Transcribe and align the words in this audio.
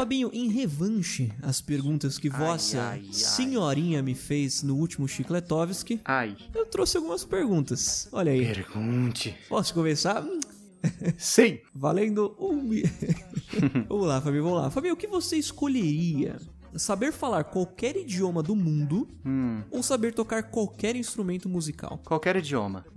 Fabinho, 0.00 0.30
em 0.32 0.48
revanche 0.48 1.30
às 1.42 1.60
perguntas 1.60 2.16
que 2.18 2.30
vossa 2.30 2.80
ai, 2.80 3.02
ai. 3.06 3.12
senhorinha 3.12 4.02
me 4.02 4.14
fez 4.14 4.62
no 4.62 4.74
último 4.76 5.06
Chicletovski, 5.06 6.00
Ai. 6.06 6.34
eu 6.54 6.64
trouxe 6.64 6.96
algumas 6.96 7.22
perguntas. 7.22 8.08
Olha 8.10 8.32
aí. 8.32 8.46
Pergunte. 8.46 9.36
Posso 9.46 9.74
começar? 9.74 10.22
Hum, 10.24 10.40
Sim. 11.18 11.58
Valendo 11.76 12.34
um. 12.40 12.70
vamos 13.90 14.06
lá, 14.06 14.22
Fabinho, 14.22 14.42
vamos 14.44 14.58
lá. 14.58 14.70
Fabinho, 14.70 14.94
o 14.94 14.96
que 14.96 15.06
você 15.06 15.36
escolheria? 15.36 16.38
Saber 16.76 17.12
falar 17.12 17.44
qualquer 17.44 17.94
idioma 17.94 18.42
do 18.42 18.56
mundo 18.56 19.06
Hum, 19.26 19.62
ou 19.70 19.82
saber 19.82 20.14
tocar 20.14 20.44
qualquer 20.44 20.96
instrumento 20.96 21.46
musical? 21.46 22.00
qualquer 22.06 22.36
idioma. 22.36 22.86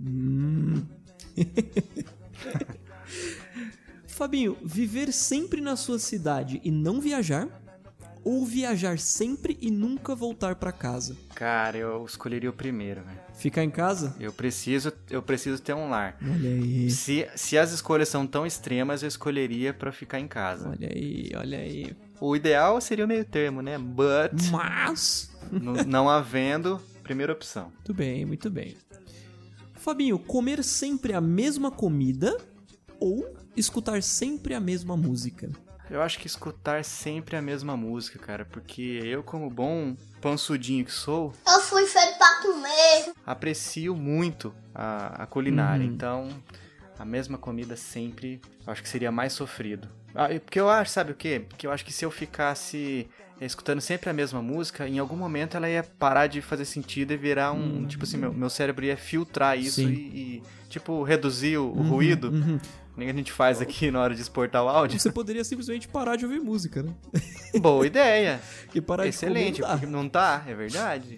Fabinho, 4.14 4.56
viver 4.62 5.12
sempre 5.12 5.60
na 5.60 5.74
sua 5.74 5.98
cidade 5.98 6.60
e 6.62 6.70
não 6.70 7.00
viajar? 7.00 7.48
Ou 8.22 8.46
viajar 8.46 8.96
sempre 8.96 9.58
e 9.60 9.72
nunca 9.72 10.14
voltar 10.14 10.54
pra 10.54 10.70
casa? 10.70 11.16
Cara, 11.34 11.76
eu 11.76 12.06
escolheria 12.06 12.48
o 12.48 12.52
primeiro, 12.52 13.02
velho. 13.02 13.18
Ficar 13.34 13.64
em 13.64 13.70
casa? 13.70 14.14
Eu 14.20 14.32
preciso, 14.32 14.92
eu 15.10 15.20
preciso 15.20 15.60
ter 15.60 15.74
um 15.74 15.90
lar. 15.90 16.16
Olha 16.22 16.48
aí. 16.48 16.88
Se, 16.90 17.28
se 17.34 17.58
as 17.58 17.72
escolhas 17.72 18.08
são 18.08 18.24
tão 18.24 18.46
extremas, 18.46 19.02
eu 19.02 19.08
escolheria 19.08 19.74
pra 19.74 19.90
ficar 19.90 20.20
em 20.20 20.28
casa. 20.28 20.68
Olha 20.70 20.88
aí, 20.94 21.32
olha 21.34 21.58
aí. 21.58 21.96
O 22.20 22.36
ideal 22.36 22.80
seria 22.80 23.04
o 23.04 23.08
meio 23.08 23.24
termo, 23.24 23.62
né? 23.62 23.76
But, 23.78 24.48
Mas. 24.52 25.36
não 25.86 26.08
havendo, 26.08 26.80
primeira 27.02 27.32
opção. 27.32 27.72
Muito 27.74 27.92
bem, 27.92 28.24
muito 28.24 28.48
bem. 28.48 28.76
Fabinho, 29.74 30.20
comer 30.20 30.62
sempre 30.62 31.12
a 31.12 31.20
mesma 31.20 31.72
comida 31.72 32.38
ou 33.00 33.43
escutar 33.56 34.02
sempre 34.02 34.54
a 34.54 34.60
mesma 34.60 34.96
música? 34.96 35.50
Eu 35.90 36.00
acho 36.00 36.18
que 36.18 36.26
escutar 36.26 36.82
sempre 36.84 37.36
a 37.36 37.42
mesma 37.42 37.76
música, 37.76 38.18
cara, 38.18 38.44
porque 38.44 39.00
eu, 39.04 39.22
como 39.22 39.50
bom 39.50 39.94
pansudinho 40.20 40.84
que 40.84 40.92
sou, 40.92 41.32
Eu 41.46 41.60
fui 41.60 41.84
feito 41.86 42.16
pra 42.16 42.40
comer. 42.40 43.12
aprecio 43.26 43.94
muito 43.94 44.54
a, 44.74 45.22
a 45.22 45.26
culinária. 45.26 45.84
Então, 45.84 46.28
a 46.98 47.04
mesma 47.04 47.36
comida 47.36 47.76
sempre, 47.76 48.40
eu 48.66 48.72
acho 48.72 48.82
que 48.82 48.88
seria 48.88 49.12
mais 49.12 49.34
sofrido. 49.34 49.86
Ah, 50.14 50.28
porque 50.42 50.58
eu 50.58 50.70
acho, 50.70 50.90
sabe 50.90 51.12
o 51.12 51.14
quê? 51.14 51.44
Porque 51.48 51.66
eu 51.66 51.70
acho 51.72 51.84
que 51.84 51.92
se 51.92 52.04
eu 52.04 52.10
ficasse 52.10 53.06
eh, 53.40 53.44
escutando 53.44 53.80
sempre 53.80 54.08
a 54.08 54.12
mesma 54.12 54.40
música, 54.40 54.88
em 54.88 54.98
algum 54.98 55.16
momento 55.16 55.56
ela 55.56 55.68
ia 55.68 55.82
parar 55.82 56.28
de 56.28 56.40
fazer 56.40 56.64
sentido 56.64 57.12
e 57.12 57.16
virar 57.16 57.52
um. 57.52 57.84
Tipo 57.84 58.04
assim, 58.04 58.16
meu, 58.16 58.32
meu 58.32 58.48
cérebro 58.48 58.84
ia 58.84 58.96
filtrar 58.96 59.58
isso 59.58 59.82
e, 59.82 59.84
e, 59.94 60.42
tipo, 60.68 61.02
reduzir 61.02 61.58
o, 61.58 61.66
o 61.68 61.82
ruído. 61.82 62.30
Uhum. 62.30 62.60
Nem 62.96 63.10
a 63.10 63.12
gente 63.12 63.32
faz 63.32 63.60
aqui 63.60 63.90
na 63.90 64.00
hora 64.00 64.14
de 64.14 64.20
exportar 64.20 64.64
o 64.64 64.68
áudio. 64.68 65.00
Você 65.00 65.10
poderia 65.10 65.42
simplesmente 65.42 65.88
parar 65.88 66.14
de 66.14 66.24
ouvir 66.24 66.40
música, 66.40 66.82
né? 66.82 66.94
Boa 67.60 67.86
ideia. 67.86 68.40
E 68.74 68.80
parar 68.80 69.06
Excelente, 69.06 69.62
de 69.62 69.68
porque 69.68 69.86
não 69.86 70.08
tá, 70.08 70.42
é 70.48 70.52
verdade. 70.52 71.16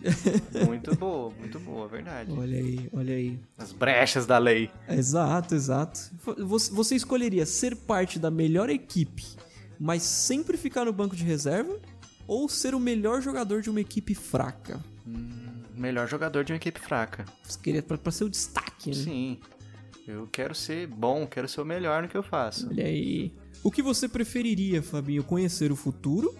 Muito 0.66 0.94
boa, 0.94 1.32
muito 1.38 1.58
boa, 1.58 1.86
é 1.86 1.88
verdade. 1.88 2.30
Olha 2.36 2.58
aí, 2.58 2.90
olha 2.92 3.14
aí. 3.14 3.40
As 3.56 3.72
brechas 3.72 4.26
da 4.26 4.36
lei. 4.36 4.70
Exato, 4.86 5.54
exato. 5.54 5.98
Você, 6.36 6.94
escolheria 6.94 7.46
ser 7.46 7.74
parte 7.74 8.18
da 8.18 8.30
melhor 8.30 8.68
equipe, 8.68 9.24
mas 9.80 10.02
sempre 10.02 10.58
ficar 10.58 10.84
no 10.84 10.92
banco 10.92 11.16
de 11.16 11.24
reserva? 11.24 11.80
Ou 12.26 12.46
ser 12.46 12.74
o 12.74 12.80
melhor 12.80 13.22
jogador 13.22 13.62
de 13.62 13.70
uma 13.70 13.80
equipe 13.80 14.14
fraca? 14.14 14.78
Melhor 15.74 16.06
jogador 16.06 16.44
de 16.44 16.52
uma 16.52 16.56
equipe 16.56 16.78
fraca. 16.78 17.24
Você 17.42 17.58
queria 17.58 17.82
pra, 17.82 17.96
pra 17.96 18.12
ser 18.12 18.24
o 18.24 18.28
destaque, 18.28 18.90
né? 18.90 18.96
Sim. 18.96 19.38
Eu 20.06 20.28
quero 20.30 20.54
ser 20.54 20.86
bom, 20.86 21.26
quero 21.26 21.48
ser 21.48 21.60
o 21.60 21.64
melhor 21.64 22.00
no 22.00 22.08
que 22.08 22.16
eu 22.16 22.22
faço. 22.22 22.68
Olha 22.68 22.84
aí. 22.84 23.34
O 23.64 23.72
que 23.72 23.82
você 23.82 24.08
preferiria, 24.08 24.80
Fabinho? 24.80 25.24
Conhecer 25.24 25.72
o 25.72 25.76
futuro 25.76 26.32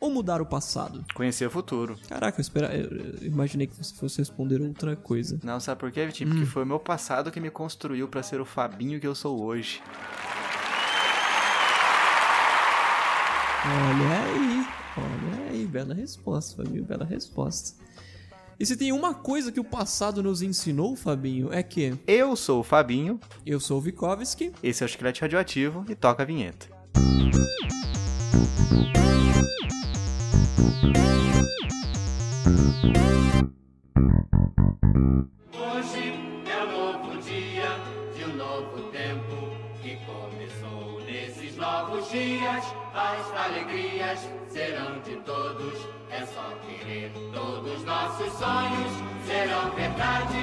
ou 0.00 0.10
mudar 0.10 0.42
o 0.42 0.46
passado? 0.46 1.04
Conhecer 1.14 1.46
o 1.46 1.50
futuro. 1.50 1.96
Caraca, 2.08 2.40
eu, 2.40 2.42
espera... 2.42 2.74
eu 2.74 3.24
imaginei 3.24 3.68
que 3.68 3.76
você 3.76 3.94
fosse 3.94 4.18
responder 4.18 4.60
outra 4.60 4.96
coisa. 4.96 5.38
Não, 5.44 5.60
sabe 5.60 5.78
por 5.78 5.92
quê, 5.92 6.04
Vitinho? 6.04 6.30
Porque 6.30 6.46
foi 6.46 6.64
o 6.64 6.66
meu 6.66 6.80
passado 6.80 7.30
que 7.30 7.38
me 7.38 7.48
construiu 7.48 8.08
pra 8.08 8.24
ser 8.24 8.40
o 8.40 8.44
Fabinho 8.44 8.98
que 8.98 9.06
eu 9.06 9.14
sou 9.14 9.40
hoje. 9.40 9.80
Olha 13.64 14.24
aí, 14.24 14.66
olha 14.96 15.50
aí, 15.50 15.66
bela 15.66 15.94
resposta, 15.94 16.56
Fabinho, 16.60 16.84
bela 16.84 17.04
resposta. 17.04 17.76
E 18.58 18.64
se 18.64 18.74
tem 18.74 18.90
uma 18.90 19.12
coisa 19.12 19.52
que 19.52 19.60
o 19.60 19.64
passado 19.64 20.22
nos 20.22 20.40
ensinou, 20.40 20.96
Fabinho, 20.96 21.52
é 21.52 21.62
que 21.62 21.92
Eu 22.06 22.34
sou 22.34 22.60
o 22.60 22.62
Fabinho, 22.62 23.20
eu 23.44 23.60
sou 23.60 23.76
o 23.76 23.80
Vikovski, 23.82 24.50
esse 24.62 24.82
é 24.82 24.86
o 24.86 24.88
Chiclete 24.88 25.20
Radioativo 25.20 25.84
e 25.90 25.94
toca 25.94 26.22
a 26.22 26.26
vinheta. 26.26 26.66
Hoje 35.52 36.14
é 36.50 36.64
um 36.64 36.72
novo 36.72 37.22
dia 37.22 37.78
de 38.16 38.24
um 38.24 38.36
novo 38.36 38.90
tempo 38.90 39.50
que 39.82 39.98
começou 40.06 41.02
nesses 41.04 41.56
novos 41.58 42.10
dias. 42.10 42.64
As 42.94 43.30
alegrias 43.36 44.20
serão 44.48 44.98
de 45.02 45.16
todos, 45.16 45.78
é 46.16 46.26
só 46.26 46.58
querer. 46.66 47.12
Todos 47.32 47.84
nossos 47.84 48.32
sonhos 48.32 48.92
serão 49.26 49.70
verdade. 49.74 50.38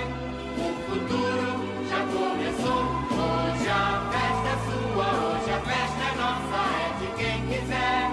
O 0.56 0.92
futuro 0.92 1.88
já 1.90 2.06
começou. 2.06 2.84
Hoje 3.14 3.70
a 3.70 4.12
festa 4.12 4.50
é 4.50 4.58
sua, 4.70 5.08
hoje 5.08 5.52
a 5.52 5.62
festa 5.62 6.04
é 6.04 6.16
nossa, 6.16 6.62
é 6.78 6.90
de 7.00 7.08
quem 7.18 7.48
quiser, 7.48 8.04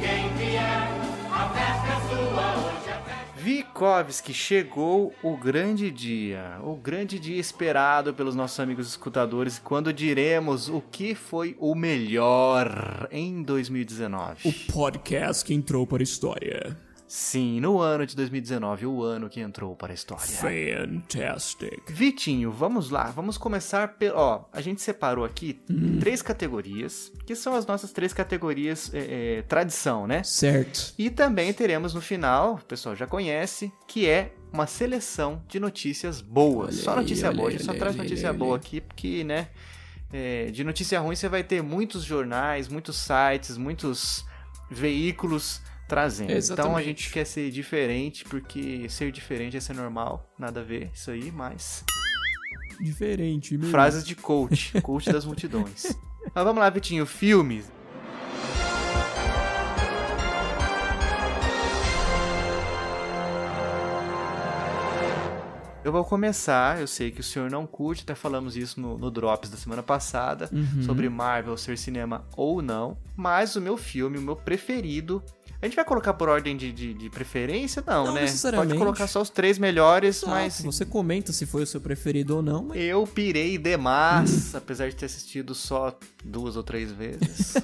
quem 0.00 0.36
vier. 0.36 0.88
A 1.30 1.48
festa 1.50 1.86
é 1.86 1.98
sua, 2.08 2.46
hoje 2.56 2.90
a 2.90 3.00
festa. 3.02 3.26
Vikovski, 3.36 4.34
chegou 4.34 5.14
o 5.22 5.36
grande 5.36 5.92
dia, 5.92 6.58
o 6.64 6.74
grande 6.74 7.20
dia 7.20 7.38
esperado 7.38 8.12
pelos 8.12 8.34
nossos 8.34 8.58
amigos 8.58 8.88
escutadores, 8.88 9.60
quando 9.60 9.92
diremos 9.92 10.68
o 10.68 10.80
que 10.80 11.14
foi 11.14 11.56
o 11.60 11.72
melhor 11.76 13.06
em 13.12 13.44
2019. 13.44 14.48
o 14.48 14.72
podcast 14.72 15.44
que 15.44 15.54
entrou 15.54 15.86
para 15.86 16.02
a 16.02 16.04
história. 16.04 16.85
Sim, 17.08 17.60
no 17.60 17.80
ano 17.80 18.06
de 18.06 18.16
2019, 18.16 18.86
o 18.86 19.02
ano 19.02 19.28
que 19.28 19.40
entrou 19.40 19.74
para 19.76 19.92
a 19.92 19.94
história. 19.94 20.24
Fantastic. 20.24 21.82
Vitinho, 21.88 22.50
vamos 22.50 22.90
lá, 22.90 23.04
vamos 23.04 23.38
começar 23.38 23.94
pelo. 23.94 24.16
Ó, 24.18 24.44
a 24.52 24.60
gente 24.60 24.80
separou 24.80 25.24
aqui 25.24 25.60
três 26.00 26.22
categorias, 26.22 27.12
que 27.24 27.34
são 27.34 27.54
as 27.54 27.66
nossas 27.66 27.92
três 27.92 28.12
categorias 28.12 28.92
é, 28.92 29.38
é, 29.38 29.42
tradição, 29.42 30.06
né? 30.06 30.22
Certo. 30.22 30.94
E 30.98 31.10
também 31.10 31.52
teremos 31.52 31.94
no 31.94 32.00
final, 32.00 32.54
o 32.54 32.64
pessoal 32.64 32.96
já 32.96 33.06
conhece, 33.06 33.72
que 33.86 34.08
é 34.08 34.32
uma 34.52 34.66
seleção 34.66 35.42
de 35.48 35.60
notícias 35.60 36.20
boas. 36.20 36.74
Olha 36.74 36.82
só 36.84 36.90
aí, 36.92 36.96
notícia 36.96 37.28
olha 37.28 37.36
boa, 37.36 37.48
a 37.48 37.50
aí, 37.50 37.56
gente 37.56 37.64
só 37.64 37.70
olha 37.70 37.80
traz 37.80 37.94
aí, 37.94 38.02
notícia 38.02 38.32
boa 38.32 38.56
aí. 38.56 38.60
aqui, 38.60 38.80
porque, 38.80 39.24
né? 39.24 39.48
é, 40.12 40.46
de 40.46 40.62
notícia 40.64 41.00
ruim 41.00 41.16
você 41.16 41.28
vai 41.28 41.42
ter 41.42 41.62
muitos 41.62 42.04
jornais, 42.04 42.68
muitos 42.68 42.96
sites, 42.96 43.56
muitos 43.56 44.24
veículos 44.70 45.60
trazendo. 45.88 46.24
Então 46.30 46.34
a 46.34 46.38
Exatamente. 46.38 46.84
gente 46.84 47.10
quer 47.12 47.24
ser 47.24 47.50
diferente, 47.50 48.24
porque 48.24 48.88
ser 48.88 49.10
diferente 49.12 49.56
é 49.56 49.60
ser 49.60 49.74
normal, 49.74 50.28
nada 50.38 50.60
a 50.60 50.64
ver 50.64 50.90
isso 50.94 51.10
aí, 51.10 51.30
mas. 51.32 51.84
Diferente, 52.80 53.56
meu. 53.56 53.70
Frases 53.70 54.04
de 54.04 54.14
coach, 54.14 54.78
coach 54.82 55.10
das 55.10 55.24
multidões. 55.24 55.96
Mas 56.34 56.44
vamos 56.44 56.60
lá, 56.60 56.68
Vitinho, 56.68 57.06
filmes. 57.06 57.70
Eu 65.84 65.92
vou 65.92 66.04
começar, 66.04 66.80
eu 66.80 66.86
sei 66.88 67.12
que 67.12 67.20
o 67.20 67.22
senhor 67.22 67.48
não 67.48 67.64
curte, 67.64 68.02
até 68.02 68.12
falamos 68.12 68.56
isso 68.56 68.80
no, 68.80 68.98
no 68.98 69.08
Drops 69.08 69.48
da 69.48 69.56
semana 69.56 69.84
passada, 69.84 70.50
Uhum. 70.52 70.82
sobre 70.82 71.08
Marvel 71.08 71.56
ser 71.56 71.78
cinema 71.78 72.24
ou 72.36 72.60
não, 72.60 72.98
mas 73.14 73.54
o 73.54 73.60
meu 73.60 73.76
filme, 73.76 74.18
o 74.18 74.22
meu 74.22 74.34
preferido. 74.34 75.22
A 75.66 75.68
gente 75.68 75.74
vai 75.74 75.84
colocar 75.84 76.14
por 76.14 76.28
ordem 76.28 76.56
de, 76.56 76.70
de, 76.70 76.94
de 76.94 77.10
preferência? 77.10 77.82
Não, 77.84 78.06
Não 78.06 78.14
né? 78.14 78.20
necessariamente. 78.20 78.68
Pode 78.68 78.78
colocar 78.78 79.08
só 79.08 79.20
os 79.20 79.28
três 79.28 79.58
melhores, 79.58 80.18
Exato, 80.18 80.30
mas 80.30 80.60
Você 80.60 80.84
comenta 80.84 81.32
se 81.32 81.44
foi 81.44 81.64
o 81.64 81.66
seu 81.66 81.80
preferido 81.80 82.36
ou 82.36 82.42
não, 82.42 82.66
mas 82.66 82.80
eu 82.80 83.04
pirei 83.04 83.58
demais, 83.58 84.54
apesar 84.54 84.88
de 84.88 84.94
ter 84.94 85.06
assistido 85.06 85.56
só 85.56 85.98
duas 86.24 86.56
ou 86.56 86.62
três 86.62 86.92
vezes. 86.92 87.54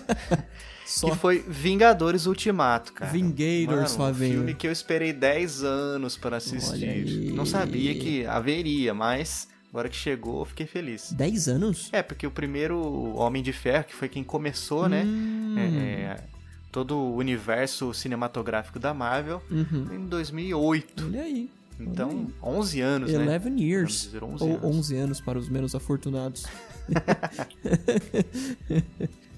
só 0.84 1.10
que 1.10 1.16
foi 1.16 1.44
Vingadores 1.46 2.26
Ultimato, 2.26 2.92
cara. 2.92 3.12
Vingadors, 3.12 3.96
Mano, 3.96 4.10
um 4.10 4.14
filme 4.14 4.54
que 4.54 4.66
eu 4.66 4.72
esperei 4.72 5.12
10 5.12 5.62
anos 5.62 6.16
para 6.16 6.38
assistir. 6.38 7.32
Não 7.32 7.46
sabia 7.46 7.94
que 7.94 8.26
haveria, 8.26 8.92
mas 8.92 9.46
agora 9.70 9.88
que 9.88 9.96
chegou, 9.96 10.40
eu 10.40 10.44
fiquei 10.44 10.66
feliz. 10.66 11.12
10 11.12 11.48
anos? 11.48 11.88
É, 11.92 12.02
porque 12.02 12.26
o 12.26 12.32
primeiro 12.32 13.14
Homem 13.14 13.44
de 13.44 13.52
Ferro, 13.52 13.84
que 13.84 13.94
foi 13.94 14.08
quem 14.08 14.24
começou, 14.24 14.88
né? 14.88 15.04
Hum. 15.06 15.54
é, 15.56 15.62
é, 15.62 16.31
todo 16.72 16.96
o 16.96 17.14
universo 17.16 17.92
cinematográfico 17.94 18.78
da 18.80 18.92
Marvel, 18.94 19.40
Uhum. 19.50 19.86
em 19.92 20.06
2008. 20.06 21.04
Olha 21.06 21.22
aí. 21.22 21.48
Então, 21.78 22.28
11 22.42 22.80
anos, 22.80 23.12
né? 23.12 23.38
11 23.38 23.62
years. 23.62 24.08
Vamos 24.12 24.12
dizer 24.12 24.24
11 24.24 24.44
Ou 24.44 24.50
anos. 24.50 24.64
11 24.78 24.96
anos 24.96 25.20
para 25.20 25.38
os 25.38 25.48
menos 25.48 25.74
afortunados. 25.74 26.44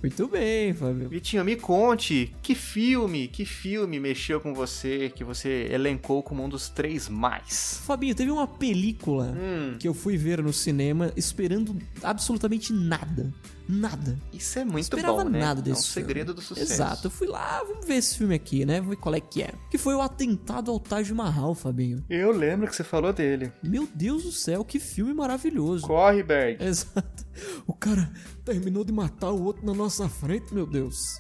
Muito 0.03 0.29
bem, 0.29 0.75
Fábio. 0.75 1.09
Vitinho, 1.09 1.43
me 1.43 1.57
conte, 1.57 2.35
que 2.43 2.55
filme, 2.55 3.27
que 3.27 3.47
filme 3.47 3.99
mexeu 3.99 4.39
com 4.39 4.53
você, 4.53 5.11
que 5.15 5.25
você 5.25 5.67
elencou 5.73 6.23
como 6.23 6.45
um 6.45 6.49
dos 6.49 6.69
três 6.69 7.09
mais? 7.09 7.81
Fabinho, 7.87 8.15
teve 8.15 8.31
uma 8.31 8.47
película 8.47 9.35
Hum, 9.35 9.77
que 9.79 9.89
eu 9.89 9.95
fui 9.95 10.19
ver 10.19 10.43
no 10.43 10.53
cinema 10.53 11.11
esperando 11.17 11.75
absolutamente 12.03 12.71
nada. 12.71 13.33
Nada. 13.67 14.19
isso 14.33 14.59
é 14.59 14.65
muito 14.65 14.83
esperava 14.85 15.25
bom, 15.25 15.31
né? 15.31 15.41
nada 15.41 15.61
é 15.61 15.63
um 15.63 15.65
desse 15.65 15.85
segredo 15.85 16.29
filme. 16.29 16.41
do 16.41 16.43
sucesso. 16.43 16.73
Exato. 16.73 17.07
Eu 17.07 17.11
fui 17.11 17.27
lá, 17.27 17.63
vamos 17.67 17.87
ver 17.87 17.95
esse 17.95 18.19
filme 18.19 18.35
aqui, 18.35 18.65
né? 18.65 18.77
Vamos 18.77 18.91
ver 18.91 19.01
qual 19.01 19.15
é 19.15 19.21
que 19.21 19.43
é. 19.43 19.53
Que 19.71 19.79
foi 19.79 19.95
o 19.95 20.01
Atentado 20.01 20.71
ao 20.71 20.79
Taj 20.79 21.13
Mahal, 21.13 21.55
Fabinho. 21.55 22.05
Eu 22.11 22.31
lembro 22.31 22.69
que 22.69 22.77
você 22.77 22.85
falou 22.85 23.13
dele. 23.13 23.53
Meu 23.63 23.89
Deus 23.95 24.25
do 24.25 24.33
céu, 24.33 24.65
que 24.65 24.79
filme 24.79 25.15
maravilhoso. 25.15 25.87
Corre, 25.87 26.23
Berg. 26.23 26.63
Exato. 26.63 27.25
O 27.67 27.73
cara 27.73 28.13
terminou 28.45 28.85
de 28.85 28.93
matar 28.93 29.31
o 29.31 29.43
outro 29.43 29.65
na 29.65 29.75
nossa 29.75 30.09
frente, 30.09 30.53
meu 30.53 30.67
Deus. 30.67 31.19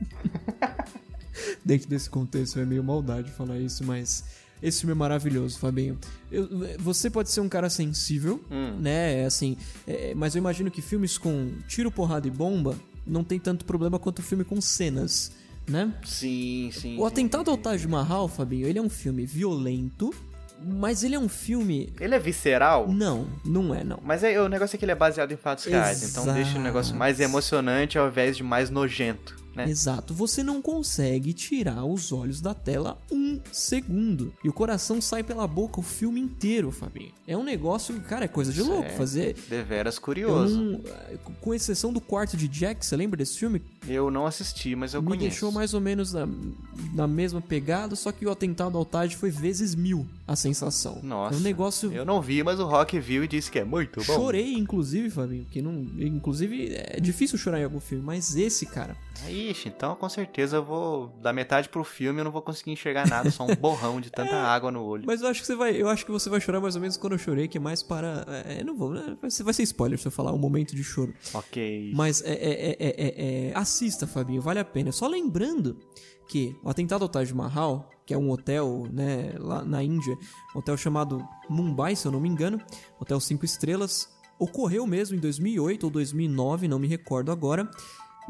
Dentro 1.64 1.88
desse 1.88 2.10
contexto 2.10 2.58
é 2.58 2.64
meio 2.64 2.84
maldade 2.84 3.30
falar 3.30 3.58
isso, 3.58 3.84
mas 3.84 4.24
esse 4.62 4.80
filme 4.80 4.92
é 4.92 4.94
maravilhoso, 4.94 5.58
Fabinho. 5.58 5.98
Eu- 6.30 6.48
você 6.78 7.08
pode 7.10 7.30
ser 7.30 7.40
um 7.40 7.48
cara 7.48 7.68
sensível, 7.70 8.42
Hum. 8.50 8.76
né? 8.80 9.24
Assim, 9.24 9.56
é, 9.86 10.12
mas 10.14 10.34
eu 10.34 10.38
imagino 10.40 10.70
que 10.70 10.80
filmes 10.82 11.16
com 11.18 11.52
tiro, 11.68 11.90
porrada 11.90 12.26
e 12.26 12.30
bomba 12.30 12.76
não 13.06 13.24
tem 13.24 13.38
tanto 13.38 13.64
problema 13.64 13.98
quanto 13.98 14.22
filme 14.22 14.44
com 14.44 14.60
cenas, 14.60 15.32
né? 15.66 15.92
Sim, 16.04 16.70
sim. 16.72 16.98
O 16.98 17.06
Atentado 17.06 17.50
ao 17.50 17.56
Taj 17.56 17.86
Mahal, 17.88 18.28
Fabinho, 18.28 18.66
ele 18.66 18.78
é 18.78 18.82
um 18.82 18.90
filme 18.90 19.24
violento, 19.26 20.14
mas 20.62 21.02
ele 21.02 21.14
é 21.14 21.18
um 21.18 21.28
filme. 21.28 21.90
Ele 21.98 22.14
é 22.14 22.18
visceral? 22.18 22.86
Não, 22.92 23.26
não 23.44 23.74
é, 23.74 23.82
não. 23.82 23.98
Mas 24.04 24.22
é, 24.22 24.38
o 24.40 24.48
negócio 24.48 24.76
é 24.76 24.78
que 24.78 24.84
ele 24.84 24.92
é 24.92 24.94
baseado 24.94 25.32
em 25.32 25.36
fatos 25.36 25.64
reais, 25.64 26.02
então 26.10 26.32
deixa 26.34 26.58
o 26.58 26.62
negócio 26.62 26.94
mais 26.94 27.18
Exato. 27.18 27.30
emocionante 27.32 27.96
ao 27.98 28.08
invés 28.08 28.36
de 28.36 28.42
mais 28.42 28.68
nojento, 28.68 29.36
né? 29.54 29.68
Exato, 29.68 30.14
você 30.14 30.42
não 30.42 30.60
consegue 30.62 31.32
tirar 31.32 31.84
os 31.84 32.12
olhos 32.12 32.40
da 32.40 32.54
tela 32.54 32.96
um 33.10 33.40
segundo. 33.52 34.32
E 34.44 34.48
o 34.48 34.52
coração 34.52 35.00
sai 35.00 35.22
pela 35.22 35.46
boca 35.46 35.80
o 35.80 35.82
filme 35.82 36.20
inteiro, 36.20 36.70
Fabinho. 36.70 37.12
É 37.26 37.36
um 37.36 37.42
negócio, 37.44 37.98
cara, 38.02 38.24
é 38.24 38.28
coisa 38.28 38.52
de 38.52 38.62
louco 38.62 38.82
Certo. 38.82 38.96
fazer. 38.96 39.36
Deveras 39.48 39.98
curioso. 39.98 40.56
não- 40.60 40.80
com 41.40 41.54
exceção 41.54 41.92
do 41.92 42.00
quarto 42.00 42.36
de 42.36 42.48
Jack, 42.48 42.84
você 42.84 42.96
lembra 42.96 43.16
desse 43.16 43.38
filme? 43.38 43.62
Eu 43.88 44.10
não 44.10 44.26
assisti, 44.26 44.74
mas 44.74 44.94
eu 44.94 45.00
Me 45.02 45.08
conheço. 45.08 45.28
deixou 45.28 45.52
mais 45.52 45.74
ou 45.74 45.80
menos 45.80 46.12
na, 46.12 46.28
na 46.94 47.06
mesma 47.06 47.40
pegada, 47.40 47.94
só 47.96 48.12
que 48.12 48.26
o 48.26 48.30
atentado 48.30 48.76
ao 48.76 48.84
Taj 48.84 49.14
foi 49.16 49.30
vezes 49.30 49.74
mil 49.74 50.06
a 50.26 50.36
sensação. 50.36 51.00
Nossa. 51.02 51.34
É 51.36 51.38
um 51.38 51.40
negócio. 51.40 51.92
Eu 51.92 52.04
não 52.04 52.20
vi, 52.20 52.42
mas 52.42 52.58
o 52.60 52.64
Rock 52.66 52.98
viu 53.00 53.24
e 53.24 53.28
disse 53.28 53.50
que 53.50 53.58
é 53.58 53.64
muito 53.64 53.98
bom. 54.00 54.04
Chorei, 54.14 54.54
inclusive, 54.54 55.10
Fabinho, 55.10 55.46
que 55.50 55.60
não. 55.62 55.72
Inclusive, 55.98 56.74
é 56.74 57.00
difícil 57.00 57.38
chorar 57.38 57.60
em 57.60 57.64
algum 57.64 57.80
filme, 57.80 58.04
mas 58.04 58.36
esse, 58.36 58.66
cara. 58.66 58.96
Ixi, 59.28 59.68
então 59.68 59.94
com 59.94 60.08
certeza 60.08 60.56
eu 60.56 60.64
vou 60.64 61.08
dar 61.20 61.32
metade 61.32 61.68
pro 61.68 61.84
filme 61.84 62.20
eu 62.20 62.24
não 62.24 62.30
vou 62.32 62.40
conseguir 62.42 62.70
enxergar 62.72 63.06
nada, 63.06 63.30
só 63.30 63.44
um 63.44 63.54
borrão 63.54 64.00
de 64.00 64.10
tanta 64.10 64.34
água 64.42 64.70
no 64.72 64.82
olho. 64.82 65.04
Mas 65.06 65.20
eu 65.20 65.28
acho 65.28 65.40
que 65.40 65.46
você 65.46 65.54
vai. 65.54 65.76
Eu 65.80 65.88
acho 65.88 66.04
que 66.06 66.10
você 66.10 66.30
vai 66.30 66.40
chorar 66.40 66.60
mais 66.60 66.74
ou 66.74 66.80
menos 66.80 66.96
quando 66.96 67.12
eu 67.12 67.18
chorei, 67.18 67.46
que 67.46 67.58
é 67.58 67.60
mais 67.60 67.82
para. 67.82 68.24
É, 68.46 68.60
eu 68.60 68.64
não 68.64 68.74
vou. 68.76 68.90
né? 68.92 69.16
Vai 69.20 69.30
ser, 69.30 69.42
vai 69.42 69.52
ser 69.54 69.62
spoiler 69.64 69.98
se 69.98 70.06
eu 70.08 70.10
falar 70.12 70.32
o 70.32 70.38
momento 70.38 70.74
de 70.74 70.82
choro. 70.82 71.14
Ok. 71.34 71.92
Mas 71.94 72.22
é, 72.22 72.32
é, 72.32 72.34
é, 72.34 72.76
é, 72.78 72.88
é- 72.88 73.48
é- 73.50 73.52
assista, 73.54 74.06
Fabinho, 74.06 74.40
vale 74.40 74.58
a 74.58 74.64
pena. 74.64 74.90
Só 74.90 75.06
lembrando 75.06 75.78
que 76.28 76.56
o 76.62 76.70
atentado 76.70 77.02
ao 77.02 77.08
Taj 77.08 77.32
Mahal, 77.34 77.90
que 78.06 78.14
é 78.14 78.18
um 78.18 78.30
hotel, 78.30 78.86
né, 78.92 79.34
lá 79.38 79.64
na 79.64 79.82
Índia, 79.82 80.16
um 80.54 80.60
hotel 80.60 80.76
chamado 80.76 81.22
Mumbai, 81.48 81.94
se 81.94 82.06
eu 82.06 82.12
não 82.12 82.20
me 82.20 82.28
engano, 82.28 82.60
hotel 83.00 83.18
5 83.20 83.44
estrelas, 83.44 84.08
ocorreu 84.38 84.86
mesmo 84.86 85.16
em 85.16 85.20
2008 85.20 85.84
ou 85.84 85.90
2009, 85.90 86.68
não 86.68 86.78
me 86.78 86.86
recordo 86.88 87.30
agora. 87.32 87.68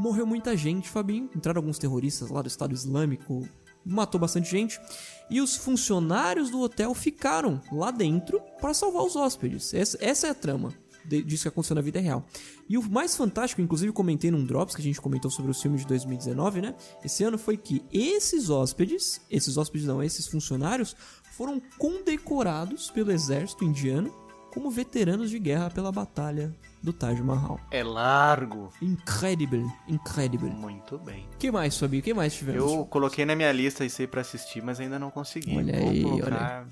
Morreu 0.01 0.25
muita 0.25 0.57
gente, 0.57 0.89
Fabinho. 0.89 1.29
Entraram 1.37 1.59
alguns 1.59 1.79
terroristas 1.79 2.31
lá 2.31 2.41
do 2.41 2.49
Estado 2.49 2.73
Islâmico, 2.73 3.47
matou 3.85 4.19
bastante 4.19 4.51
gente. 4.51 4.81
E 5.29 5.43
os 5.43 5.57
funcionários 5.57 6.49
do 6.49 6.59
hotel 6.59 6.95
ficaram 6.95 7.61
lá 7.71 7.91
dentro 7.91 8.41
para 8.63 8.73
salvar 8.73 9.03
os 9.03 9.15
hóspedes. 9.15 9.75
Essa, 9.75 9.99
essa 10.01 10.27
é 10.29 10.31
a 10.31 10.35
trama 10.35 10.73
disso 11.07 11.43
que 11.43 11.49
aconteceu 11.49 11.75
na 11.75 11.83
vida 11.83 12.01
real. 12.01 12.25
E 12.67 12.79
o 12.79 12.91
mais 12.91 13.15
fantástico, 13.15 13.61
inclusive 13.61 13.93
comentei 13.93 14.31
num 14.31 14.43
Drops 14.43 14.75
que 14.75 14.81
a 14.81 14.85
gente 14.85 15.01
comentou 15.03 15.31
sobre 15.31 15.51
os 15.51 15.61
filmes 15.61 15.83
de 15.83 15.89
2019, 15.89 16.63
né? 16.63 16.75
Esse 17.05 17.23
ano 17.23 17.37
foi 17.37 17.59
que 17.59 17.85
esses 17.93 18.49
hóspedes, 18.49 19.21
esses 19.31 19.59
hóspedes 19.59 19.87
não, 19.87 20.03
esses 20.03 20.27
funcionários, 20.27 20.97
foram 21.37 21.61
condecorados 21.77 22.91
pelo 22.91 23.13
exército 23.13 23.65
indiano 23.65 24.11
como 24.51 24.71
veteranos 24.71 25.29
de 25.29 25.39
guerra 25.39 25.69
pela 25.69 25.93
batalha 25.93 26.57
do 26.83 26.93
Taj 26.93 27.21
Mahal. 27.23 27.61
É 27.71 27.83
largo. 27.83 28.71
Incredible, 28.81 29.65
incredible. 29.89 30.51
Muito 30.51 30.99
bem. 30.99 31.29
O 31.35 31.37
que 31.37 31.51
mais, 31.51 31.77
Fabi? 31.79 31.99
O 31.99 32.03
que 32.03 32.15
mais 32.15 32.35
tivemos? 32.35 32.73
Eu 32.73 32.85
coloquei 32.87 33.25
na 33.25 33.35
minha 33.37 33.53
lista 33.53 33.85
isso 33.85 34.01
aí 34.01 34.07
pra 34.09 34.21
assistir, 34.23 34.63
mas 34.63 34.81
ainda 34.81 34.99
não 34.99 35.11
consegui. 35.11 35.57
Olha 35.57 35.79
Vou 35.79 35.91
aí, 35.91 36.03
colocar 36.03 36.67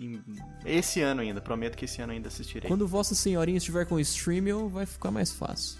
em- 0.00 0.22
esse 0.64 1.00
ano 1.00 1.20
ainda. 1.20 1.40
Prometo 1.40 1.76
que 1.76 1.84
esse 1.84 2.00
ano 2.00 2.12
ainda 2.12 2.28
assistirei. 2.28 2.68
Quando 2.68 2.86
Vossa 2.86 3.14
Senhorinha 3.14 3.58
estiver 3.58 3.84
com 3.86 3.96
o 3.96 4.00
Streamio, 4.00 4.68
vai 4.68 4.86
ficar 4.86 5.10
mais 5.10 5.30
fácil. 5.32 5.78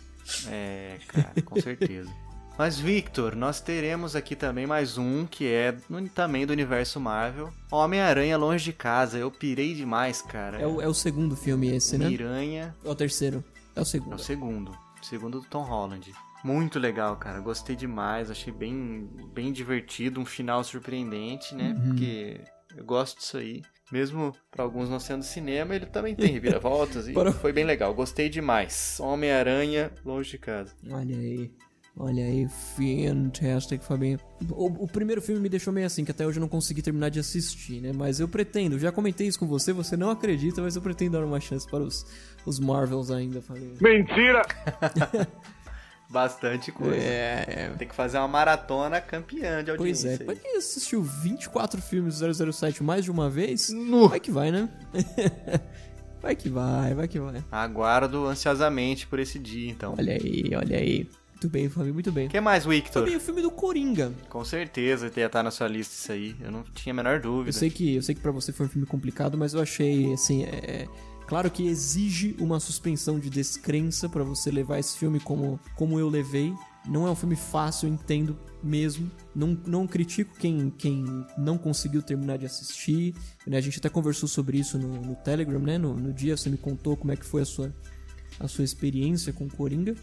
É, 0.49 0.99
cara, 1.09 1.33
com 1.45 1.61
certeza. 1.61 2.11
Mas, 2.59 2.79
Victor, 2.79 3.35
nós 3.35 3.61
teremos 3.63 4.15
aqui 4.15 4.37
também 4.37 4.67
mais 4.67 4.99
um 4.99 5.25
que 5.25 5.47
é 5.49 5.75
também 6.15 6.47
do 6.47 6.53
universo 6.53 7.01
Marvel. 7.01 7.51
Homem-Aranha 7.71 8.37
Longe 8.37 8.63
de 8.67 8.73
Casa. 8.75 9.17
Eu 9.17 9.31
pirei 9.31 9.75
demais, 9.75 10.21
cara. 10.21 10.61
É 10.61 10.67
o, 10.67 10.81
é 10.83 10.87
o 10.87 10.93
segundo 10.93 11.35
filme 11.35 11.75
esse, 11.75 11.97
né? 11.97 12.07
Miranha 12.09 12.75
É 12.85 12.89
o 12.89 12.95
terceiro. 12.95 13.43
É 13.75 13.81
o 13.81 13.83
é 13.83 13.85
segundo. 13.85 14.15
o 14.15 14.19
segundo. 14.19 14.79
Segundo 15.03 15.41
do 15.41 15.47
Tom 15.47 15.63
Holland. 15.63 16.13
Muito 16.45 16.79
legal, 16.79 17.17
cara. 17.17 17.41
Gostei 17.41 17.75
demais. 17.77 18.31
Achei 18.31 18.53
bem, 18.53 19.09
bem 19.33 19.53
divertido. 19.53 20.21
Um 20.21 20.25
final 20.25 20.63
surpreendente, 20.65 21.55
né? 21.55 21.71
Uhum. 21.73 21.89
Porque 21.89 22.41
eu 22.77 22.85
gosto 22.85 23.19
disso 23.19 23.37
aí. 23.39 23.63
Mesmo 23.91 24.35
pra 24.51 24.65
alguns 24.65 24.89
não 24.89 24.99
sendo 24.99 25.23
cinema, 25.23 25.75
ele 25.77 25.87
também 25.87 26.15
tem 26.17 26.33
reviravoltas 26.33 27.09
e 27.09 27.13
Para- 27.13 27.33
foi 27.33 27.53
bem 27.53 27.65
legal. 27.65 27.93
Gostei 27.95 28.29
demais. 28.29 28.99
Homem-Aranha 29.01 29.93
Longe 30.05 30.31
de 30.31 30.39
Casa. 30.39 30.75
Olha 30.91 31.17
aí. 31.17 31.53
Olha 31.95 32.25
aí, 32.25 32.49
fantastic, 32.49 33.83
Fabinho. 33.83 34.19
O, 34.51 34.85
o 34.85 34.89
primeiro 34.89 35.21
filme 35.21 35.41
me 35.41 35.49
deixou 35.49 35.73
meio 35.73 35.87
assim, 35.87 36.05
que 36.05 36.11
até 36.11 36.27
hoje 36.27 36.39
eu 36.39 36.41
não 36.41 36.49
consegui 36.49 36.81
terminar 36.81 37.11
de 37.11 37.21
assistir, 37.21 37.83
né? 37.83 37.93
Mas 37.95 38.19
eu 38.19 38.27
pretendo, 38.27 38.79
já 38.79 38.91
comentei 38.91 39.27
isso 39.27 39.39
com 39.39 39.47
você, 39.47 39.73
você 39.75 39.95
não 39.97 40.11
acredita, 40.11 40.63
mas 40.63 40.75
eu 40.75 40.81
pretendo 40.81 41.19
dar 41.19 41.25
uma 41.25 41.39
chance 41.39 41.67
para 41.69 41.81
os, 41.85 42.07
os 42.47 42.59
Marvels 42.59 43.11
ainda, 43.11 43.43
Fabinho. 43.43 43.77
Bastante 46.09 46.71
coisa. 46.73 46.97
É, 46.97 47.71
Tem 47.79 47.89
que 47.89 47.95
fazer 47.95 48.19
uma 48.19 48.29
maratona 48.29 49.01
campeã 49.01 49.65
de 49.65 49.75
Pois 49.77 50.05
é, 50.05 50.13
audiência. 50.13 50.37
quem 50.43 50.57
assistiu 50.57 51.03
24 51.03 51.81
filmes 51.81 52.19
do 52.19 52.53
007 52.53 52.83
mais 52.83 53.05
de 53.05 53.11
uma 53.11 53.31
vez, 53.31 53.71
Nu. 53.71 54.09
vai 54.09 54.21
que 54.21 54.31
vai, 54.31 54.51
né? 54.51 54.69
vai 56.21 56.37
que 56.37 56.51
vai, 56.51 56.95
vai 56.95 57.09
que 57.09 57.19
vai. 57.19 57.43
Aguardo 57.51 58.27
ansiosamente 58.27 59.07
por 59.07 59.19
esse 59.19 59.39
dia, 59.39 59.71
então. 59.71 59.95
Olha 59.99 60.13
aí, 60.15 60.51
olha 60.55 60.77
aí. 60.79 61.09
Muito 61.43 61.49
bem, 61.53 61.69
Fabinho, 61.69 61.95
muito 61.95 62.13
bem. 62.13 62.29
O 62.29 62.31
que 62.31 62.41
mais, 62.41 62.65
Victor? 62.65 63.03
Fabinho, 63.03 63.19
o 63.19 63.21
filme 63.21 63.43
do 63.43 63.51
Coringa. 63.51 64.13
Com 64.29 64.45
certeza 64.45 65.11
ia 65.17 65.27
estar 65.27 65.43
na 65.43 65.51
sua 65.51 65.67
lista 65.67 65.93
isso 65.93 66.13
aí. 66.13 66.37
Eu 66.41 66.53
não 66.53 66.63
tinha 66.63 66.93
a 66.93 66.95
menor 66.97 67.21
dúvida. 67.21 67.49
Eu 67.49 67.53
sei 67.53 67.69
que, 67.69 67.97
eu 67.97 68.03
sei 68.03 68.15
que 68.15 68.21
para 68.21 68.31
você 68.31 68.53
foi 68.53 68.67
um 68.67 68.69
filme 68.69 68.87
complicado, 68.87 69.37
mas 69.37 69.53
eu 69.55 69.61
achei, 69.61 70.13
assim, 70.13 70.45
é, 70.45 70.83
é- 70.83 70.89
claro 71.27 71.51
que 71.51 71.67
exige 71.67 72.37
uma 72.39 72.61
suspensão 72.61 73.19
de 73.19 73.29
descrença 73.29 74.09
pra 74.09 74.23
você 74.23 74.53
levar 74.53 74.79
esse 74.79 74.97
filme 74.97 75.19
como, 75.19 75.59
como 75.75 75.99
eu 75.99 76.09
levei. 76.09 76.55
Não 76.87 77.09
é 77.09 77.11
um 77.11 77.17
filme 77.17 77.35
fácil, 77.37 77.89
eu 77.89 77.95
entendo 77.95 78.39
mesmo. 78.63 79.11
Não, 79.35 79.59
não 79.67 79.85
critico 79.87 80.37
quem, 80.39 80.71
quem 80.71 81.05
não 81.37 81.59
conseguiu 81.59 82.03
terminar 82.03 82.39
de 82.39 82.47
assistir. 82.47 83.15
né? 83.47 83.57
A 83.57 83.61
gente 83.61 83.79
até 83.81 83.89
conversou 83.89 84.29
sobre 84.29 84.59
isso 84.59 84.79
no, 84.79 84.89
no 85.01 85.17
Telegram, 85.17 85.59
né? 85.61 85.77
No, 85.77 85.93
no 85.93 86.13
dia 86.13 86.37
você 86.37 86.49
me 86.49 86.57
contou 86.57 86.97
como 86.97 87.11
é 87.13 87.17
que 87.17 87.25
foi 87.27 87.43
a 87.43 87.45
sua, 87.45 87.75
a 88.43 88.49
sua 88.49 88.65
experiência 88.65 89.33
com 89.33 89.49
Coringa. 89.49 89.95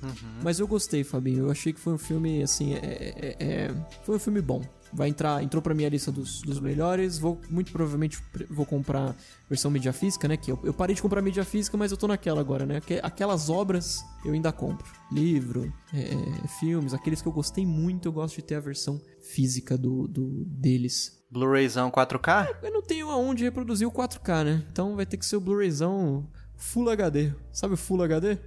Mas 0.43 0.59
eu 0.59 0.67
gostei, 0.67 1.03
Fabinho. 1.03 1.45
Eu 1.45 1.51
achei 1.51 1.73
que 1.73 1.79
foi 1.79 1.93
um 1.93 1.97
filme, 1.97 2.41
assim, 2.41 2.73
é, 2.73 2.77
é- 2.79 3.35
é- 3.39 3.75
foi 4.03 4.15
um 4.15 4.19
filme 4.19 4.41
bom. 4.41 4.61
Vai 4.91 5.07
entrar, 5.09 5.43
entrou 5.43 5.61
pra 5.61 5.75
minha 5.75 5.87
lista 5.87 6.11
dos, 6.11 6.41
dos 6.41 6.59
melhores. 6.59 7.19
Vou, 7.19 7.39
muito 7.47 7.71
provavelmente, 7.71 8.17
vou 8.49 8.65
comprar 8.65 9.15
versão 9.47 9.69
mídia 9.69 9.93
física, 9.93 10.27
né? 10.27 10.35
Que 10.35 10.51
eu, 10.51 10.59
eu 10.63 10.73
parei 10.73 10.95
de 10.95 11.01
comprar 11.01 11.21
mídia 11.21 11.45
física, 11.45 11.77
mas 11.77 11.91
eu 11.91 11.97
tô 11.97 12.07
naquela 12.07 12.39
agora, 12.41 12.65
né? 12.65 12.77
Aque- 12.77 12.99
Aquelas 13.03 13.51
obras 13.51 14.03
eu 14.25 14.33
ainda 14.33 14.51
compro. 14.51 14.87
Livro, 15.11 15.71
é, 15.93 16.47
filmes, 16.59 16.93
aqueles 16.95 17.21
que 17.21 17.27
eu 17.27 17.31
gostei 17.31 17.67
muito, 17.67 18.07
eu 18.07 18.11
gosto 18.11 18.37
de 18.37 18.41
ter 18.41 18.55
a 18.55 18.59
versão 18.59 18.99
física 19.21 19.77
do, 19.77 20.07
do 20.07 20.43
deles. 20.45 21.19
Blu-rayzão 21.31 21.91
4K? 21.91 22.55
Eu 22.63 22.71
não 22.73 22.81
tenho 22.81 23.11
aonde 23.11 23.43
reproduzir 23.43 23.87
o 23.87 23.91
4K, 23.91 24.43
né? 24.43 24.65
Então 24.71 24.95
vai 24.95 25.05
ter 25.05 25.17
que 25.17 25.25
ser 25.25 25.35
o 25.35 25.39
Blu-rayzão 25.41 26.27
Full 26.59 26.89
HD. 26.89 27.33
Sabe 27.51 27.73
o 27.73 27.77
Full 27.77 28.03
HD? 28.03 28.37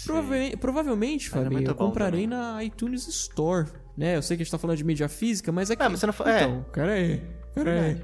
Provavelmente, 0.04 0.56
provavelmente 0.58 1.26
é 1.26 1.30
Fabinho, 1.30 1.68
eu 1.68 1.74
comprarei 1.74 2.28
também. 2.28 2.38
na 2.38 2.62
iTunes 2.62 3.08
Store. 3.08 3.66
Né? 3.96 4.16
Eu 4.16 4.22
sei 4.22 4.36
que 4.36 4.42
a 4.42 4.44
gente 4.44 4.50
tá 4.52 4.58
falando 4.58 4.76
de 4.76 4.84
mídia 4.84 5.08
física, 5.08 5.50
mas 5.50 5.70
é 5.70 5.74
que. 5.76 5.82
Não, 5.82 5.90
mas 5.90 5.98
você 6.00 6.06
não 6.06 6.12
fa- 6.12 6.30
é. 6.30 6.42
Então, 6.44 6.66
pera 6.72 6.92
aí. 6.92 7.22
Pera 7.54 7.82
aí. 7.82 8.02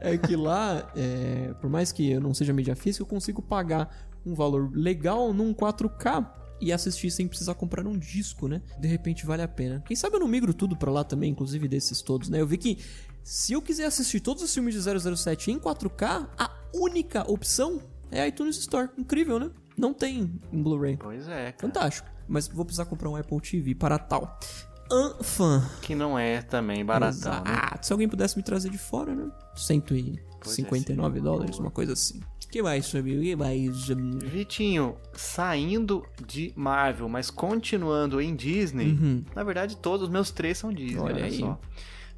é 0.00 0.18
que 0.18 0.34
lá, 0.34 0.90
é, 0.96 1.52
por 1.60 1.68
mais 1.70 1.92
que 1.92 2.10
eu 2.10 2.20
não 2.20 2.32
seja 2.32 2.52
mídia 2.52 2.74
física, 2.74 3.02
eu 3.02 3.06
consigo 3.06 3.42
pagar 3.42 3.94
um 4.24 4.34
valor 4.34 4.70
legal 4.74 5.32
num 5.34 5.52
4K 5.54 6.28
e 6.60 6.72
assistir 6.72 7.10
sem 7.10 7.28
precisar 7.28 7.54
comprar 7.54 7.86
um 7.86 7.96
disco, 7.96 8.48
né? 8.48 8.62
De 8.80 8.88
repente 8.88 9.24
vale 9.26 9.42
a 9.42 9.48
pena. 9.48 9.82
Quem 9.86 9.94
sabe 9.94 10.16
eu 10.16 10.20
não 10.20 10.26
migro 10.28 10.52
tudo 10.54 10.76
pra 10.76 10.90
lá 10.90 11.04
também, 11.04 11.30
inclusive 11.30 11.68
desses 11.68 12.00
todos, 12.02 12.28
né? 12.30 12.40
Eu 12.40 12.46
vi 12.46 12.56
que 12.56 12.78
se 13.22 13.52
eu 13.52 13.60
quiser 13.62 13.84
assistir 13.84 14.20
todos 14.20 14.42
os 14.42 14.52
filmes 14.52 14.74
de 14.74 14.80
007 15.16 15.52
em 15.52 15.58
4K, 15.58 16.26
a 16.36 16.57
única 16.74 17.30
opção 17.30 17.80
é 18.10 18.20
a 18.22 18.28
iTunes 18.28 18.56
Store. 18.58 18.88
Incrível, 18.96 19.38
né? 19.38 19.50
Não 19.76 19.92
tem 19.94 20.40
em 20.52 20.62
Blu-ray. 20.62 20.96
Pois 20.96 21.28
é, 21.28 21.52
cara. 21.52 21.56
Fantástico. 21.72 22.08
Mas 22.26 22.48
vou 22.48 22.64
precisar 22.64 22.84
comprar 22.86 23.08
um 23.08 23.16
Apple 23.16 23.40
TV 23.40 23.74
para 23.74 23.98
tal. 23.98 24.38
Anfan. 24.90 25.68
Que 25.82 25.94
não 25.94 26.18
é 26.18 26.40
também 26.42 26.84
baratão, 26.84 27.32
né? 27.44 27.50
Exato. 27.52 27.86
Se 27.86 27.92
alguém 27.92 28.08
pudesse 28.08 28.36
me 28.36 28.42
trazer 28.42 28.70
de 28.70 28.78
fora, 28.78 29.14
né? 29.14 29.30
159 29.54 31.10
Pois 31.10 31.16
é, 31.16 31.20
dólares, 31.24 31.58
uma 31.58 31.70
coisa 31.70 31.92
assim. 31.92 32.20
que 32.50 32.62
mais, 32.62 32.90
Fabio? 32.90 33.20
que 33.20 33.36
mais? 33.36 33.86
Vitinho, 34.24 34.96
saindo 35.12 36.04
de 36.26 36.52
Marvel, 36.56 37.08
mas 37.08 37.30
continuando 37.30 38.20
em 38.20 38.34
Disney, 38.34 38.92
Uhum. 38.92 39.24
na 39.34 39.42
verdade 39.44 39.76
todos 39.76 40.04
os 40.06 40.08
meus 40.12 40.30
três 40.30 40.56
são 40.58 40.72
Disney, 40.72 40.98
Olha 41.00 41.14
olha, 41.16 41.24
aí. 41.26 41.38
só. 41.38 41.60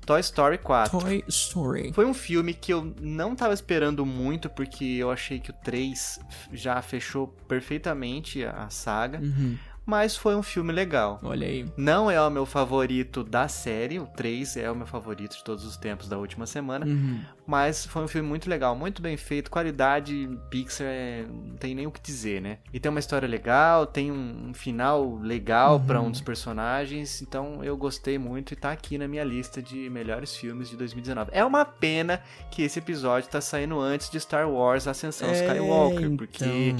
Toy 0.06 0.20
Story 0.20 0.58
4. 0.58 0.98
Toy 0.98 1.24
Story. 1.28 1.92
Foi 1.92 2.04
um 2.04 2.14
filme 2.14 2.52
que 2.54 2.72
eu 2.72 2.94
não 3.00 3.36
tava 3.36 3.54
esperando 3.54 4.04
muito, 4.04 4.48
porque 4.48 4.84
eu 4.84 5.10
achei 5.10 5.38
que 5.38 5.50
o 5.50 5.54
3 5.54 6.18
já 6.52 6.80
fechou 6.82 7.28
perfeitamente 7.46 8.44
a 8.44 8.68
saga, 8.70 9.18
Uhum. 9.20 9.56
Mas 9.86 10.16
foi 10.16 10.34
um 10.36 10.42
filme 10.42 10.72
legal. 10.72 11.18
Olha 11.22 11.46
aí. 11.46 11.66
Não 11.76 12.10
é 12.10 12.20
o 12.20 12.30
meu 12.30 12.46
favorito 12.46 13.24
da 13.24 13.48
série, 13.48 13.98
o 13.98 14.06
3 14.06 14.56
é 14.56 14.70
o 14.70 14.74
meu 14.76 14.86
favorito 14.86 15.36
de 15.36 15.42
todos 15.44 15.64
os 15.64 15.76
tempos 15.76 16.08
da 16.08 16.16
última 16.18 16.46
semana, 16.46 16.86
Uhum. 16.86 17.20
mas 17.46 17.84
foi 17.86 18.02
um 18.04 18.08
filme 18.08 18.28
muito 18.28 18.48
legal, 18.48 18.76
muito 18.76 19.02
bem 19.02 19.16
feito, 19.16 19.50
qualidade 19.50 20.28
Pixar, 20.50 20.86
é, 20.88 21.24
não 21.28 21.56
tem 21.56 21.74
nem 21.74 21.86
o 21.86 21.90
que 21.90 22.00
dizer, 22.00 22.40
né? 22.40 22.58
E 22.72 22.78
tem 22.80 22.88
uma 22.90 23.00
história 23.00 23.26
legal, 23.28 23.86
tem 23.86 24.10
um, 24.12 24.52
final 24.54 25.16
legal 25.20 25.80
pra 25.80 26.00
um 26.00 26.10
dos 26.10 26.20
personagens, 26.20 27.22
então 27.22 27.62
eu 27.64 27.76
gostei 27.76 28.18
muito 28.18 28.52
e 28.52 28.56
tá 28.56 28.70
aqui 28.72 28.96
na 28.98 29.08
minha 29.08 29.24
lista 29.24 29.60
de 29.62 29.88
melhores 29.90 30.36
filmes 30.36 30.68
de 30.68 30.76
2019. 30.76 31.30
É 31.32 31.44
uma 31.44 31.64
pena 31.64 32.22
que 32.50 32.62
esse 32.62 32.78
episódio 32.78 33.28
tá 33.28 33.40
saindo 33.40 33.78
antes 33.80 34.10
de 34.10 34.18
Star 34.20 34.48
Wars 34.48 34.86
Ascensão 34.86 35.28
É, 35.28 35.32
Skywalker, 35.32 36.10
porque 36.16 36.44
então. 36.44 36.78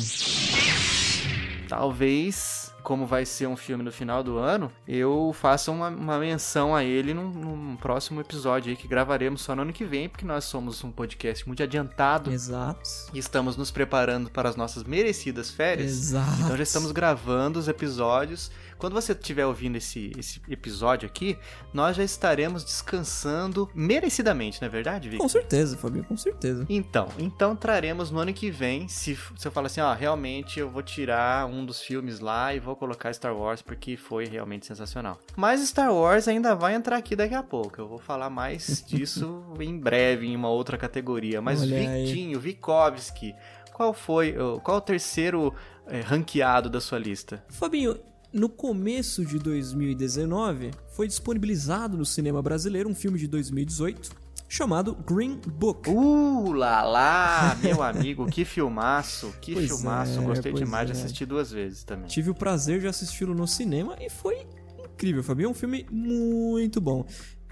talvez, 1.69 2.60
como 2.83 3.07
vai 3.07 3.25
ser 3.25 3.47
um 3.47 3.57
filme 3.57 3.83
no 3.83 3.93
final 3.93 4.23
do 4.23 4.39
ano, 4.39 4.71
eu 4.87 5.35
faça 5.35 5.71
uma, 5.71 5.89
uma 5.89 6.19
menção 6.19 6.75
a 6.75 6.85
ele 6.85 7.15
num, 7.15 7.29
num 7.31 7.77
próximo 7.77 8.21
episódio 8.21 8.71
aí 8.71 8.77
que 8.77 8.89
gravaremos 8.89 9.43
só 9.43 9.55
no 9.55 9.63
ano 9.63 9.73
que 9.73 9.85
vem, 9.85 10.09
porque 10.09 10.25
nós 10.25 10.45
somos 10.45 10.83
um 10.85 10.91
podcast 10.91 11.47
muito 11.47 11.63
adiantado 11.63 12.33
Exato. 12.33 12.89
e 13.13 13.19
estamos 13.19 13.57
nos 13.57 13.71
preparando 13.71 14.31
para 14.31 14.49
as 14.49 14.57
nossas 14.57 14.85
merecidas 14.85 15.51
férias. 15.51 15.91
Exato. 15.91 16.43
Então 16.43 16.57
já 16.57 16.63
estamos 16.63 16.93
gravando 16.93 17.59
os 17.59 17.69
episódios. 17.69 18.51
Quando 18.81 18.95
você 18.95 19.13
estiver 19.13 19.45
ouvindo 19.45 19.77
esse, 19.77 20.11
esse 20.19 20.41
episódio 20.49 21.07
aqui, 21.07 21.37
nós 21.71 21.97
já 21.97 22.03
estaremos 22.03 22.65
descansando 22.65 23.69
merecidamente, 23.75 24.59
não 24.59 24.69
é 24.69 24.71
verdade, 24.71 25.11
Vic? 25.11 25.21
Com 25.21 25.29
certeza, 25.29 25.77
Fabio, 25.77 26.03
com 26.03 26.17
certeza. 26.17 26.65
Então, 26.67 27.09
então 27.19 27.55
traremos 27.55 28.11
no 28.11 28.19
ano 28.19 28.33
que 28.33 28.51
vem, 28.51 28.89
se, 28.89 29.19
se 29.37 29.47
eu 29.47 29.53
falar 29.53 29.67
assim, 29.67 29.83
ó, 29.83 29.93
realmente 29.93 30.59
eu 30.59 30.71
vou 30.71 30.83
tirar 30.83 31.47
um 31.47 31.67
dos 31.67 31.83
filmes 31.83 32.21
lá 32.21 32.55
e 32.55 32.59
vou 32.59 32.75
colocar 32.75 33.13
Star 33.13 33.37
Wars 33.37 33.61
porque 33.61 33.99
foi 33.99 34.25
realmente 34.25 34.65
sensacional. 34.65 35.21
Mas 35.37 35.61
Star 35.69 35.93
Wars 35.93 36.27
ainda 36.27 36.55
vai 36.55 36.75
entrar 36.75 36.97
aqui 36.97 37.15
daqui 37.15 37.35
a 37.35 37.43
pouco, 37.43 37.83
eu 37.83 37.87
vou 37.87 37.99
falar 37.99 38.31
mais 38.31 38.83
disso 38.89 39.45
em 39.61 39.79
breve 39.79 40.27
em 40.27 40.35
uma 40.35 40.49
outra 40.49 40.79
categoria. 40.79 41.43
Mas 41.43 41.61
Olha 41.61 41.77
aí. 41.77 42.05
Victinho, 42.07 42.41
Vikovski, 42.41 43.35
qual 43.75 43.93
foi, 43.93 44.35
qual 44.63 44.79
o 44.79 44.81
terceiro 44.81 45.55
eh, 45.87 46.01
ranqueado 46.01 46.71
da 46.71 46.81
sua 46.81 46.99
lista? 46.99 47.45
Fabinho, 47.49 47.99
no 48.33 48.49
começo 48.49 49.25
de 49.25 49.39
2019, 49.39 50.71
foi 50.95 51.09
disponibilizado 51.09 51.97
no 51.97 52.05
cinema 52.05 52.41
brasileiro 52.41 52.89
um 52.89 52.95
filme 52.95 53.19
de 53.19 53.27
2018 53.27 54.11
chamado 54.49 54.95
Green 54.95 55.41
Book. 55.47 55.89
Uh, 55.89 56.53
lá 56.53 56.83
lá, 56.83 57.57
meu 57.63 57.83
amigo, 57.83 58.27
que 58.27 58.45
filmaço, 58.45 59.33
que 59.41 59.55
Pois 59.55 59.67
filmaço, 59.69 60.21
é, 60.21 60.25
gostei 60.25 60.53
demais 60.53 60.91
de 60.91 60.93
é. 60.93 60.97
assistir 60.97 61.25
duas 61.25 61.51
vezes 61.51 61.85
também. 61.85 62.07
Tive 62.07 62.31
o 62.31 62.35
prazer 62.35 62.81
de 62.81 62.89
assisti-lo 62.89 63.35
no 63.35 63.47
cinema 63.47 63.97
e 64.01 64.11
foi 64.11 64.47
incrível, 64.85 65.23
Fabinho. 65.23 65.47
É 65.47 65.51
um 65.51 65.55
filme 65.55 65.87
muito 65.91 66.81
bom. 66.81 67.07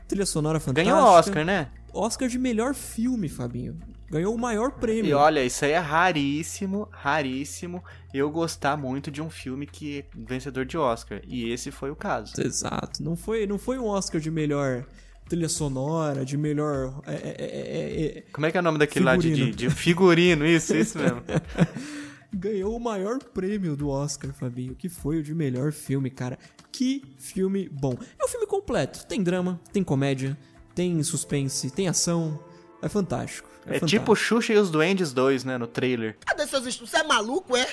Trilha 0.08 0.26
sonora 0.26 0.58
fantástica. 0.58 0.94
Ganhou 0.94 1.08
Oscar, 1.08 1.44
né? 1.44 1.70
Oscar 1.92 2.28
de 2.28 2.38
melhor 2.38 2.74
filme, 2.74 3.28
Fabinho. 3.28 3.78
Ganhou 4.10 4.34
o 4.34 4.38
maior 4.38 4.72
prêmio. 4.72 5.10
E 5.10 5.12
olha, 5.12 5.44
isso 5.44 5.64
aí 5.64 5.72
é 5.72 5.78
raríssimo, 5.78 6.88
raríssimo 6.90 7.82
eu 8.12 8.30
gostar 8.30 8.76
muito 8.76 9.10
de 9.10 9.20
um 9.20 9.28
filme 9.28 9.66
que 9.66 9.98
é 9.98 10.04
vencedor 10.16 10.64
de 10.64 10.78
Oscar. 10.78 11.20
E 11.26 11.50
esse 11.50 11.70
foi 11.70 11.90
o 11.90 11.96
caso. 11.96 12.32
Exato. 12.40 13.02
Não 13.02 13.16
foi, 13.16 13.46
não 13.46 13.58
foi 13.58 13.78
um 13.78 13.86
Oscar 13.86 14.20
de 14.20 14.30
melhor 14.30 14.86
trilha 15.28 15.48
sonora, 15.48 16.24
de 16.24 16.36
melhor. 16.38 17.02
é, 17.06 17.12
é, 17.12 17.16
é, 17.16 17.46
é, 17.46 18.18
é, 18.18 18.24
Como 18.32 18.46
é 18.46 18.50
que 18.50 18.56
é 18.56 18.60
o 18.60 18.62
nome 18.62 18.78
daquele 18.78 19.04
lá 19.04 19.16
de, 19.16 19.28
Figurino. 19.28 19.50
de, 19.50 19.56
de 19.56 19.70
figurino? 19.70 20.46
Isso, 20.46 20.74
isso 20.74 20.98
mesmo. 20.98 21.22
ganhou 22.32 22.76
o 22.76 22.80
maior 22.80 23.18
prêmio 23.18 23.76
do 23.76 23.88
Oscar, 23.88 24.32
Fabinho, 24.32 24.74
que 24.74 24.88
foi 24.88 25.18
o 25.18 25.22
de 25.22 25.34
melhor 25.34 25.72
filme, 25.72 26.10
cara. 26.10 26.38
Que 26.72 27.02
filme 27.18 27.68
bom. 27.68 27.96
É 28.18 28.24
um 28.24 28.28
filme 28.28 28.46
completo. 28.46 29.06
Tem 29.06 29.22
drama, 29.22 29.60
tem 29.72 29.82
comédia, 29.82 30.36
tem 30.74 31.02
suspense, 31.02 31.70
tem 31.70 31.88
ação. 31.88 32.38
É 32.82 32.88
fantástico. 32.88 33.48
É, 33.66 33.70
É 33.70 33.72
fantástico. 33.80 33.86
tipo 33.88 34.16
Xuxa 34.16 34.52
e 34.52 34.56
os 34.56 34.70
Duendes 34.70 35.12
2, 35.12 35.44
né? 35.44 35.58
No 35.58 35.66
trailer. 35.66 36.16
Cadê 36.24 36.46
seus 36.46 36.64
estudos? 36.66 36.90
Você 36.90 36.98
é 36.98 37.02
maluco, 37.04 37.56
é? 37.56 37.66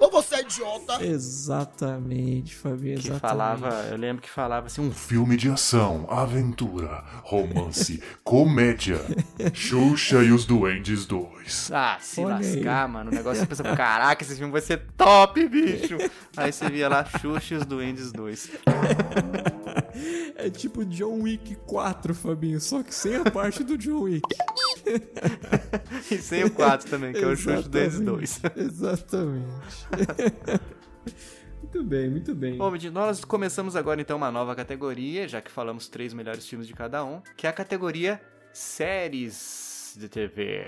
Ou 0.00 0.10
você 0.10 0.36
é 0.36 0.40
idiota? 0.40 1.04
Exatamente, 1.04 2.56
Fabinho, 2.56 2.98
Que 2.98 3.08
exatamente. 3.08 3.20
falava, 3.20 3.68
eu 3.90 3.96
lembro 3.98 4.22
que 4.22 4.30
falava 4.30 4.66
assim, 4.66 4.80
um 4.80 4.90
Filme 4.90 5.36
de 5.36 5.50
ação, 5.50 6.06
aventura, 6.08 7.04
romance, 7.22 8.02
comédia. 8.24 8.98
Xuxa 9.52 10.22
e 10.22 10.32
os 10.32 10.44
Duendes 10.46 11.04
2. 11.04 11.70
Ah, 11.72 11.98
se 12.00 12.20
Olha 12.22 12.36
aí. 12.36 12.54
lascar, 12.56 12.88
mano. 12.88 13.10
O 13.10 13.14
negócio 13.14 13.40
você 13.40 13.46
pensa, 13.46 13.62
caraca, 13.76 14.22
esse 14.24 14.34
filme 14.36 14.50
vai 14.52 14.62
ser 14.62 14.82
top, 14.96 15.46
bicho. 15.48 15.98
Aí 16.36 16.50
você 16.52 16.68
via 16.70 16.88
lá 16.88 17.04
Xuxa 17.04 17.54
e 17.54 17.56
os 17.58 17.66
Duendes 17.66 18.10
2. 18.10 18.50
É 20.36 20.48
tipo 20.48 20.84
John 20.86 21.22
Wick 21.22 21.54
4, 21.66 22.14
Fabinho, 22.14 22.58
só 22.60 22.82
que 22.82 22.94
sem 22.94 23.16
a 23.16 23.30
parte 23.30 23.62
do 23.62 23.76
John 23.76 24.02
Wick. 24.04 24.22
E 26.10 26.18
sem 26.18 26.44
o 26.44 26.50
4 26.50 26.90
também, 26.90 27.12
que 27.12 27.20
é 27.22 27.26
o 27.26 27.36
Xuxa 27.36 27.60
e 27.60 28.00
2. 28.00 28.40
Exatamente. 28.56 29.46
muito 31.62 31.82
bem, 31.84 32.10
muito 32.10 32.34
bem. 32.34 32.56
Bom, 32.56 32.72
nós 32.92 33.24
começamos 33.24 33.76
agora 33.76 34.00
então 34.00 34.16
uma 34.16 34.30
nova 34.30 34.54
categoria, 34.54 35.28
já 35.28 35.40
que 35.40 35.50
falamos 35.50 35.88
três 35.88 36.12
melhores 36.12 36.46
filmes 36.48 36.66
de 36.66 36.74
cada 36.74 37.04
um, 37.04 37.20
que 37.36 37.46
é 37.46 37.50
a 37.50 37.52
categoria 37.52 38.20
séries 38.52 39.94
de 39.96 40.08
TV. 40.08 40.64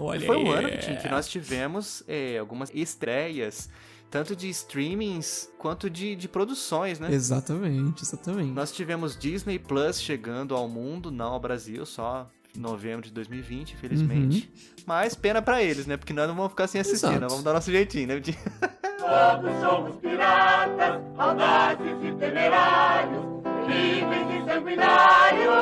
Olha 0.00 0.26
Foi 0.26 0.36
um 0.38 0.50
ano 0.50 0.68
que 0.70 1.08
nós 1.08 1.28
tivemos 1.28 2.02
é, 2.08 2.38
algumas 2.38 2.70
estreias, 2.74 3.68
tanto 4.10 4.34
de 4.34 4.48
streamings 4.48 5.48
quanto 5.56 5.88
de, 5.88 6.16
de 6.16 6.28
produções, 6.28 6.98
né? 6.98 7.12
Exatamente, 7.12 8.02
exatamente. 8.02 8.50
Nós 8.52 8.72
tivemos 8.72 9.16
Disney 9.16 9.58
Plus 9.58 10.00
chegando 10.02 10.54
ao 10.54 10.68
mundo, 10.68 11.10
não 11.10 11.32
ao 11.32 11.40
Brasil, 11.40 11.86
só 11.86 12.28
em 12.54 12.58
novembro 12.60 13.02
de 13.06 13.12
2020, 13.12 13.74
infelizmente. 13.74 14.52
Mas 14.84 15.14
pena 15.14 15.40
pra 15.40 15.62
eles, 15.62 15.86
né? 15.86 15.96
Porque 15.96 16.12
nós 16.12 16.26
não 16.26 16.34
vamos 16.34 16.50
ficar 16.50 16.66
sem 16.66 16.80
assistir, 16.80 17.06
Exato. 17.06 17.20
nós 17.20 17.30
vamos 17.30 17.44
dar 17.44 17.52
nosso 17.52 17.70
jeitinho, 17.70 18.08
né, 18.08 18.16
Vitinho? 18.16 18.38
Todos 18.98 19.60
somos 19.60 19.96
piratas, 19.96 21.00
audazes 21.16 21.96
e 22.02 22.12
temerários, 22.12 23.24
livres 23.66 24.42
e 24.42 24.44
sanguinários. 24.44 25.52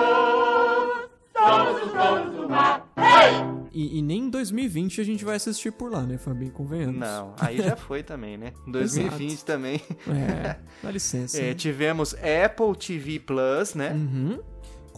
Somos 1.36 1.82
os 1.82 1.92
donos 1.92 2.34
do 2.34 2.48
mar. 2.48 2.88
Hey! 2.96 3.57
E, 3.78 3.98
e 3.98 4.02
nem 4.02 4.22
em 4.24 4.28
2020 4.28 5.00
a 5.00 5.04
gente 5.04 5.24
vai 5.24 5.36
assistir 5.36 5.70
por 5.70 5.92
lá, 5.92 6.02
né, 6.02 6.18
Fabinho? 6.18 6.50
Convenhamos. 6.50 6.98
Não, 6.98 7.32
aí 7.38 7.58
já 7.58 7.76
foi 7.78 8.02
também, 8.02 8.36
né? 8.36 8.52
Em 8.66 8.72
2020 8.72 9.30
Exato. 9.30 9.46
também. 9.46 9.80
É, 10.08 10.56
dá 10.82 10.90
licença. 10.90 11.38
É, 11.38 11.50
né? 11.50 11.54
tivemos 11.54 12.12
Apple 12.14 12.76
TV 12.76 13.20
Plus, 13.20 13.74
né? 13.74 13.92
Uhum. 13.92 14.40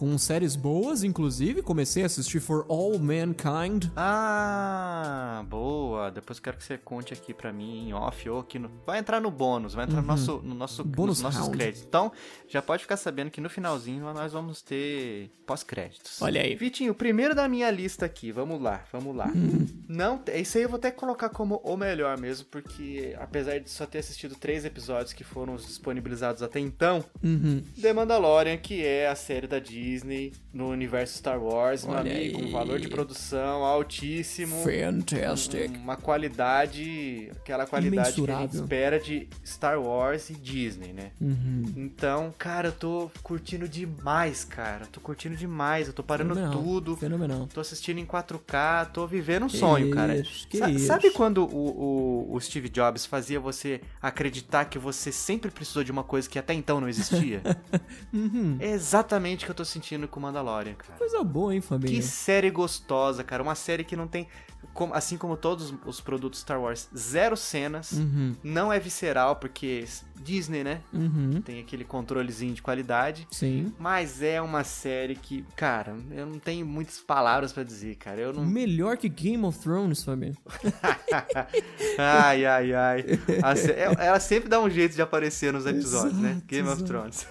Com 0.01 0.17
séries 0.17 0.55
boas, 0.55 1.03
inclusive. 1.03 1.61
Comecei 1.61 2.01
a 2.01 2.07
assistir 2.07 2.39
For 2.39 2.65
All 2.67 2.97
Mankind. 2.97 3.85
Ah, 3.95 5.45
boa. 5.47 6.09
Depois 6.09 6.39
quero 6.39 6.57
que 6.57 6.63
você 6.63 6.75
conte 6.75 7.13
aqui 7.13 7.35
pra 7.35 7.53
mim 7.53 7.89
em 7.89 7.93
off 7.93 8.27
ou 8.27 8.39
aqui 8.39 8.57
no... 8.57 8.67
Vai 8.83 8.97
entrar 8.97 9.21
no 9.21 9.29
bônus, 9.29 9.75
vai 9.75 9.85
entrar 9.85 10.01
no 10.01 10.07
nosso, 10.07 10.41
no 10.43 10.55
nosso, 10.55 10.81
Uhum. 10.81 10.87
Bônus 10.87 11.21
nos 11.21 11.35
nossos 11.35 11.53
créditos. 11.53 11.83
Então, 11.87 12.11
já 12.47 12.63
pode 12.63 12.81
ficar 12.81 12.97
sabendo 12.97 13.29
que 13.29 13.39
no 13.39 13.47
finalzinho 13.47 14.03
nós 14.11 14.33
vamos 14.33 14.63
ter 14.63 15.29
pós-créditos. 15.45 16.19
Olha 16.19 16.41
aí. 16.41 16.55
Vitinho, 16.55 16.93
o 16.93 16.95
primeiro 16.95 17.35
da 17.35 17.47
minha 17.47 17.69
lista 17.69 18.03
aqui, 18.07 18.31
vamos 18.31 18.59
lá, 18.59 18.83
vamos 18.91 19.15
lá. 19.15 19.27
Hum. 19.27 19.67
Não, 19.87 20.19
isso 20.33 20.57
aí 20.57 20.63
eu 20.63 20.69
vou 20.69 20.77
até 20.77 20.89
colocar 20.89 21.29
como 21.29 21.57
o 21.63 21.77
melhor 21.77 22.17
mesmo, 22.17 22.47
porque 22.49 23.15
apesar 23.19 23.59
de 23.59 23.69
só 23.69 23.85
ter 23.85 23.99
assistido 23.99 24.33
três 24.33 24.65
episódios 24.65 25.13
que 25.13 25.23
foram 25.23 25.57
disponibilizados 25.57 26.41
até 26.41 26.59
então, 26.59 27.05
Uhum. 27.23 27.61
The 27.79 27.93
Mandalorian, 27.93 28.57
que 28.57 28.83
é 28.83 29.07
a 29.07 29.13
série 29.13 29.45
da 29.45 29.59
Disney 29.59 29.90
Disney 29.91 30.33
no 30.53 30.69
universo 30.69 31.17
Star 31.17 31.41
Wars, 31.41 31.83
meu 31.85 31.93
Olha 31.95 32.11
amigo. 32.11 32.37
aí. 32.39 32.45
Um 32.45 32.51
valor 32.51 32.79
de 32.79 32.87
produção 32.87 33.63
altíssimo. 33.63 34.63
Fantastic. 34.63 35.71
Uma 35.77 35.95
qualidade, 35.95 37.29
aquela 37.35 37.65
qualidade 37.65 38.13
que 38.21 38.31
a 38.31 38.41
gente 38.41 38.55
espera 38.55 38.99
de 38.99 39.27
Star 39.45 39.79
Wars 39.81 40.29
e 40.29 40.33
Disney, 40.35 40.93
né? 40.93 41.11
Uhum. 41.19 41.63
Então, 41.75 42.33
cara, 42.37 42.69
eu 42.69 42.71
tô 42.71 43.11
curtindo 43.23 43.67
demais, 43.67 44.43
cara. 44.43 44.85
Tô 44.85 44.99
curtindo 44.99 45.35
demais. 45.35 45.87
Eu 45.87 45.93
tô 45.93 46.03
parando 46.03 46.33
Fenomenal, 46.35 46.61
tudo. 46.63 46.97
Fenomenal. 46.97 47.47
Tô 47.53 47.59
assistindo 47.61 47.99
em 47.99 48.05
4K, 48.05 48.91
tô 48.91 49.05
vivendo 49.07 49.45
um 49.45 49.49
sonho, 49.49 49.91
cara. 49.91 50.15
isso, 50.17 50.47
que 50.47 50.57
Sa- 50.57 50.69
isso. 50.69 50.85
Sabe 50.87 51.11
quando 51.11 51.43
o, 51.45 52.27
o, 52.29 52.35
o 52.35 52.39
Steve 52.41 52.69
Jobs 52.69 53.05
fazia 53.05 53.39
você 53.39 53.81
acreditar 54.01 54.65
que 54.65 54.77
você 54.79 55.11
sempre 55.11 55.49
precisou 55.51 55.83
de 55.83 55.91
uma 55.91 56.03
coisa 56.03 56.29
que 56.29 56.37
até 56.39 56.53
então 56.53 56.79
não 56.81 56.87
existia? 56.89 57.41
Uhum. 58.13 58.57
É 58.59 58.69
exatamente 58.71 59.43
o 59.43 59.45
que 59.45 59.51
eu 59.51 59.55
tô 59.55 59.63
sentindo 59.63 59.80
com 60.07 60.19
Mandalorian, 60.19 60.75
cara. 60.75 60.97
Coisa 60.97 61.23
boa, 61.23 61.53
hein, 61.53 61.61
Fabinho? 61.61 61.93
Que 61.95 62.01
série 62.01 62.49
gostosa, 62.51 63.23
cara. 63.23 63.41
Uma 63.43 63.55
série 63.55 63.83
que 63.83 63.95
não 63.95 64.07
tem, 64.07 64.27
como- 64.73 64.93
assim 64.93 65.17
como 65.17 65.35
todos 65.35 65.73
os 65.85 65.99
produtos 65.99 66.39
Star 66.41 66.61
Wars, 66.61 66.87
zero 66.95 67.35
cenas. 67.35 67.91
Uhum. 67.93 68.35
Não 68.43 68.71
é 68.71 68.79
visceral, 68.79 69.35
porque 69.37 69.85
Disney, 70.21 70.63
né? 70.63 70.81
Uhum. 70.93 71.41
Tem 71.41 71.59
aquele 71.59 71.83
controlezinho 71.83 72.53
de 72.53 72.61
qualidade. 72.61 73.27
Sim. 73.31 73.73
Mas 73.79 74.21
é 74.21 74.41
uma 74.41 74.63
série 74.63 75.15
que, 75.15 75.43
cara, 75.55 75.95
eu 76.11 76.25
não 76.25 76.39
tenho 76.39 76.65
muitas 76.65 76.99
palavras 76.99 77.51
pra 77.51 77.63
dizer, 77.63 77.95
cara. 77.95 78.19
Eu 78.21 78.33
não. 78.33 78.45
Melhor 78.45 78.97
que 78.97 79.09
Game 79.09 79.43
of 79.43 79.59
Thrones, 79.59 80.03
Fabinho. 80.03 80.37
ai, 81.97 82.45
ai, 82.45 82.73
ai. 82.73 83.05
A 83.43 83.55
sé- 83.55 83.75
ela- 83.97 84.19
sempre 84.19 84.49
dá 84.49 84.59
um 84.61 84.69
jeito 84.69 84.95
de 84.95 85.01
aparecer 85.01 85.51
nos 85.53 85.65
episódios, 85.65 86.17
né? 86.17 86.31
Exato, 86.31 86.45
Game 86.47 86.67
of 86.69 86.81
exato. 86.83 86.87
Thrones. 86.87 87.27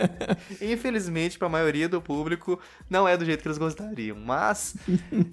Infelizmente, 0.60 1.38
pra 1.38 1.48
maioria 1.48 1.88
do 1.88 2.00
público, 2.00 2.58
não 2.88 3.06
é 3.08 3.16
do 3.16 3.24
jeito 3.24 3.42
que 3.42 3.48
eles 3.48 3.58
gostariam. 3.58 4.16
Mas, 4.18 4.76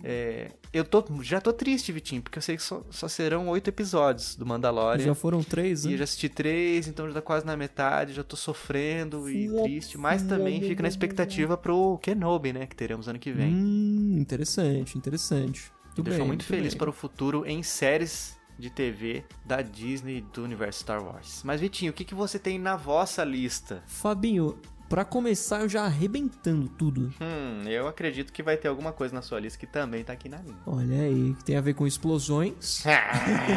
é, 0.04 0.52
eu 0.74 0.84
tô, 0.84 1.06
já 1.22 1.40
tô 1.40 1.54
triste, 1.54 1.92
Vitinho, 1.92 2.22
porque 2.22 2.38
eu 2.38 2.42
sei 2.42 2.58
que 2.58 2.64
só, 2.64 2.84
só 2.90 3.08
serão 3.08 3.48
oito 3.50 3.68
episódios 3.70 4.36
do 4.36 4.46
Mandalorian. 4.46 5.06
Já 5.06 5.16
foram 5.16 5.44
três, 5.44 5.86
E 5.86 5.90
né? 5.90 5.94
eu 5.94 5.98
já 6.00 6.04
assisti 6.06 6.28
três, 6.28 6.88
então 6.88 7.08
já 7.08 7.14
tá 7.14 7.22
quase 7.22 7.46
na 7.46 7.56
metade, 7.56 8.14
já 8.14 8.24
tô 8.24 8.36
sofrendo 8.36 9.30
e 9.30 9.48
triste. 9.64 9.98
Mas 9.98 10.24
também 10.24 10.56
fuop, 10.56 10.68
fico 10.70 10.82
na 10.82 10.88
expectativa 10.88 11.56
pro 11.56 11.98
Kenobi, 12.02 12.52
né? 12.52 12.66
Que 12.66 12.76
teremos 12.76 13.08
ano 13.08 13.20
que 13.20 13.32
vem. 13.32 13.54
Hum, 13.54 14.18
interessante, 14.20 14.98
interessante. 14.98 15.72
Tudo 15.96 16.06
deixou 16.06 16.22
bem, 16.22 16.28
muito 16.28 16.44
feliz 16.44 16.74
bem. 16.74 16.80
para 16.80 16.90
o 16.90 16.94
futuro 16.94 17.46
em 17.46 17.62
séries 17.62 18.36
de 18.58 18.70
TV 18.70 19.24
da 19.46 19.62
Disney 19.62 20.18
e 20.18 20.22
do 20.22 20.44
universo 20.44 20.80
Star 20.82 21.04
Wars. 21.04 21.42
Mas 21.44 21.62
Vitinho, 21.62 21.92
o 21.92 21.94
que, 21.94 22.04
que 22.04 22.16
você 22.16 22.40
tem 22.40 22.58
na 22.60 22.76
vossa 22.76 23.24
lista? 23.24 23.84
Fabinho, 23.88 24.58
pra 24.94 25.04
começar, 25.04 25.62
eu 25.62 25.68
já 25.70 25.86
arrebentando 25.86 26.68
tudo. 26.70 27.12
Hum, 27.20 27.68
eu 27.68 27.88
acredito 27.88 28.32
que 28.32 28.44
vai 28.44 28.56
ter 28.58 28.68
alguma 28.68 28.92
coisa 28.94 29.12
na 29.16 29.24
sua 29.24 29.40
lista 29.40 29.58
que 29.58 29.66
também 29.66 30.04
tá 30.04 30.14
aqui 30.14 30.30
na 30.30 30.38
minha. 30.38 30.56
Olha 30.68 31.02
aí, 31.02 31.34
que 31.40 31.44
tem 31.44 31.56
a 31.56 31.62
ver 31.62 31.74
com 31.74 31.88
explosões. 31.88 32.84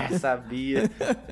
Ah, 0.08 0.18
sabia. 0.18 0.90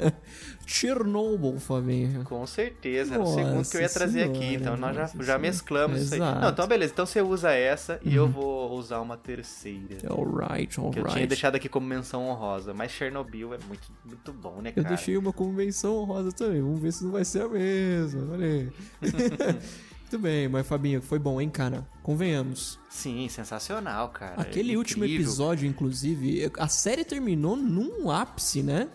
Chernobyl, 0.67 1.59
Fabinho. 1.59 2.25
Com 2.25 2.47
certeza. 2.47 3.15
Era 3.15 3.23
o 3.23 3.27
segundo 3.27 3.69
que 3.69 3.77
eu 3.77 3.81
ia 3.81 3.89
trazer 3.89 4.23
aqui. 4.25 4.39
senhora, 4.39 4.55
Então 4.57 4.77
nós 4.77 4.95
já, 4.97 5.11
já 5.21 5.39
mesclamos 5.39 6.01
isso 6.03 6.15
aí. 6.15 6.21
Exato. 6.21 6.37
Uhum. 6.37 6.43
Não, 6.43 6.51
então 6.51 6.67
beleza. 6.67 6.93
Então 6.93 7.07
você 7.07 7.21
usa 7.23 7.53
essa 7.53 7.99
e 8.03 8.15
eu 8.15 8.29
vou 8.29 8.73
usar 8.73 9.01
uma 9.01 9.17
terceira. 9.17 9.99
Alright, 10.09 10.75
Que 10.79 10.81
eu 10.87 10.91
tinha 10.91 11.05
alright. 11.07 11.27
deixado 11.27 11.55
aqui 11.57 11.69
como 11.69 11.87
menção 11.87 12.27
honrosa. 12.29 12.73
Mas 12.75 12.93
Chernobyl 12.93 13.55
é 13.55 13.59
muito, 13.67 13.91
muito 14.05 14.33
bom, 14.33 14.61
né, 14.63 14.71
Eu 14.75 14.83
cara? 14.83 14.95
deixei 14.95 15.17
uma 15.17 15.33
convenção 15.33 15.97
honrosa 15.97 16.31
também. 16.33 16.61
Vamos 16.61 16.81
ver 16.81 16.93
se 16.93 17.05
não 17.05 17.13
vai 17.13 17.25
ser 17.25 17.43
a 17.43 17.49
mesma. 17.49 18.33
Olha 18.33 18.47
aí. 18.47 18.73
Muito 20.15 20.23
bem, 20.23 20.49
mas 20.49 20.65
Fabinho, 20.65 21.03
foi 21.03 21.19
bom, 21.19 21.41
hein, 21.41 21.51
cara? 21.51 21.85
Convenhamos. 22.01 22.79
Sim, 22.89 23.29
sensacional, 23.29 24.11
cara. 24.11 24.41
Aquele 24.41 24.75
É 24.75 24.77
último 24.77 25.05
episódio, 25.05 25.67
inclusive, 25.67 26.53
a 26.57 26.69
série 26.69 27.05
terminou 27.05 27.57
num 27.57 28.09
ápice, 28.09 28.63
né? 28.63 28.89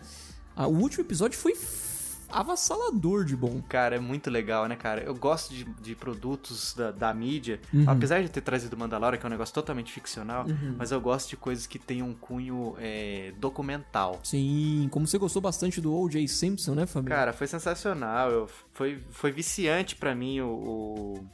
O 0.55 0.67
último 0.67 1.03
episódio 1.03 1.37
foi 1.37 1.57
avassalador 2.31 3.25
de 3.25 3.35
bom. 3.35 3.61
Cara, 3.67 3.95
é 3.95 3.99
muito 3.99 4.29
legal, 4.29 4.67
né, 4.67 4.75
cara? 4.75 5.01
Eu 5.01 5.15
gosto 5.15 5.53
de, 5.53 5.63
de 5.63 5.95
produtos 5.95 6.73
da, 6.73 6.91
da 6.91 7.13
mídia, 7.13 7.59
apesar 7.87 8.21
de 8.21 8.29
ter 8.29 8.41
trazido 8.41 8.77
Mandalorian, 8.77 9.19
que 9.19 9.25
é 9.25 9.27
um 9.27 9.31
negócio 9.31 9.53
totalmente 9.53 9.91
ficcional, 9.91 10.45
mas 10.77 10.91
eu 10.91 11.01
gosto 11.01 11.29
de 11.29 11.37
coisas 11.37 11.65
que 11.67 11.79
têm 11.79 12.01
um 12.01 12.13
cunho 12.13 12.75
é, 12.79 13.33
documental. 13.37 14.19
Sim, 14.23 14.87
como 14.91 15.07
você 15.07 15.17
gostou 15.17 15.41
bastante 15.41 15.81
do 15.81 15.93
O.J. 15.93 16.27
Simpson, 16.27 16.75
né, 16.75 16.85
Fabinho? 16.85 17.09
Cara, 17.09 17.33
foi 17.33 17.47
sensacional. 17.47 18.31
Eu, 18.31 18.49
foi, 18.73 18.99
foi 19.11 19.31
viciante 19.31 19.95
pra 19.95 20.13
mim 20.15 20.39
o, 20.41 20.47
o 20.47 21.29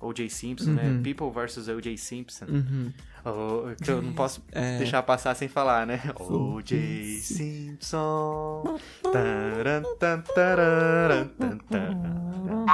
O.J. 0.00 0.28
Simpson, 0.28 0.70
né? 0.72 1.00
People 1.02 1.30
vs. 1.30 1.68
O.J. 1.68 1.96
Simpson. 1.96 2.46
Uhum. 2.46 2.92
Oh, 3.24 3.74
que 3.82 3.90
eu 3.90 4.00
não 4.00 4.12
posso 4.12 4.42
deixar 4.78 5.02
passar 5.02 5.34
sem 5.34 5.48
falar, 5.48 5.86
né? 5.86 6.00
O.J. 6.20 7.18
Simpson. 7.20 8.78
Taran, 9.12 9.82
tan, 9.98 10.20
tararan. 10.20 11.30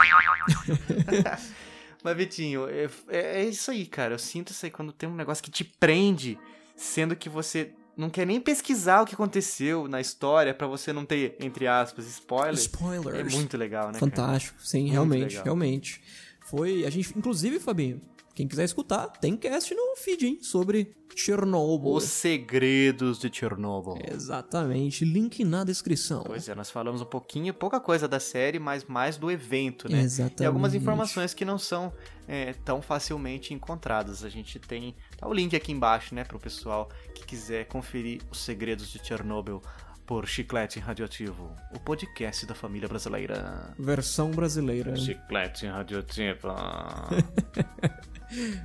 Mas, 2.03 2.17
Vitinho, 2.17 2.69
é, 2.69 2.89
é- 3.09 3.41
é 3.41 3.45
isso 3.45 3.71
aí, 3.71 3.87
cara. 3.87 4.15
Eu 4.15 4.19
sinto 4.19 4.51
isso 4.53 4.65
aí 4.67 4.71
quando 4.71 4.93
tem 4.93 5.09
um 5.09 5.15
negócio 5.15 5.43
que 5.43 5.51
te 5.51 5.65
prende, 5.65 6.39
sendo 6.77 7.17
que 7.17 7.29
você 7.31 7.73
não 7.97 8.11
quer 8.11 8.27
nem 8.27 8.41
pesquisar 8.41 9.01
o 9.03 9.07
que 9.07 9.15
aconteceu 9.15 9.89
na 9.89 10.01
história 10.01 10.53
pra 10.53 10.67
você 10.67 10.93
não 10.93 11.07
ter, 11.07 11.37
entre 11.41 11.67
aspas, 11.67 12.07
spoilers. 12.07 12.61
Spoilers. 12.63 13.33
É 13.33 13.37
muito 13.37 13.57
legal, 13.57 13.87
né? 13.87 13.93
cara? 13.95 14.01
Fantástico, 14.01 14.59
sim, 14.61 14.81
Muito 14.83 14.93
realmente, 14.93 15.29
legal. 15.31 15.45
realmente. 15.45 16.03
Foi, 16.45 16.85
a 16.85 16.91
gente, 16.91 17.17
inclusive, 17.17 17.59
Fabinho, 17.59 18.01
quem 18.35 18.49
quiser 18.49 18.65
escutar, 18.65 19.07
tem 19.07 19.37
cast 19.37 19.73
no 19.75 19.95
feed, 19.97 20.27
hein, 20.27 20.39
sobre 20.43 20.93
Chernobyl. 21.15 21.93
Os 21.93 22.05
segredos 22.05 23.21
de 23.21 23.31
Chernobyl. 23.33 23.97
Exatamente, 24.13 25.05
link 25.05 25.45
na 25.45 25.63
descrição. 25.63 26.25
Pois 26.25 26.49
é, 26.49 26.55
nós 26.55 26.69
falamos 26.69 27.01
um 27.01 27.05
pouquinho, 27.05 27.55
pouca 27.55 27.79
coisa 27.79 28.09
da 28.09 28.19
série, 28.19 28.59
mas 28.59 28.85
mais 28.85 29.17
do 29.17 29.31
evento, 29.31 29.89
né? 29.89 30.01
Exatamente. 30.01 30.43
E 30.43 30.47
algumas 30.47 30.75
informações 30.75 31.33
que 31.33 31.45
não 31.45 31.59
são 31.59 31.93
é, 32.27 32.53
tão 32.65 32.83
facilmente 32.83 33.55
encontradas. 33.55 34.25
A 34.25 34.29
gente 34.29 34.59
tem 34.59 34.97
tá 35.17 35.29
o 35.29 35.33
link 35.33 35.55
aqui 35.55 35.71
embaixo, 35.71 36.13
né, 36.15 36.25
pro 36.25 36.39
pessoal 36.39 36.91
que 37.15 37.25
quiser 37.25 37.67
conferir 37.67 38.21
os 38.33 38.41
segredos 38.41 38.91
de 38.91 38.99
Chernobyl 38.99 39.63
por 40.07 40.27
Chiclete 40.27 40.79
Radioativo, 40.79 41.55
o 41.75 41.81
podcast 41.81 42.45
da 42.47 42.55
família 42.55 42.89
brasileira. 42.89 43.73
Versão 43.79 44.31
brasileira. 44.31 44.95
Chiclete 44.97 45.67
Radioativo. 45.67 46.49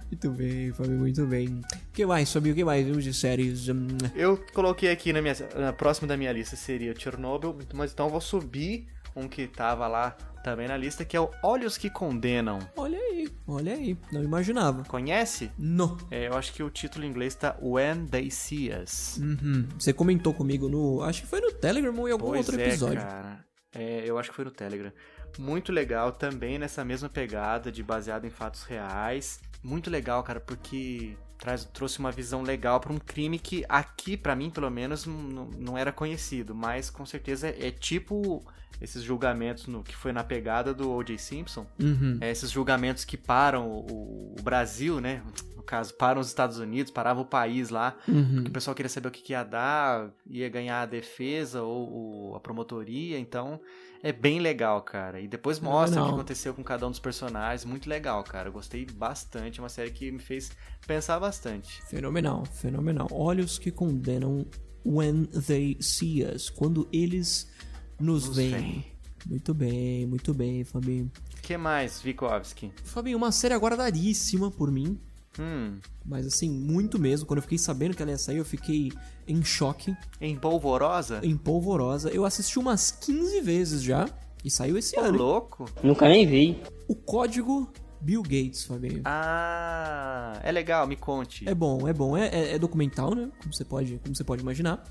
Muito 0.08 0.32
bem, 0.32 0.74
Fabinho, 0.74 0.98
muito 0.98 1.26
bem. 1.28 1.48
O 1.50 1.92
que 1.94 2.04
mais, 2.04 2.32
Fabinho? 2.34 2.54
O 2.54 2.58
que 2.58 2.64
mais 2.66 2.84
vimos 2.86 3.04
de 3.04 3.14
séries? 3.14 3.70
Hum, 3.70 3.88
Eu 4.16 4.44
coloquei 4.52 4.90
aqui 4.90 5.14
na 5.14 5.22
minha 5.22 5.36
na 5.56 5.72
próxima 5.72 6.08
da 6.08 6.18
minha 6.18 6.32
lista 6.32 6.56
seria 6.56 6.92
o 6.92 7.00
Chernobyl, 7.00 7.56
mas 7.76 7.92
então 7.92 8.08
eu 8.08 8.12
vou 8.12 8.22
subir 8.22 8.88
um 9.16 9.28
que 9.28 9.46
tava 9.48 9.88
lá 9.88 10.18
também 10.44 10.68
na 10.68 10.78
lista, 10.78 11.04
que 11.06 11.16
é 11.16 11.20
o 11.20 11.30
Olhos 11.44 11.78
que 11.78 11.90
Condenam. 11.90 12.60
olha 12.76 12.98
aí, 12.98 13.28
olha 13.48 13.74
aí. 13.74 13.98
Não 14.12 14.24
imaginava. 14.24 14.84
Conhece? 14.86 15.52
Não. 15.58 15.98
É, 16.10 16.28
eu 16.28 16.34
acho 16.38 16.54
que 16.54 16.64
o 16.64 16.70
título 16.70 17.06
em 17.06 17.10
inglês 17.10 17.36
tá 17.36 17.56
When 17.62 18.06
They 18.08 18.30
See 18.32 18.70
Us. 18.72 19.18
Uhum. 19.18 19.68
Você 19.78 19.94
comentou 19.94 20.34
comigo 20.34 20.68
no. 20.70 21.02
Acho 21.04 21.22
que 21.22 21.28
foi 21.28 21.42
no 21.42 21.52
Telegram 21.52 21.96
ou 21.98 22.08
em 22.08 22.12
algum 22.12 22.28
Pois 22.28 22.48
outro 22.48 22.62
é, 22.62 22.68
episódio. 22.68 23.02
cara. 23.02 23.46
É, 23.74 24.04
eu 24.06 24.18
acho 24.18 24.30
que 24.30 24.36
foi 24.36 24.46
no 24.46 24.52
Telegram. 24.52 24.92
Muito 25.38 25.72
legal, 25.72 26.12
também 26.12 26.58
nessa 26.58 26.84
mesma 26.84 27.10
pegada 27.10 27.72
de 27.72 27.84
baseado 27.84 28.26
em 28.26 28.30
fatos 28.30 28.64
reais. 28.64 29.40
Muito 29.64 29.90
legal, 29.90 30.24
cara, 30.24 30.40
porque 30.40 31.16
traz, 31.38 31.66
trouxe 31.66 32.00
uma 32.00 32.12
visão 32.12 32.42
legal 32.42 32.80
pra 32.80 32.94
um 32.94 33.00
crime 33.00 33.40
que 33.40 33.66
aqui, 33.68 34.16
pra 34.18 34.36
mim, 34.36 34.50
pelo 34.50 34.70
menos, 34.70 35.06
não 35.06 35.78
era 35.78 35.92
conhecido. 35.92 36.54
Mas 36.54 36.90
com 36.90 37.06
certeza 37.06 37.48
é, 37.48 37.68
é 37.68 37.72
tipo 37.72 38.44
esses 38.82 39.04
julgamentos 39.04 39.68
no, 39.68 39.84
que 39.84 39.96
foi 39.96 40.12
na 40.12 40.24
pegada 40.24 40.74
do 40.74 40.90
O.J. 40.92 41.18
Simpson. 41.18 41.66
Uhum. 41.80 42.18
É, 42.22 42.32
esses 42.32 42.50
julgamentos 42.50 43.04
que 43.04 43.18
param 43.18 43.68
o, 43.70 44.36
o 44.40 44.42
Brasil, 44.42 45.02
né? 45.02 45.22
No 45.60 45.64
caso, 45.64 45.94
param 45.96 46.22
os 46.22 46.28
Estados 46.28 46.58
Unidos, 46.58 46.90
parava 46.90 47.20
o 47.20 47.26
país 47.26 47.70
lá. 47.70 47.98
Uhum. 48.08 48.36
Porque 48.36 48.50
o 48.50 48.54
pessoal 48.54 48.74
queria 48.74 48.90
saber 48.90 49.10
o 49.10 49.12
que, 49.12 49.22
que 49.22 49.34
ia 49.34 49.44
dar, 49.44 50.10
ia 50.26 50.48
ganhar 50.48 50.84
a 50.84 50.86
defesa 50.86 51.62
ou, 51.62 51.92
ou 51.92 52.36
a 52.36 52.40
promotoria, 52.40 53.20
então 53.20 53.60
é 54.02 54.14
bem 54.14 54.40
legal, 54.40 54.82
cara. 54.82 55.20
E 55.20 55.28
depois 55.28 55.60
mostra 55.60 56.02
o 56.02 56.06
que 56.06 56.14
aconteceu 56.14 56.54
com 56.54 56.64
cada 56.64 56.88
um 56.88 56.92
dos 56.92 57.00
personagens, 57.00 57.66
muito 57.66 57.90
legal, 57.90 58.24
cara. 58.24 58.48
Eu 58.48 58.54
gostei 58.54 58.86
bastante, 58.86 59.60
é 59.60 59.62
uma 59.62 59.68
série 59.68 59.92
que 59.92 60.10
me 60.10 60.20
fez 60.20 60.50
pensar 60.88 61.20
bastante. 61.20 61.82
Fenomenal, 61.90 62.46
fenomenal. 62.46 63.10
Olhos 63.12 63.60
que 63.60 63.70
condenam 63.70 64.46
when 64.86 65.26
they 65.26 65.76
see 65.82 66.24
us. 66.24 66.50
Quando 66.50 66.88
eles 66.94 67.52
nos, 68.00 68.28
Nos 68.28 68.36
veem. 68.38 68.52
veem. 68.52 68.86
Muito 69.28 69.54
bem, 69.54 70.06
muito 70.08 70.34
bem, 70.34 70.64
Fabinho. 70.64 71.12
O 71.38 71.42
que 71.42 71.58
mais, 71.58 72.02
Vikovski? 72.02 72.72
Fabinho, 72.86 73.18
uma 73.18 73.34
série 73.34 73.54
aguardadíssima 73.54 74.50
por 74.50 74.72
mim. 74.72 74.98
Hum, 75.38 75.78
Mas 76.06 76.26
assim, 76.26 76.50
muito 76.50 76.98
mesmo. 77.00 77.26
Quando 77.28 77.38
eu 77.40 77.44
fiquei 77.44 77.58
sabendo 77.58 77.96
que 77.96 78.02
ela 78.02 78.12
ia 78.12 78.18
sair, 78.18 78.38
eu 78.38 78.46
fiquei 78.46 78.92
em 79.28 79.44
choque, 79.44 79.96
em 80.20 80.36
Polvorosa? 80.36 81.20
em 81.24 81.38
polvorosa. 81.38 82.10
Eu 82.10 82.26
assisti 82.26 82.58
umas 82.58 82.92
15 82.92 83.42
vezes 83.42 83.84
já. 83.84 84.08
E 84.44 84.50
saiu 84.50 84.78
esse 84.78 84.98
Ô, 84.98 85.02
ano. 85.02 85.10
hein? 85.12 85.18
louco? 85.18 85.66
Nunca 85.84 86.08
nem 86.08 86.26
vi. 86.26 86.62
O 86.88 86.96
Código 86.96 87.70
Bill 88.02 88.24
Gates, 88.24 88.64
Fabinho. 88.64 89.02
Ah, 89.04 90.40
é 90.44 90.52
legal, 90.52 90.88
me 90.88 90.96
conte. 90.96 91.48
É 91.48 91.54
bom, 91.54 91.88
é 91.88 91.94
bom. 91.94 92.16
É, 92.18 92.28
é- 92.30 92.54
é 92.56 92.60
documental, 92.60 93.14
né? 93.14 93.30
Como 93.42 93.54
você 93.54 93.66
pode, 93.66 94.00
como 94.04 94.16
você 94.16 94.24
pode 94.24 94.42
imaginar. 94.42 94.84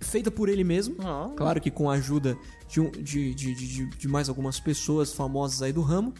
Feita 0.00 0.30
por 0.30 0.48
ele 0.48 0.62
mesmo. 0.64 0.96
Ah. 1.00 1.30
Claro 1.36 1.60
que 1.60 1.70
com 1.70 1.88
a 1.88 1.94
ajuda 1.94 2.36
de, 2.68 2.80
um- 2.80 2.90
de, 2.90 3.34
de, 3.34 3.54
de, 3.54 3.66
de- 3.68 3.86
de 3.86 4.08
mais 4.08 4.28
algumas 4.28 4.58
pessoas 4.60 5.12
famosas 5.12 5.62
aí 5.62 5.72
do 5.72 5.80
ramo. 5.80 6.12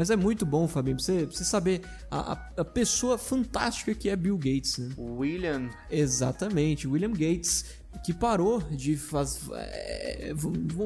Mas 0.00 0.08
é 0.08 0.16
muito 0.16 0.46
bom, 0.46 0.66
Fabinho, 0.66 0.96
pra 0.96 1.04
você, 1.04 1.26
pra 1.26 1.36
você 1.36 1.44
saber 1.44 1.82
a, 2.10 2.32
a- 2.56 2.64
pessoa 2.64 3.18
fantástica 3.18 3.94
que 3.94 4.08
é 4.08 4.16
Bill 4.16 4.38
Gates, 4.38 4.78
né? 4.78 4.94
William. 4.96 5.68
Exatamente, 5.90 6.88
William 6.88 7.10
Gates, 7.12 7.66
que 8.02 8.14
parou 8.14 8.60
de 8.70 8.96
fazer. 8.96 9.40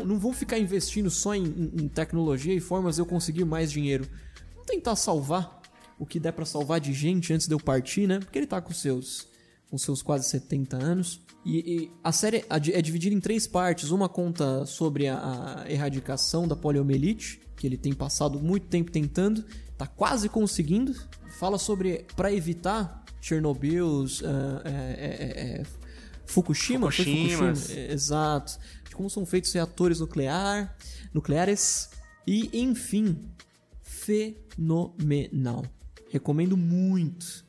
não 0.04 0.18
vão 0.18 0.32
ficar 0.32 0.58
investindo 0.58 1.08
só 1.10 1.32
em, 1.32 1.44
em- 1.44 1.84
em 1.84 1.88
tecnologia 1.88 2.52
e 2.52 2.58
formas 2.58 2.96
de 2.96 3.02
eu 3.02 3.06
conseguir 3.06 3.44
mais 3.44 3.70
dinheiro. 3.70 4.04
Vamos 4.52 4.66
tentar 4.66 4.96
salvar 4.96 5.62
o 5.96 6.04
que 6.04 6.18
der 6.18 6.32
pra 6.32 6.44
salvar 6.44 6.80
de 6.80 6.92
gente 6.92 7.32
antes 7.32 7.46
de 7.46 7.54
eu 7.54 7.60
partir, 7.60 8.08
né? 8.08 8.18
Porque 8.18 8.36
ele 8.36 8.48
tá 8.48 8.60
com 8.60 8.72
seus, 8.72 9.28
com 9.74 9.78
seus 9.78 10.02
quase 10.02 10.28
70 10.28 10.76
anos. 10.76 11.20
E, 11.44 11.58
e 11.58 11.90
a 12.02 12.12
série 12.12 12.44
é 12.48 12.78
é 12.78 12.80
dividida 12.80 13.12
em 13.12 13.18
três 13.18 13.44
partes. 13.44 13.90
Uma 13.90 14.08
conta 14.08 14.64
sobre 14.66 15.08
a, 15.08 15.64
a 15.64 15.70
erradicação 15.70 16.46
da 16.46 16.54
poliomielite, 16.54 17.40
que 17.56 17.66
ele 17.66 17.76
tem 17.76 17.92
passado 17.92 18.38
muito 18.38 18.68
tempo 18.68 18.92
tentando, 18.92 19.44
tá 19.76 19.84
quase 19.84 20.28
conseguindo. 20.28 20.94
Fala 21.40 21.58
sobre 21.58 22.06
para 22.14 22.32
evitar 22.32 23.04
Chernobyl, 23.20 24.06
ah, 24.24 24.62
é, 24.64 24.70
é, 24.70 25.60
é, 25.60 25.62
Fukushima. 26.24 26.88
Fukushima, 26.92 27.52
é, 27.70 27.92
exato, 27.92 28.56
de 28.88 28.94
como 28.94 29.10
são 29.10 29.26
feitos 29.26 29.52
reatores 29.52 29.98
nuclear, 29.98 30.76
nucleares 31.12 31.90
e 32.24 32.48
enfim, 32.60 33.28
fenomenal. 33.82 35.64
Recomendo 36.10 36.56
muito. 36.56 37.43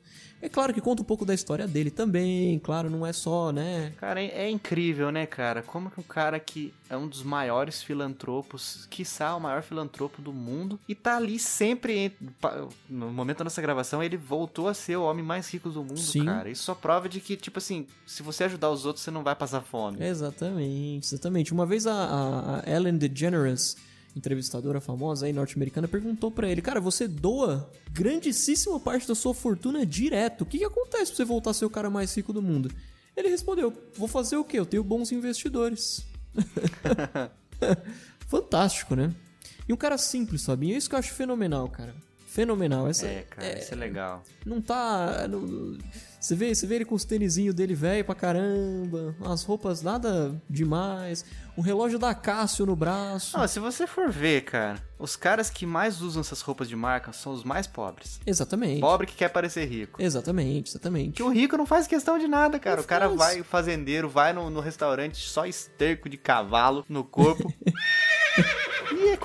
É 0.45 0.49
claro 0.49 0.71
que 0.71 0.79
conta 0.79 1.01
um 1.01 1.05
pouco 1.05 1.25
da 1.25 1.33
história 1.33 1.67
dele 1.67 1.89
também, 1.89 2.59
claro, 2.59 2.87
não 2.87 3.03
é 3.03 3.11
só, 3.11 3.51
né? 3.51 3.93
Cara, 3.97 4.21
é, 4.21 4.43
é 4.45 4.49
incrível, 4.49 5.11
né, 5.11 5.25
cara? 5.25 5.63
Como 5.63 5.89
que 5.89 5.99
um 5.99 6.03
cara 6.03 6.39
que 6.39 6.71
é 6.87 6.95
um 6.95 7.07
dos 7.07 7.23
maiores 7.23 7.81
filantropos, 7.81 8.85
quiçá 8.91 9.35
o 9.35 9.39
maior 9.39 9.63
filantropo 9.63 10.21
do 10.21 10.31
mundo, 10.31 10.79
e 10.87 10.93
tá 10.93 11.17
ali 11.17 11.39
sempre. 11.39 12.15
No 12.87 13.11
momento 13.11 13.39
da 13.39 13.45
nossa 13.45 13.59
gravação, 13.59 14.03
ele 14.03 14.17
voltou 14.17 14.67
a 14.67 14.75
ser 14.75 14.97
o 14.97 15.03
homem 15.03 15.25
mais 15.25 15.51
rico 15.51 15.69
do 15.69 15.79
mundo, 15.83 15.97
Sim. 15.97 16.25
cara. 16.25 16.47
Isso 16.47 16.61
só 16.61 16.75
prova 16.75 17.09
de 17.09 17.19
que, 17.19 17.35
tipo 17.35 17.57
assim, 17.57 17.87
se 18.05 18.21
você 18.21 18.43
ajudar 18.43 18.69
os 18.69 18.85
outros, 18.85 19.03
você 19.03 19.09
não 19.09 19.23
vai 19.23 19.35
passar 19.35 19.61
fome. 19.61 19.97
Exatamente, 20.05 21.07
exatamente. 21.07 21.53
Uma 21.53 21.65
vez 21.65 21.87
a, 21.87 21.93
a- 21.93 22.59
a 22.63 22.69
Ellen 22.71 22.97
DeGeneres, 22.97 23.75
entrevistadora 24.15 24.79
famosa 24.79 25.25
aí 25.25 25.33
norte-americana, 25.33 25.87
perguntou 25.87 26.31
pra 26.31 26.49
ele: 26.49 26.61
Cara, 26.61 26.79
você 26.79 27.07
doa 27.07 27.69
grandíssima 27.91 28.79
parte 28.79 29.07
da 29.07 29.15
sua 29.15 29.33
fortuna 29.33 29.85
direto. 29.85 30.41
O 30.41 30.45
que, 30.45 30.59
que 30.59 30.63
acontece 30.65 31.07
pra 31.11 31.17
você 31.17 31.25
voltar 31.25 31.51
a 31.51 31.53
ser 31.53 31.65
o 31.65 31.69
cara 31.69 31.89
mais 31.89 32.15
rico 32.15 32.31
do 32.31 32.41
mundo? 32.41 32.71
Ele 33.15 33.29
respondeu: 33.29 33.73
Vou 33.95 34.07
fazer 34.07 34.37
o 34.37 34.43
quê? 34.43 34.57
Eu 34.59 34.65
tenho 34.65 34.83
bons 34.83 35.11
investidores. 35.11 36.05
Fantástico, 38.27 38.95
né? 38.95 39.13
E 39.67 39.73
um 39.73 39.77
cara 39.77 39.97
simples, 39.97 40.45
Fabinho. 40.45 40.75
É 40.75 40.77
isso 40.77 40.89
que 40.89 40.95
eu 40.95 40.99
acho 40.99 41.13
fenomenal, 41.13 41.67
cara. 41.69 41.93
Fenomenal. 42.27 42.87
Essa, 42.87 43.07
É, 43.07 43.21
cara, 43.23 43.59
isso 43.59 43.73
é 43.73 43.77
legal. 43.77 44.23
não 44.45 44.61
tá. 44.61 45.27
não- 45.27 45.77
você, 46.25 46.33
vê, 46.35 46.55
você 46.55 46.65
vê 46.65 46.75
ele 46.75 46.85
com 46.85 46.95
os 46.95 47.05
tênisinhos 47.05 47.53
dele 47.53 47.75
velho 47.75 48.03
pra 48.03 48.15
caramba, 48.15 49.15
as 49.23 49.43
roupas 49.43 49.83
nada 49.83 50.35
demais, 50.49 51.23
um 51.55 51.61
relógio 51.61 51.99
da 51.99 52.15
Cássio 52.15 52.65
no 52.65 52.75
braço. 52.75 53.37
Não, 53.37 53.47
se 53.47 53.59
você 53.59 53.85
for 53.85 54.09
ver, 54.09 54.41
cara, 54.41 54.81
os 54.97 55.15
caras 55.15 55.51
que 55.51 55.67
mais 55.67 56.01
usam 56.01 56.21
essas 56.21 56.41
roupas 56.41 56.67
de 56.67 56.75
marca 56.75 57.13
são 57.13 57.31
os 57.31 57.43
mais 57.43 57.67
pobres. 57.67 58.19
Exatamente. 58.25 58.81
Pobre 58.81 59.05
que 59.05 59.13
quer 59.13 59.29
parecer 59.29 59.65
rico. 59.65 60.01
Exatamente, 60.01 60.71
exatamente. 60.71 61.11
Que 61.11 61.21
o 61.21 61.29
rico 61.29 61.55
não 61.57 61.65
faz 61.67 61.85
questão 61.85 62.17
de 62.17 62.27
nada, 62.27 62.57
cara. 62.57 62.77
Não 62.77 62.83
o 62.83 62.87
cara 62.87 63.05
faz. 63.05 63.17
vai, 63.19 63.41
o 63.41 63.43
fazendeiro, 63.43 64.09
vai 64.09 64.33
no, 64.33 64.49
no 64.49 64.61
restaurante 64.61 65.17
só 65.17 65.45
esterco 65.45 66.09
de 66.09 66.17
cavalo 66.17 66.83
no 66.89 67.03
corpo. 67.03 67.53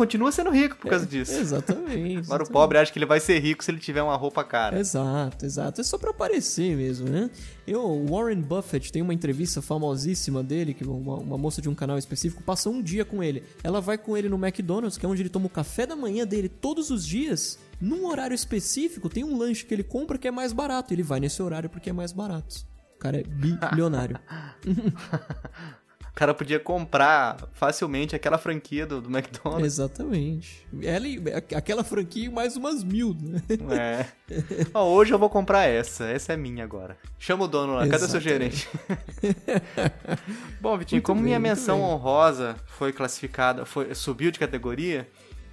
é, 0.00 0.06
continua 0.06 0.32
sendo 0.32 0.50
rico 0.50 0.76
por 0.76 0.90
causa 0.90 1.06
disso. 1.06 1.32
Exatamente. 1.32 1.90
Agora 1.90 2.14
o 2.14 2.20
exatamente. 2.20 2.50
pobre 2.50 2.78
acha 2.78 2.92
que 2.92 2.98
ele 2.98 3.06
vai 3.06 3.20
ser 3.20 3.38
rico 3.38 3.62
se 3.62 3.70
ele 3.70 3.78
tiver 3.78 4.02
uma 4.02 4.16
roupa 4.16 4.42
cara. 4.42 4.78
Exato, 4.78 5.44
exato. 5.44 5.80
É 5.80 5.84
só 5.84 5.98
pra 5.98 6.10
aparecer 6.10 6.76
mesmo, 6.76 7.08
né? 7.08 7.30
Eu, 7.66 7.82
o 7.82 8.06
Warren 8.10 8.40
Buffett 8.40 8.90
tem 8.90 9.02
uma 9.02 9.14
entrevista 9.14 9.62
famosíssima 9.62 10.42
dele, 10.42 10.74
que 10.74 10.84
uma, 10.84 11.16
uma 11.16 11.38
moça 11.38 11.62
de 11.62 11.68
um 11.68 11.74
canal 11.74 11.98
específico 11.98 12.42
passa 12.42 12.68
um 12.68 12.82
dia 12.82 13.04
com 13.04 13.22
ele. 13.22 13.42
Ela 13.62 13.80
vai 13.80 13.96
com 13.96 14.16
ele 14.16 14.28
no 14.28 14.36
McDonald's, 14.36 14.98
que 14.98 15.06
é 15.06 15.08
onde 15.08 15.22
ele 15.22 15.28
toma 15.28 15.46
o 15.46 15.50
café 15.50 15.86
da 15.86 15.94
manhã 15.94 16.26
dele 16.26 16.48
todos 16.48 16.90
os 16.90 17.06
dias. 17.06 17.58
Num 17.80 18.06
horário 18.06 18.34
específico, 18.34 19.08
tem 19.08 19.24
um 19.24 19.36
lanche 19.36 19.64
que 19.64 19.72
ele 19.72 19.82
compra 19.82 20.18
que 20.18 20.28
é 20.28 20.30
mais 20.30 20.52
barato. 20.52 20.92
Ele 20.92 21.02
vai 21.02 21.20
nesse 21.20 21.42
horário 21.42 21.70
porque 21.70 21.90
é 21.90 21.92
mais 21.92 22.12
barato. 22.12 22.66
O 22.96 22.98
cara 22.98 23.20
é 23.20 23.22
bilionário. 23.70 24.18
O 26.20 26.22
cara 26.22 26.34
podia 26.34 26.60
comprar 26.60 27.48
facilmente 27.54 28.14
aquela 28.14 28.36
franquia 28.36 28.84
do, 28.84 29.00
do 29.00 29.08
McDonald's. 29.08 29.64
Exatamente. 29.64 30.66
Ela, 30.82 31.08
e- 31.08 31.18
aquela 31.56 31.82
franquia 31.82 32.26
e 32.26 32.28
mais 32.28 32.56
umas 32.58 32.84
mil, 32.84 33.16
né? 33.18 33.40
É. 33.74 34.04
Ó, 34.74 34.84
hoje 34.92 35.14
eu 35.14 35.18
vou 35.18 35.30
comprar 35.30 35.64
essa. 35.64 36.04
Essa 36.04 36.34
é 36.34 36.36
minha 36.36 36.62
agora. 36.62 36.98
Chama 37.18 37.44
o 37.44 37.48
dono 37.48 37.72
lá. 37.74 37.88
Cadê 37.88 38.04
o 38.04 38.06
seu 38.06 38.20
gerente? 38.20 38.68
Bom, 40.60 40.76
Vitinho, 40.76 40.98
Muito 40.98 41.06
como 41.06 41.20
bem, 41.20 41.24
minha 41.28 41.38
menção 41.38 41.80
honrosa 41.80 42.54
foi 42.66 42.92
classificada, 42.92 43.64
foi, 43.64 43.94
subiu 43.94 44.30
de 44.30 44.38
categoria, 44.38 45.08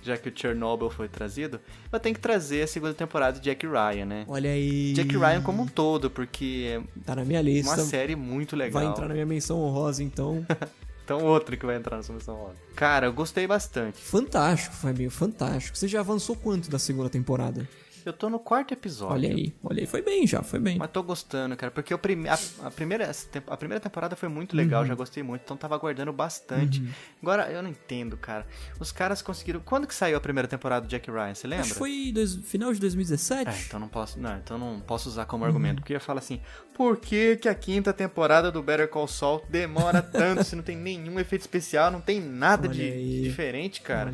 já 0.07 0.17
que 0.17 0.29
o 0.29 0.33
Chernobyl 0.35 0.89
foi 0.89 1.07
trazido, 1.07 1.59
eu 1.91 1.99
tenho 1.99 2.15
que 2.15 2.21
trazer 2.21 2.63
a 2.63 2.67
segunda 2.67 2.93
temporada 2.93 3.39
de 3.39 3.43
Jack 3.45 3.65
Ryan, 3.67 4.05
né? 4.05 4.25
Olha 4.27 4.49
aí. 4.49 4.93
Jack 4.93 5.15
Ryan 5.15 5.41
como 5.41 5.63
um 5.63 5.67
todo, 5.67 6.09
porque 6.09 6.81
Tá 7.05 7.15
na 7.15 7.23
minha 7.25 7.39
é 7.39 7.43
lista. 7.43 7.73
uma 7.73 7.83
série 7.83 8.15
muito 8.15 8.55
legal. 8.55 8.81
Vai 8.81 8.91
entrar 8.91 9.07
na 9.07 9.13
minha 9.13 9.25
menção 9.25 9.59
honrosa, 9.61 10.03
então. 10.03 10.45
Então 11.07 11.23
outro 11.23 11.55
que 11.55 11.65
vai 11.65 11.77
entrar 11.77 11.95
na 11.95 12.03
sua 12.03 12.15
menção 12.15 12.35
honrosa. 12.35 12.57
Cara, 12.75 13.05
eu 13.05 13.13
gostei 13.13 13.47
bastante. 13.47 13.97
Fantástico, 13.97 14.75
Fabinho, 14.75 15.09
fantástico. 15.09 15.77
Você 15.77 15.87
já 15.87 16.01
avançou 16.01 16.35
quanto 16.35 16.69
da 16.69 16.77
segunda 16.77 17.09
temporada? 17.09 17.65
Eu 18.07 18.13
tô 18.13 18.29
no 18.29 18.39
quarto 18.39 18.73
episódio. 18.73 19.15
Olha 19.15 19.29
aí, 19.29 19.53
olha 19.63 19.81
aí. 19.81 19.85
Foi 19.85 20.01
bem 20.01 20.25
já, 20.25 20.41
foi 20.41 20.59
bem. 20.59 20.77
Mas 20.77 20.89
tô 20.91 21.03
gostando, 21.03 21.55
cara, 21.57 21.69
porque 21.71 21.93
o 21.93 21.97
prime 21.97 22.29
a, 22.29 22.37
a 22.63 22.71
primeira, 22.71 23.11
a 23.47 23.57
primeira 23.57 23.79
temporada 23.81 24.15
foi 24.15 24.29
muito 24.29 24.55
legal, 24.55 24.81
Uhum. 24.81 24.87
já 24.87 24.95
gostei 24.95 25.21
muito, 25.23 25.41
então 25.43 25.57
tava 25.57 25.75
aguardando 25.75 26.13
bastante. 26.13 26.81
Agora, 27.21 27.51
eu 27.51 27.61
não 27.61 27.69
entendo, 27.69 28.15
cara. 28.17 28.45
Os 28.79 28.91
caras 28.91 29.21
conseguiram. 29.21 29.59
Quando 29.59 29.85
que 29.87 29.93
saiu 29.93 30.17
a 30.17 30.21
primeira 30.21 30.47
temporada 30.47 30.85
do 30.85 30.89
Jack 30.89 31.09
Ryan? 31.11 31.33
Você 31.35 31.47
lembra? 31.47 31.63
Acho 31.65 31.73
que 31.73 31.79
foi 31.79 32.11
dois- 32.13 32.35
final 32.35 32.73
de 32.73 32.79
2017. 32.79 33.49
É, 33.49 33.61
então 33.67 33.79
não 33.79 33.87
posso, 33.89 34.19
não, 34.19 34.37
então 34.37 34.57
não 34.57 34.79
posso 34.79 35.09
usar 35.09 35.25
como 35.25 35.43
Uhum. 35.43 35.47
argumento, 35.49 35.81
porque 35.81 35.93
eu 35.93 35.95
ia 35.97 35.99
falar 36.01 36.19
assim, 36.19 36.39
por 36.77 36.97
que, 36.97 37.35
que 37.37 37.49
a 37.49 37.55
quinta 37.55 37.91
temporada 37.91 38.51
do 38.51 38.61
Better 38.61 38.87
Call 38.87 39.07
Saul 39.07 39.41
demora 39.49 40.01
tanto 40.03 40.43
se 40.43 40.55
não 40.55 40.63
tem 40.63 40.77
nenhum 40.77 41.19
efeito 41.19 41.41
especial, 41.41 41.89
não 41.91 41.99
tem 41.99 42.21
nada 42.21 42.67
Olha 42.67 42.75
de 42.75 42.81
aí. 42.83 43.21
diferente, 43.23 43.81
cara? 43.81 44.13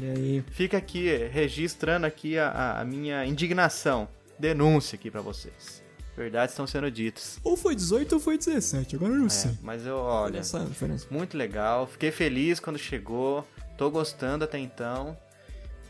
Fica 0.51 0.77
aqui, 0.77 1.09
eh, 1.09 1.29
registrando 1.31 2.05
aqui 2.05 2.37
a, 2.37 2.79
a- 2.79 2.85
minha 2.85 3.25
indignação, 3.25 4.07
denúncia 4.39 4.95
aqui 4.95 5.11
pra 5.11 5.21
vocês. 5.21 5.83
Verdades 6.15 6.53
estão 6.53 6.67
sendo 6.67 6.89
ditas. 6.91 7.39
Ou 7.43 7.57
foi 7.57 7.75
18 7.75 8.13
ou 8.13 8.19
foi 8.21 8.37
17, 8.37 8.95
agora 8.95 9.13
eu 9.13 9.19
não 9.19 9.29
sei. 9.29 9.51
É, 9.51 9.53
mas 9.63 9.85
eu, 9.85 9.97
olha, 9.97 10.39
diferença. 10.41 11.07
muito 11.09 11.35
legal, 11.37 11.87
fiquei 11.87 12.11
feliz 12.11 12.59
quando 12.59 12.77
chegou, 12.77 13.47
tô 13.77 13.89
gostando 13.89 14.43
até 14.43 14.59
então. 14.59 15.17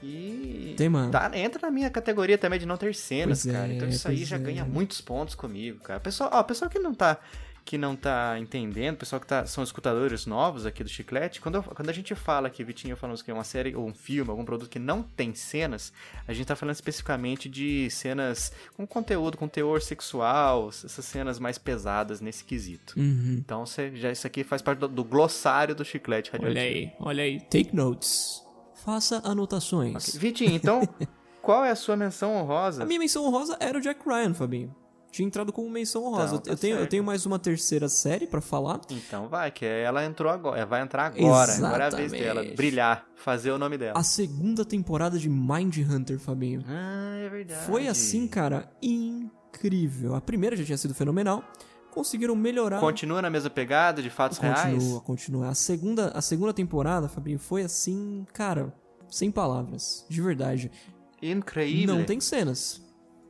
E 0.03 0.73
Tem, 0.77 0.89
mano. 0.89 1.11
tá, 1.11 1.31
entra 1.33 1.61
na 1.61 1.71
minha 1.71 1.89
categoria 1.89 2.37
também 2.37 2.59
de 2.59 2.65
não 2.65 2.77
ter 2.77 2.93
cenas, 2.93 3.43
Pois 3.43 3.55
cara. 3.55 3.71
é, 3.71 3.75
então 3.75 3.87
isso 3.87 4.07
aí 4.07 4.23
já 4.25 4.35
é. 4.35 4.39
ganha 4.39 4.65
muitos 4.65 4.99
pontos 5.01 5.35
comigo, 5.35 5.79
cara. 5.79 5.99
Pessoal, 5.99 6.29
ó, 6.33 6.43
pessoal 6.43 6.69
que 6.69 6.79
não 6.79 6.93
tá 6.93 7.17
que 7.65 7.77
não 7.77 7.95
tá 7.95 8.37
entendendo, 8.37 8.97
pessoal 8.97 9.21
que 9.21 9.25
tá, 9.25 9.45
são 9.45 9.63
escutadores 9.63 10.25
novos 10.25 10.65
aqui 10.65 10.83
do 10.83 10.89
Chiclete, 10.89 11.39
quando, 11.39 11.55
eu- 11.55 11.63
quando 11.63 11.89
a 11.89 11.93
gente 11.93 12.13
fala 12.13 12.47
aqui, 12.49 12.61
Vitinho 12.61 12.97
falando 12.97 13.23
que 13.23 13.31
é 13.31 13.33
uma 13.33 13.45
série 13.45 13.73
ou 13.73 13.87
um 13.87 13.93
filme, 13.93 14.29
algum 14.29 14.43
produto 14.43 14.69
que 14.69 14.77
não 14.79 15.01
tem 15.01 15.33
cenas, 15.33 15.93
a 16.27 16.33
gente 16.33 16.45
tá 16.45 16.57
falando 16.57 16.75
especificamente 16.75 17.47
de 17.47 17.89
cenas 17.89 18.51
com 18.75 18.85
conteúdo, 18.85 19.37
com 19.37 19.47
teor 19.47 19.81
sexual, 19.81 20.67
essas 20.67 21.05
cenas 21.05 21.39
mais 21.39 21.57
pesadas 21.57 22.19
nesse 22.19 22.43
quesito. 22.43 22.95
Uhum. 22.99 23.37
Então 23.39 23.65
você 23.65 23.95
já 23.95 24.11
isso 24.11 24.27
aqui 24.27 24.43
faz 24.43 24.61
parte 24.61 24.79
do, 24.79 24.89
do 24.89 25.03
glossário 25.05 25.73
do 25.73 25.85
chiclete 25.85 26.31
radioativo. 26.31 26.59
Olha 26.59 26.67
aí, 26.69 26.91
olha 26.99 27.23
aí. 27.23 27.39
Take 27.39 27.73
notes. 27.73 28.42
Faça 28.83 29.21
anotações. 29.23 30.09
Ok. 30.09 30.19
Vitinho, 30.19 30.51
então 30.51 30.81
qual 31.41 31.63
é 31.63 31.71
a 31.71 31.75
sua 31.75 31.95
menção 31.95 32.35
honrosa? 32.35 32.83
A 32.83 32.85
minha 32.85 32.99
menção 32.99 33.25
honrosa 33.25 33.55
era 33.59 33.77
o 33.77 33.81
Jack 33.81 34.01
Ryan, 34.05 34.33
Fabinho. 34.33 34.75
Tinha 35.09 35.27
entrado 35.27 35.53
como 35.53 35.69
menção 35.69 36.03
honrosa. 36.05 36.35
Então, 36.35 36.41
tá 36.41 36.51
eu, 36.51 36.57
tenho, 36.57 36.77
eu 36.77 36.87
tenho 36.87 37.03
mais 37.03 37.25
uma 37.25 37.37
terceira 37.39 37.87
série 37.87 38.25
pra 38.25 38.41
falar. 38.41 38.81
Então 38.89 39.29
vai, 39.29 39.51
que 39.51 39.63
ela 39.63 40.03
entrou 40.03 40.29
agora, 40.29 40.65
vai 40.65 40.81
entrar 40.81 41.05
agora. 41.05 41.53
Agora 41.53 41.83
é 41.83 41.87
a 41.87 41.89
vez 41.91 42.11
Exatamente. 42.11 42.23
dela 42.23 42.55
brilhar, 42.55 43.07
fazer 43.15 43.51
o 43.51 43.59
nome 43.59 43.77
dela. 43.77 43.97
A 43.97 44.03
segunda 44.03 44.65
temporada 44.65 45.17
de 45.17 45.29
Mind 45.29 45.77
Hunter, 45.77 46.19
Fabinho. 46.19 46.65
Ah, 46.67 47.15
é 47.19 47.29
verdade. 47.29 47.65
Foi 47.65 47.87
assim, 47.87 48.27
cara, 48.27 48.69
incrível. 48.81 50.15
A 50.15 50.19
primeira 50.19 50.55
já 50.55 50.65
tinha 50.65 50.77
sido 50.77 50.95
fenomenal. 50.95 51.43
Conseguiram 51.93 52.35
melhorar. 52.35 52.79
Continua 52.79 53.21
na 53.21 53.29
mesma 53.29 53.49
pegada 53.49 54.01
de 54.01 54.09
fatos 54.09 54.39
Continua, 54.39 54.63
reais? 54.65 55.01
continua. 55.05 55.49
A 55.49 55.53
segunda, 55.53 56.07
a 56.09 56.21
segunda 56.21 56.53
temporada, 56.53 57.07
Fabinho, 57.07 57.37
foi 57.39 57.61
assim, 57.63 58.25
cara, 58.33 58.73
sem 59.07 59.29
palavras, 59.31 60.05
de 60.09 60.21
verdade. 60.21 60.71
Increíble. 61.21 61.85
Não 61.85 62.03
tem 62.03 62.19
cenas. 62.19 62.81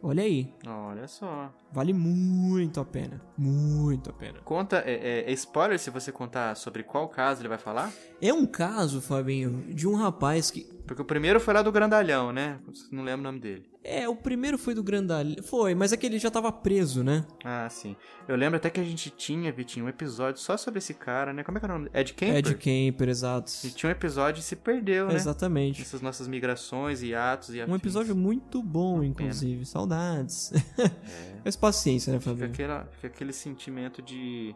Olha 0.01 0.23
aí. 0.23 0.53
Olha 0.67 1.07
só. 1.07 1.53
Vale 1.71 1.93
muito 1.93 2.79
a 2.81 2.85
pena. 2.85 3.21
Muito 3.37 4.09
a 4.09 4.13
pena. 4.13 4.39
Conta, 4.43 4.83
é, 4.85 4.93
é- 5.25 5.29
é 5.29 5.33
spoiler 5.33 5.79
se 5.79 5.89
você 5.89 6.11
contar 6.11 6.55
sobre 6.55 6.83
qual 6.83 7.07
caso 7.07 7.41
ele 7.41 7.47
vai 7.47 7.57
falar? 7.57 7.89
É 8.21 8.33
um 8.33 8.45
caso, 8.45 8.99
Fabinho, 9.01 9.73
de 9.73 9.87
um 9.87 9.95
rapaz 9.95 10.51
que. 10.51 10.65
Porque 10.85 11.01
o 11.01 11.05
primeiro 11.05 11.39
foi 11.39 11.53
lá 11.53 11.61
do 11.61 11.71
Grandalhão, 11.71 12.33
né? 12.33 12.59
Não 12.91 13.01
lembro 13.03 13.21
o 13.21 13.23
nome 13.23 13.39
dele. 13.39 13.65
É, 13.83 14.07
o 14.07 14.15
primeiro 14.15 14.57
foi 14.57 14.73
do 14.73 14.81
Grandalhão. 14.81 15.43
Foi, 15.43 15.75
mas 15.75 15.91
é 15.91 15.97
que 15.97 16.05
ele 16.05 16.17
já 16.17 16.31
tava 16.31 16.51
preso, 16.51 17.03
né? 17.03 17.25
Ah, 17.43 17.67
sim. 17.69 17.95
Eu 18.27 18.35
lembro 18.37 18.55
até 18.55 18.69
que 18.69 18.79
a 18.79 18.83
gente 18.83 19.09
tinha, 19.09 19.51
Vitinho, 19.51 19.85
um 19.85 19.89
episódio 19.89 20.39
só 20.41 20.55
sobre 20.55 20.77
esse 20.77 20.93
cara, 20.93 21.33
né? 21.33 21.43
Como 21.43 21.57
é 21.57 21.59
que 21.59 21.65
era 21.65 21.75
o 21.75 21.77
nome? 21.79 21.89
Ed 21.93 22.13
Kemper? 22.13 22.37
Ed 22.37 22.55
Kemper, 22.55 23.09
exato. 23.09 23.51
E 23.63 23.69
tinha 23.71 23.89
um 23.89 23.91
episódio 23.91 24.39
e 24.39 24.43
se 24.43 24.55
perdeu, 24.55 25.07
né? 25.07 25.15
Exatamente. 25.15 25.81
Essas 25.81 26.01
nossas 26.01 26.29
migrações 26.29 27.03
e 27.03 27.13
atos 27.13 27.49
e 27.53 27.59
Um 27.59 27.63
afins. 27.63 27.75
episódio 27.75 28.15
muito 28.15 28.63
bom, 28.63 29.03
inclusive. 29.03 29.65
Saudades. 29.65 30.53
Mas 31.43 31.57
paciência, 31.57 32.13
né, 32.13 32.19
Fica, 32.19 32.31
Fabinho? 32.31 32.51
aquela, 32.51 32.85
fica 32.93 33.07
aquele 33.07 33.33
sentimento 33.33 34.01
de... 34.01 34.55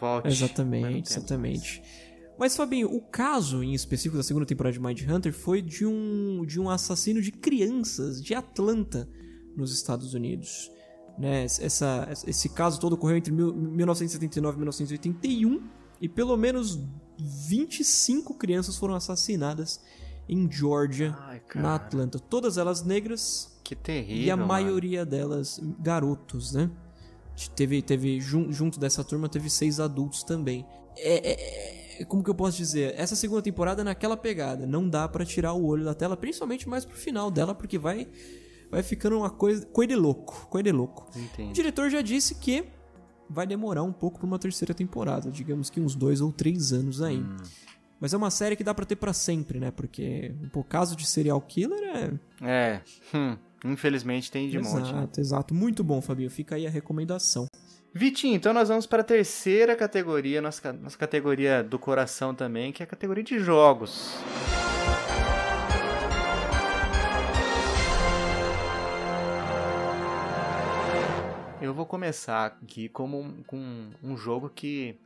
Volte. 0.00 0.28
Exatamente, 0.28 1.10
exatamente. 1.10 1.82
Mas, 2.38 2.56
Fabinho, 2.56 2.88
o 2.94 3.00
caso 3.00 3.62
em 3.64 3.74
específico 3.74 4.16
da 4.16 4.22
segunda 4.22 4.46
temporada 4.46 4.72
de 4.72 4.80
Mind 4.80 5.02
Hunter 5.08 5.32
foi 5.32 5.60
de 5.60 5.84
um, 5.84 6.44
de 6.46 6.60
um 6.60 6.70
assassino 6.70 7.20
de 7.20 7.32
crianças 7.32 8.22
de 8.22 8.34
Atlanta, 8.34 9.08
nos 9.56 9.72
Estados 9.74 10.14
Unidos. 10.14 10.70
Né? 11.18 11.42
Essa, 11.44 12.08
esse 12.26 12.48
caso 12.50 12.78
todo 12.78 12.92
ocorreu 12.92 13.16
entre 13.16 13.32
mil- 13.32 13.52
1979 13.52 14.54
e 14.56 14.58
1981 14.60 15.68
e 16.00 16.08
pelo 16.08 16.36
menos 16.36 16.78
25 17.18 18.34
crianças 18.34 18.76
foram 18.76 18.94
assassinadas 18.94 19.80
em 20.28 20.48
Georgia, 20.50 21.16
Ai, 21.22 21.42
na 21.56 21.74
Atlanta. 21.74 22.18
Todas 22.20 22.56
elas 22.56 22.84
negras 22.84 23.58
Que 23.64 23.74
terrível, 23.74 24.24
e 24.24 24.30
a 24.30 24.36
mano. 24.36 24.46
maioria 24.48 25.04
delas 25.04 25.60
garotos, 25.80 26.52
né? 26.52 26.70
Teve, 27.56 27.80
teve 27.82 28.20
jun- 28.20 28.52
junto 28.52 28.78
dessa 28.78 29.02
turma 29.02 29.28
teve 29.28 29.48
seis 29.50 29.80
adultos 29.80 30.22
também. 30.22 30.64
É, 30.96 31.30
é- 31.30 31.32
é- 31.32 31.87
como 32.04 32.22
que 32.22 32.30
eu 32.30 32.34
posso 32.34 32.56
dizer? 32.56 32.94
Essa 32.96 33.14
segunda 33.16 33.42
temporada 33.42 33.80
é 33.82 33.84
naquela 33.84 34.16
pegada, 34.16 34.66
não 34.66 34.88
dá 34.88 35.08
pra 35.08 35.24
tirar 35.24 35.52
o 35.52 35.64
olho 35.64 35.84
da 35.84 35.94
tela, 35.94 36.16
principalmente 36.16 36.68
mais 36.68 36.84
pro 36.84 36.96
final 36.96 37.30
dela, 37.30 37.54
porque 37.54 37.78
vai 37.78 38.08
vai 38.70 38.82
ficando 38.82 39.16
uma 39.18 39.30
coisa 39.30 39.64
coisa 39.66 39.88
de 39.88 39.96
louco, 39.96 40.46
coisa 40.48 40.64
de 40.64 40.72
louco. 40.72 41.10
O 41.14 41.18
Entendi. 41.18 41.52
diretor 41.52 41.88
já 41.90 42.02
disse 42.02 42.34
que 42.34 42.64
vai 43.30 43.46
demorar 43.46 43.82
um 43.82 43.92
pouco 43.92 44.18
pra 44.18 44.26
uma 44.26 44.38
terceira 44.38 44.72
temporada, 44.74 45.30
digamos 45.30 45.68
que 45.70 45.80
uns 45.80 45.94
dois 45.94 46.20
ou 46.20 46.32
três 46.32 46.72
anos 46.72 47.00
ainda. 47.02 47.28
Hum. 47.34 47.36
Mas 48.00 48.14
é 48.14 48.16
uma 48.16 48.30
série 48.30 48.54
que 48.54 48.62
dá 48.62 48.72
pra 48.72 48.86
ter 48.86 48.94
pra 48.96 49.12
sempre, 49.12 49.58
né? 49.58 49.70
Porque 49.72 50.32
o 50.54 50.62
caso 50.62 50.94
de 50.94 51.04
serial 51.04 51.40
killer 51.40 51.80
é 51.82 52.12
É, 52.40 52.80
hum, 53.12 53.36
infelizmente 53.64 54.30
tem 54.30 54.48
de 54.48 54.56
monte. 54.58 54.74
né? 54.74 54.80
Exato, 54.82 55.20
exato. 55.20 55.54
Muito 55.54 55.82
bom, 55.82 56.00
Fabinho. 56.00 56.30
Fica 56.30 56.54
aí 56.54 56.64
a 56.66 56.70
recomendação. 56.70 57.46
Vitinho, 57.92 58.36
então 58.36 58.52
nós 58.52 58.68
vamos 58.68 58.86
para 58.86 59.00
a 59.00 59.04
terceira 59.04 59.74
categoria, 59.74 60.42
nossa, 60.42 60.72
nossa 60.74 60.96
categoria 60.96 61.62
do 61.62 61.78
coração 61.78 62.34
também, 62.34 62.70
que 62.70 62.82
é 62.82 62.84
a 62.84 62.86
categoria 62.86 63.24
de 63.24 63.38
jogos. 63.38 64.14
Eu 71.62 71.72
vou 71.72 71.86
começar 71.86 72.46
aqui 72.62 72.88
como 72.90 73.20
um, 73.20 73.42
com 73.46 73.90
um 74.02 74.16
jogo 74.16 74.50
que 74.54 74.96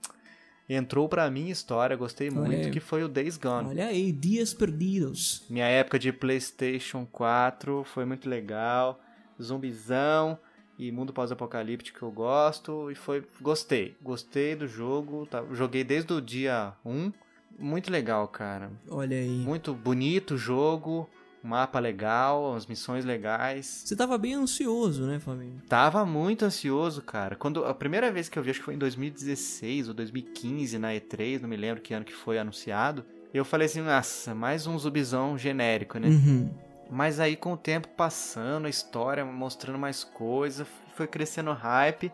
entrou 0.68 1.08
pra 1.08 1.30
minha 1.30 1.52
história, 1.52 1.96
gostei 1.96 2.30
Olha 2.30 2.40
muito, 2.40 2.66
aí. 2.66 2.70
que 2.70 2.80
foi 2.80 3.04
o 3.04 3.08
Days 3.08 3.36
Gone. 3.36 3.68
Olha 3.68 3.86
aí, 3.86 4.10
Dias 4.10 4.52
Perdidos. 4.52 5.44
Minha 5.48 5.66
época 5.66 6.00
de 6.00 6.12
PlayStation 6.12 7.06
4 7.10 7.84
foi 7.84 8.04
muito 8.04 8.28
legal. 8.28 9.00
Zumbizão 9.40 10.38
e 10.78 10.90
mundo 10.92 11.12
pós-apocalíptico 11.12 11.98
que 11.98 12.04
eu 12.04 12.10
gosto. 12.10 12.90
E 12.90 12.94
foi. 12.94 13.24
Gostei. 13.40 13.94
Gostei 14.02 14.54
do 14.56 14.66
jogo. 14.66 15.26
tá- 15.26 15.44
Joguei 15.52 15.84
desde 15.84 16.12
o 16.12 16.20
dia 16.20 16.72
1. 16.84 17.12
Muito 17.58 17.90
legal, 17.90 18.26
cara. 18.28 18.70
Olha 18.88 19.16
aí. 19.16 19.28
Muito 19.28 19.74
bonito 19.74 20.34
o 20.34 20.38
jogo. 20.38 21.08
Mapa 21.44 21.80
legal, 21.80 22.54
as 22.54 22.66
missões 22.66 23.04
legais. 23.04 23.82
Você 23.84 23.96
tava 23.96 24.16
bem 24.16 24.34
ansioso, 24.34 25.04
né, 25.06 25.18
Fabinho? 25.18 25.60
Tava 25.68 26.06
muito 26.06 26.44
ansioso, 26.44 27.02
cara. 27.02 27.34
Quando 27.34 27.64
a 27.64 27.74
primeira 27.74 28.12
vez 28.12 28.28
que 28.28 28.38
eu 28.38 28.42
vi, 28.44 28.50
acho 28.50 28.60
que 28.60 28.64
foi 28.64 28.74
em 28.74 28.78
2016 28.78 29.88
ou 29.88 29.94
2015 29.94 30.78
na 30.78 30.92
E3, 30.94 31.40
não 31.40 31.48
me 31.48 31.56
lembro 31.56 31.82
que 31.82 31.92
ano 31.92 32.04
que 32.04 32.12
foi 32.14 32.38
anunciado. 32.38 33.04
Eu 33.34 33.44
falei 33.44 33.66
assim, 33.66 33.80
nossa, 33.80 34.34
mais 34.36 34.68
um 34.68 34.78
zumbizão 34.78 35.36
genérico, 35.36 35.98
né? 35.98 36.08
Uhum. 36.08 36.50
Mas 36.92 37.18
aí 37.18 37.36
com 37.36 37.54
o 37.54 37.56
tempo 37.56 37.88
passando, 37.88 38.66
a 38.66 38.68
história 38.68 39.24
mostrando 39.24 39.78
mais 39.78 40.04
coisa, 40.04 40.66
foi 40.94 41.06
crescendo 41.06 41.50
o 41.50 41.54
hype. 41.54 42.12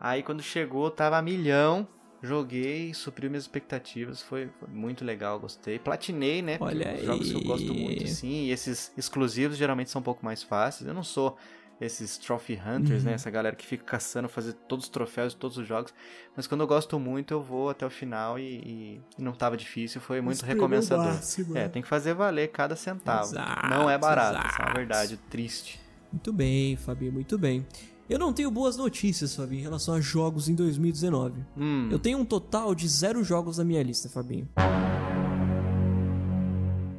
Aí 0.00 0.24
quando 0.24 0.42
chegou, 0.42 0.90
tava 0.90 1.16
a 1.16 1.22
milhão. 1.22 1.86
Joguei, 2.20 2.92
supriu 2.94 3.30
minhas 3.30 3.44
expectativas, 3.44 4.20
foi, 4.20 4.50
foi 4.58 4.68
muito 4.68 5.04
legal, 5.04 5.38
gostei. 5.38 5.78
Platinei, 5.78 6.42
né? 6.42 6.58
Olha 6.60 6.94
os 6.94 7.04
jogos 7.04 7.30
que 7.30 7.36
eu 7.36 7.44
gosto 7.44 7.70
aí. 7.70 7.80
muito, 7.80 8.08
sim. 8.08 8.46
E 8.46 8.50
esses 8.50 8.92
exclusivos 8.98 9.56
geralmente 9.56 9.88
são 9.88 10.00
um 10.00 10.04
pouco 10.04 10.24
mais 10.24 10.42
fáceis. 10.42 10.88
Eu 10.88 10.94
não 10.94 11.04
sou 11.04 11.38
esses 11.80 12.18
Trophy 12.18 12.54
Hunters, 12.54 13.00
Uhum. 13.02 13.08
né? 13.10 13.12
Essa 13.14 13.30
galera 13.30 13.54
que 13.54 13.64
fica 13.66 13.84
caçando, 13.84 14.28
fazer 14.28 14.52
todos 14.52 14.86
os 14.86 14.90
troféus 14.90 15.32
todos 15.34 15.56
os 15.58 15.66
jogos. 15.66 15.94
Mas 16.36 16.46
quando 16.46 16.60
eu 16.62 16.66
gosto 16.66 16.98
muito, 16.98 17.32
eu 17.34 17.42
vou 17.42 17.70
até 17.70 17.86
o 17.86 17.90
final 17.90 18.38
e, 18.38 18.42
e- 18.42 19.00
não 19.22 19.32
tava 19.32 19.56
difícil, 19.56 20.00
foi 20.00 20.20
muito 20.20 20.42
o 20.42 20.44
recompensador. 20.44 21.06
máximo, 21.06 21.56
É, 21.56 21.62
né? 21.62 21.68
tem 21.68 21.80
que 21.82 21.88
fazer 21.88 22.14
valer 22.14 22.48
cada 22.48 22.74
centavo. 22.76 23.24
Exato, 23.30 23.66
não 23.68 23.88
é 23.88 23.96
barato, 23.96 24.38
essa 24.38 24.46
é 24.46 24.48
exato. 24.48 24.62
uma 24.62 24.74
verdade 24.74 25.16
triste. 25.30 25.80
Muito 26.12 26.32
bem, 26.32 26.76
Fabinho, 26.76 27.12
muito 27.12 27.38
bem. 27.38 27.66
Eu 28.08 28.18
não 28.18 28.32
tenho 28.32 28.50
boas 28.50 28.74
notícias, 28.76 29.36
Fabinho, 29.36 29.60
em 29.60 29.62
relação 29.64 29.94
a 29.94 30.00
jogos 30.00 30.48
em 30.48 30.54
2019. 30.54 31.44
Hum, 31.56 31.88
Eu 31.92 31.98
tenho 31.98 32.18
um 32.18 32.24
total 32.24 32.74
de 32.74 32.88
zero 32.88 33.22
jogos 33.22 33.58
na 33.58 33.64
minha 33.64 33.82
lista, 33.82 34.08
Fabinho. 34.08 34.48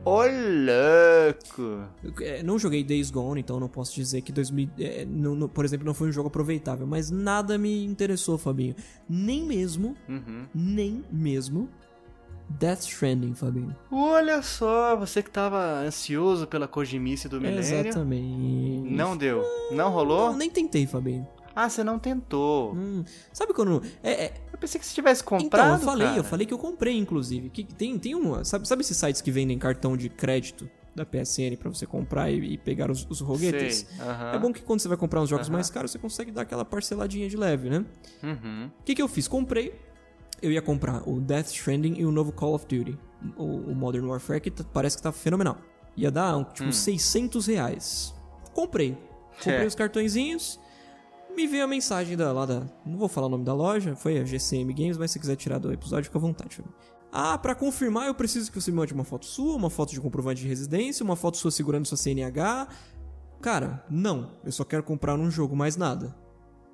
Ô 0.10 0.24
louco! 0.24 1.84
Eu, 2.04 2.14
é, 2.26 2.44
não 2.44 2.58
joguei 2.58 2.84
Days 2.84 3.12
Gone, 3.12 3.40
então 3.42 3.60
não 3.60 3.68
posso 3.70 3.94
dizer 3.96 4.22
que 4.22 4.32
2000, 4.32 4.70
é, 4.80 5.06
não- 5.06 5.36
não- 5.36 5.48
por 5.50 5.64
exemplo, 5.66 5.86
não 5.86 5.94
foi 5.94 6.10
um 6.10 6.12
jogo 6.12 6.28
aproveitável. 6.28 6.88
Mas 6.88 7.10
nada 7.12 7.58
me 7.58 7.86
interessou, 7.86 8.38
Fabinho. 8.38 8.76
Nem 9.08 9.44
mesmo, 9.44 9.96
Uhum. 10.08 10.46
nem 10.54 11.04
mesmo 11.12 11.70
Death 12.50 12.82
Stranding, 12.82 13.36
Fabinho. 13.36 13.76
Olha 13.92 14.42
só, 14.42 14.96
você 14.96 15.22
que 15.22 15.30
tava 15.30 15.82
ansioso 15.82 16.48
pela 16.48 16.68
Kojimice 16.68 17.30
do 17.30 17.40
Milênio. 17.40 17.60
Exatamente. 17.60 18.90
Não 18.92 19.16
deu. 19.16 19.44
Não 19.72 19.92
rolou? 19.92 20.32
Não, 20.32 20.38
nem 20.38 20.50
tentei, 20.50 20.88
Fabinho. 20.88 21.28
Ah, 21.56 21.70
você 21.70 21.84
não 21.84 22.00
tentou. 22.00 22.74
Hum, 22.74 23.04
sabe 23.34 23.54
quando. 23.54 23.84
É, 24.02 24.26
é, 24.26 24.34
pensei 24.60 24.80
que 24.80 24.86
você 24.86 24.94
tivesse 24.94 25.24
comprado. 25.24 25.62
então, 25.66 25.74
eu 25.74 25.80
falei, 25.80 26.08
cara. 26.08 26.20
eu 26.20 26.24
falei 26.24 26.46
que 26.46 26.54
eu 26.54 26.58
comprei, 26.60 26.98
inclusive. 26.98 27.50
Que 27.50 27.64
tem, 27.64 27.98
tem 27.98 28.16
uma. 28.16 28.44
Sabe, 28.46 28.68
sabe 28.68 28.82
esses 28.82 28.98
sites 28.98 29.22
que 29.22 29.32
vendem 29.32 29.58
cartão 29.58 29.96
de 29.98 30.10
crédito 30.10 30.70
da 30.96 31.06
PSN 31.06 31.56
pra 31.58 31.70
você 31.70 31.86
comprar 31.86 32.30
e, 32.32 32.54
e 32.54 32.58
pegar 32.58 32.90
os, 32.92 33.06
os 33.10 33.20
roguetes? 33.22 33.86
Sei. 33.90 34.06
aham. 34.08 34.32
É 34.34 34.40
bom 34.40 34.52
que 34.52 34.62
quando 34.62 34.80
você 34.82 34.88
vai 34.88 34.98
comprar 34.98 35.22
uns 35.22 35.30
jogos 35.30 35.48
Aham. 35.48 35.54
mais 35.58 35.70
caros, 35.70 35.92
você 35.92 36.00
consegue 36.00 36.32
dar 36.32 36.42
aquela 36.42 36.66
parceladinha 36.66 37.30
de 37.30 37.38
leve, 37.38 37.70
né? 37.70 37.86
Uhum. 38.24 38.70
O 38.80 38.84
que, 38.84 38.96
que 38.96 39.02
eu 39.02 39.08
fiz? 39.08 39.28
Comprei. 39.28 39.74
Eu 40.42 40.52
ia 40.52 40.62
comprar 40.62 41.08
o 41.08 41.20
Death 41.20 41.48
Stranding 41.48 41.96
e 41.98 42.06
o 42.06 42.12
novo 42.12 42.32
Call 42.32 42.54
of 42.56 42.66
Duty. 42.66 42.98
O, 43.36 43.44
o 43.44 43.76
Modern 43.76 44.06
Warfare, 44.08 44.40
que 44.40 44.50
tá- 44.50 44.64
parece 44.74 44.96
que 44.98 45.04
tá 45.04 45.12
fenomenal. 45.12 45.58
Ia 45.98 46.10
dar, 46.10 46.38
um, 46.38 46.44
tipo, 46.46 46.72
600 46.72 47.48
reais. 47.48 48.14
Comprei. 48.54 48.98
Comprei 49.38 49.64
É. 49.64 49.68
os 49.68 49.76
cartõezinhos. 49.76 50.60
Me 51.40 51.48
veio 51.48 51.64
a 51.64 51.68
mensagem 51.68 52.18
da, 52.18 52.34
lá 52.34 52.46
da... 52.46 52.68
Não 52.86 52.98
vou 52.98 53.08
falar 53.08 53.28
o 53.28 53.30
nome 53.30 53.46
da 53.46 53.54
loja. 53.54 53.96
Foi 53.96 54.18
a 54.20 54.26
GCM 54.26 54.74
Games, 54.74 54.98
mas 54.98 55.12
se 55.12 55.18
quiser 55.18 55.38
tirar 55.38 55.58
do 55.58 55.72
episódio, 55.72 56.04
fica 56.04 56.18
à 56.18 56.22
vontade. 56.22 56.62
Ah, 57.14 57.38
pra 57.38 57.56
confirmar, 57.56 58.08
eu 58.08 58.14
preciso 58.14 58.52
que 58.52 58.60
você 58.60 58.70
me 58.72 58.76
mande 58.76 58.94
uma 58.94 59.06
foto 59.06 59.26
sua, 59.26 59.56
uma 59.56 59.70
foto 59.70 59.94
de 59.94 60.02
comprovante 60.02 60.42
de 60.42 60.50
residência, 60.50 61.02
uma 61.02 61.16
foto 61.16 61.38
sua 61.38 61.50
segurando 61.50 61.86
sua 61.86 61.96
CNH. 61.96 62.68
Cara, 63.40 63.86
não. 63.90 64.32
Eu 64.44 64.52
só 64.52 64.66
quero 64.66 64.84
comprar 64.84 65.18
um 65.18 65.32
jogo, 65.32 65.56
mais 65.56 65.78
nada. 65.78 66.14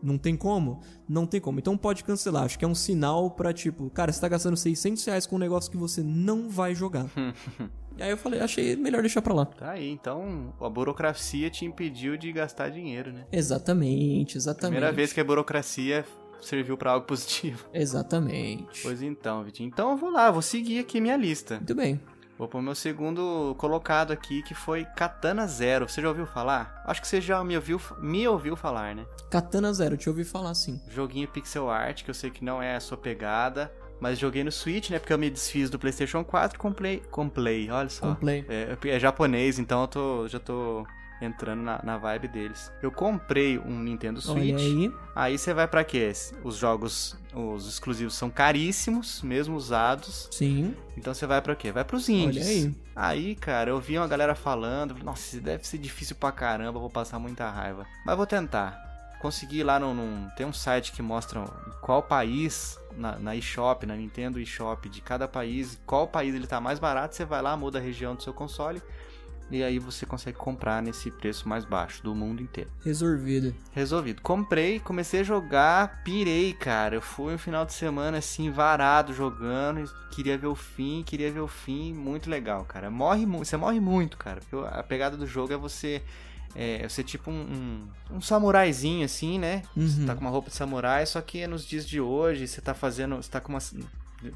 Não 0.01 0.17
tem 0.17 0.35
como? 0.35 0.79
Não 1.07 1.27
tem 1.27 1.39
como. 1.39 1.59
Então 1.59 1.77
pode 1.77 2.03
cancelar. 2.03 2.45
Acho 2.45 2.57
que 2.57 2.65
é 2.65 2.67
um 2.67 2.73
sinal 2.73 3.29
pra 3.29 3.53
tipo, 3.53 3.87
cara, 3.91 4.11
você 4.11 4.19
tá 4.19 4.27
gastando 4.27 4.57
600 4.57 5.05
reais 5.05 5.27
com 5.27 5.35
um 5.35 5.39
negócio 5.39 5.69
que 5.69 5.77
você 5.77 6.01
não 6.01 6.49
vai 6.49 6.73
jogar. 6.73 7.05
e 7.97 8.03
aí 8.03 8.09
eu 8.09 8.17
falei, 8.17 8.39
achei 8.39 8.75
melhor 8.75 9.01
deixar 9.01 9.21
pra 9.21 9.33
lá. 9.33 9.45
Tá 9.45 9.71
aí, 9.71 9.89
então 9.89 10.53
a 10.59 10.69
burocracia 10.69 11.49
te 11.49 11.65
impediu 11.65 12.17
de 12.17 12.31
gastar 12.31 12.69
dinheiro, 12.69 13.11
né? 13.11 13.25
Exatamente, 13.31 14.37
exatamente. 14.37 14.71
Primeira 14.73 14.91
vez 14.91 15.13
que 15.13 15.19
a 15.19 15.23
burocracia 15.23 16.05
serviu 16.41 16.77
pra 16.77 16.91
algo 16.91 17.05
positivo. 17.05 17.65
Exatamente. 17.73 18.81
Pois 18.83 19.01
então, 19.01 19.43
Vitinho. 19.43 19.67
Então 19.67 19.91
eu 19.91 19.97
vou 19.97 20.11
lá, 20.11 20.29
vou 20.29 20.41
seguir 20.41 20.79
aqui 20.79 21.01
minha 21.01 21.17
lista. 21.17 21.55
Muito 21.55 21.75
bem. 21.75 21.99
Vou 22.37 22.49
pro 22.49 22.61
meu 22.61 22.75
segundo 22.75 23.55
colocado 23.57 24.11
aqui, 24.11 24.43
que 24.43 24.53
foi 24.53 24.83
Katana 24.83 25.47
Zero. 25.47 25.87
Você 25.87 26.01
já 26.01 26.09
ouviu 26.09 26.25
falar? 26.25 26.83
Acho 26.85 27.01
que 27.01 27.07
você 27.07 27.21
já 27.21 27.41
me 27.43 27.55
ouviu, 27.55 27.79
me 28.01 28.27
ouviu 28.27 28.57
falar, 28.57 28.93
né? 28.93 29.05
Katana 29.31 29.71
Zero, 29.73 29.95
te 29.95 30.09
ouvi 30.09 30.25
falar 30.25 30.53
sim. 30.53 30.81
Joguinho 30.89 31.29
pixel 31.29 31.69
art, 31.69 32.03
que 32.03 32.09
eu 32.09 32.13
sei 32.13 32.29
que 32.29 32.43
não 32.43 32.61
é 32.61 32.75
a 32.75 32.79
sua 32.81 32.97
pegada. 32.97 33.71
Mas 33.99 34.19
joguei 34.19 34.43
no 34.43 34.51
Switch, 34.51 34.89
né? 34.89 34.99
Porque 34.99 35.13
eu 35.13 35.17
me 35.17 35.29
desfiz 35.29 35.69
do 35.69 35.79
PlayStation 35.79 36.23
4 36.23 36.55
e 36.55 36.59
comprei. 36.59 37.01
Comprei, 37.09 37.69
olha 37.71 37.89
só. 37.89 38.13
Complay. 38.13 38.45
É, 38.49 38.77
é 38.89 38.99
japonês, 38.99 39.57
então 39.57 39.81
eu 39.81 39.87
tô, 39.87 40.27
já 40.27 40.39
tô 40.39 40.85
entrando 41.21 41.61
na, 41.61 41.81
na 41.83 41.97
vibe 41.97 42.27
deles. 42.27 42.71
Eu 42.81 42.91
comprei 42.91 43.57
um 43.57 43.79
Nintendo 43.79 44.21
Switch. 44.21 44.59
aí. 44.59 44.91
Aí 45.15 45.37
você 45.37 45.53
vai 45.53 45.67
pra 45.67 45.83
quê? 45.83 46.11
Os 46.43 46.57
jogos, 46.57 47.17
os 47.33 47.67
exclusivos 47.67 48.15
são 48.15 48.29
caríssimos, 48.29 49.21
mesmo 49.21 49.55
usados. 49.55 50.27
Sim. 50.31 50.75
Então 50.97 51.13
você 51.13 51.25
vai 51.25 51.41
pra 51.41 51.55
quê? 51.55 51.71
Vai 51.71 51.83
pros 51.83 52.09
indies. 52.09 52.45
Olha 52.45 52.55
aí. 52.55 52.75
Aí, 52.95 53.35
cara, 53.35 53.69
eu 53.69 53.79
vi 53.79 53.97
uma 53.97 54.07
galera 54.07 54.35
falando, 54.35 54.95
nossa, 55.03 55.39
deve 55.39 55.65
ser 55.65 55.77
difícil 55.77 56.15
pra 56.15 56.31
caramba, 56.31 56.79
vou 56.79 56.89
passar 56.89 57.19
muita 57.19 57.49
raiva. 57.49 57.85
Mas 58.05 58.17
vou 58.17 58.25
tentar. 58.25 58.94
Consegui 59.25 59.63
lá 59.63 59.79
num, 59.79 59.91
num- 59.95 60.29
tem 60.37 60.45
um 60.45 60.53
site 60.53 60.91
que 60.91 61.01
mostra 61.01 61.43
qual 61.81 62.03
país 62.03 62.77
na, 62.95 63.17
na 63.17 63.35
eShop, 63.35 63.83
na 63.87 63.95
Nintendo 63.95 64.39
eShop 64.39 64.87
de 64.87 65.01
cada 65.01 65.27
país, 65.27 65.79
qual 65.83 66.07
país 66.07 66.35
ele 66.35 66.45
tá 66.45 66.61
mais 66.61 66.77
barato, 66.77 67.15
você 67.15 67.25
vai 67.25 67.41
lá, 67.41 67.57
muda 67.57 67.79
a 67.79 67.81
região 67.81 68.13
do 68.13 68.21
seu 68.21 68.31
console 68.31 68.79
e 69.49 69.63
aí 69.63 69.79
você 69.79 70.05
consegue 70.05 70.37
comprar 70.37 70.79
nesse 70.79 71.09
preço 71.09 71.49
mais 71.49 71.65
baixo 71.65 72.03
do 72.03 72.13
mundo 72.13 72.43
inteiro. 72.43 72.69
Resolvido. 72.83 73.55
Resolvido. 73.71 74.21
Comprei, 74.21 74.79
comecei 74.79 75.21
a 75.21 75.23
jogar, 75.23 76.03
pirei, 76.03 76.53
cara. 76.53 76.93
Eu 76.93 77.01
fui 77.01 77.33
um 77.33 77.37
final 77.39 77.65
de 77.65 77.73
semana 77.73 78.19
assim, 78.19 78.51
varado 78.51 79.11
jogando, 79.11 79.91
queria 80.11 80.37
ver 80.37 80.47
o 80.47 80.55
fim, 80.55 81.01
queria 81.03 81.31
ver 81.31 81.39
o 81.39 81.47
fim, 81.47 81.95
muito 81.95 82.29
legal, 82.29 82.63
cara. 82.65 82.91
Morre, 82.91 83.25
você 83.25 83.57
morre 83.57 83.79
muito, 83.79 84.17
cara. 84.17 84.39
Porque 84.39 84.67
a 84.71 84.83
pegada 84.83 85.17
do 85.17 85.25
jogo 85.25 85.51
é 85.51 85.57
você 85.57 86.03
é 86.55 86.87
você 86.87 87.03
tipo 87.03 87.29
um, 87.29 87.87
um, 88.11 88.15
um 88.17 88.21
samuraizinho 88.21 89.03
assim, 89.05 89.37
né? 89.37 89.61
Você 89.75 89.99
Uhum. 90.01 90.05
tá 90.05 90.15
com 90.15 90.21
uma 90.21 90.29
roupa 90.29 90.49
de 90.49 90.55
samurai, 90.55 91.05
só 91.05 91.21
que 91.21 91.45
nos 91.47 91.65
dias 91.65 91.85
de 91.87 91.99
hoje 91.99 92.47
você 92.47 92.61
tá 92.61 92.73
fazendo, 92.73 93.17
você 93.17 93.29
tá 93.29 93.41
com 93.41 93.49
uma, 93.51 93.59